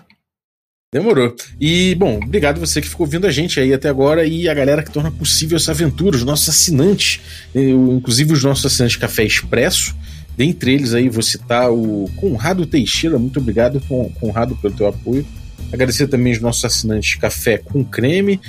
Demorou. 0.94 1.36
E, 1.60 1.96
bom, 1.96 2.20
obrigado 2.24 2.60
você 2.60 2.80
que 2.80 2.88
ficou 2.88 3.08
ouvindo 3.08 3.26
a 3.26 3.32
gente 3.32 3.60
aí 3.60 3.74
até 3.74 3.90
agora 3.90 4.28
e 4.28 4.48
a 4.48 4.54
galera 4.54 4.84
que 4.84 4.92
torna 4.92 5.10
possível 5.10 5.58
essa 5.58 5.72
aventura, 5.72 6.16
os 6.16 6.24
nossos 6.24 6.48
assinantes, 6.50 7.20
inclusive 7.56 8.32
os 8.32 8.44
nossos 8.44 8.68
assinantes 8.68 8.98
Café 8.98 9.24
Expresso. 9.24 9.96
Dentre 10.38 10.74
eles 10.74 10.94
aí 10.94 11.10
vou 11.10 11.24
citar 11.24 11.72
o 11.72 12.10
Conrado 12.16 12.66
Teixeira, 12.68 13.18
muito 13.18 13.40
obrigado, 13.40 13.82
Conrado, 14.20 14.56
pelo 14.58 14.74
teu 14.74 14.88
apoio. 14.88 15.26
Agradecer 15.72 16.08
também 16.08 16.34
os 16.34 16.40
nossos 16.40 16.64
assinantes 16.64 17.16
Café 17.16 17.58
com 17.58 17.84
Creme, 17.84 18.40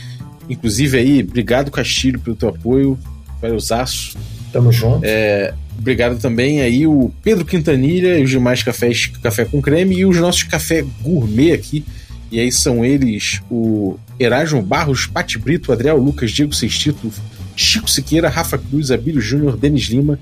inclusive 0.48 0.98
aí, 0.98 1.22
obrigado 1.22 1.70
Castilho 1.70 2.20
pelo 2.20 2.36
teu 2.36 2.50
apoio, 2.50 2.98
valeu 3.40 3.58
Zaço. 3.58 4.18
Tamo 4.52 4.70
junto. 4.70 5.00
É, 5.02 5.54
obrigado 5.78 6.18
também 6.18 6.60
aí 6.60 6.86
o 6.86 7.12
Pedro 7.22 7.44
Quintanilha 7.44 8.18
e 8.18 8.24
os 8.24 8.30
demais 8.30 8.62
cafés 8.62 9.06
Café 9.22 9.44
com 9.44 9.60
Creme 9.60 9.96
e 9.96 10.06
os 10.06 10.16
nossos 10.18 10.42
Café 10.44 10.84
Gourmet 11.02 11.52
aqui, 11.52 11.84
e 12.30 12.40
aí 12.40 12.50
são 12.50 12.84
eles 12.84 13.40
o 13.50 13.96
Erasmo 14.18 14.62
Barros, 14.62 15.06
Pati 15.06 15.38
Brito, 15.38 15.72
Adriel 15.72 15.96
Lucas, 15.96 16.30
Diego 16.30 16.54
Sextito, 16.54 17.12
Chico 17.56 17.88
Siqueira, 17.88 18.28
Rafa 18.28 18.58
Cruz, 18.58 18.90
Abílio 18.90 19.20
Júnior, 19.20 19.56
Denis 19.56 19.84
Lima, 19.84 20.18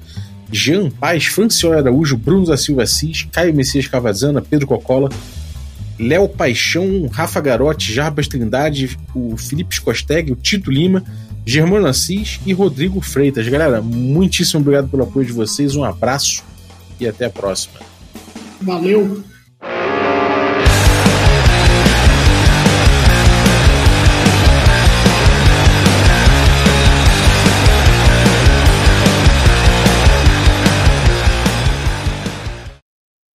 Jean 0.50 0.90
Paz, 0.90 1.24
Francioli 1.26 1.78
Araújo, 1.78 2.16
Bruno 2.16 2.46
da 2.46 2.56
Silva 2.56 2.82
Assis, 2.82 3.26
Caio 3.32 3.54
Messias 3.54 3.86
Cavazana, 3.86 4.42
Pedro 4.42 4.66
Cocola, 4.66 5.08
Léo 5.98 6.28
Paixão, 6.28 7.08
Rafa 7.10 7.40
Garotti, 7.40 7.92
Jarbas 7.92 8.28
Trindade, 8.28 8.98
o 9.14 9.36
Felipe 9.36 9.74
Scosteg, 9.74 10.32
o 10.32 10.36
Tito 10.36 10.70
Lima, 10.70 11.02
Germano 11.44 11.86
Assis 11.86 12.40
e 12.46 12.52
Rodrigo 12.52 13.00
Freitas. 13.00 13.48
Galera, 13.48 13.80
muitíssimo 13.80 14.60
obrigado 14.60 14.88
pelo 14.88 15.02
apoio 15.02 15.26
de 15.26 15.32
vocês, 15.32 15.74
um 15.74 15.84
abraço 15.84 16.44
e 17.00 17.06
até 17.06 17.26
a 17.26 17.30
próxima. 17.30 17.80
Valeu! 18.60 19.24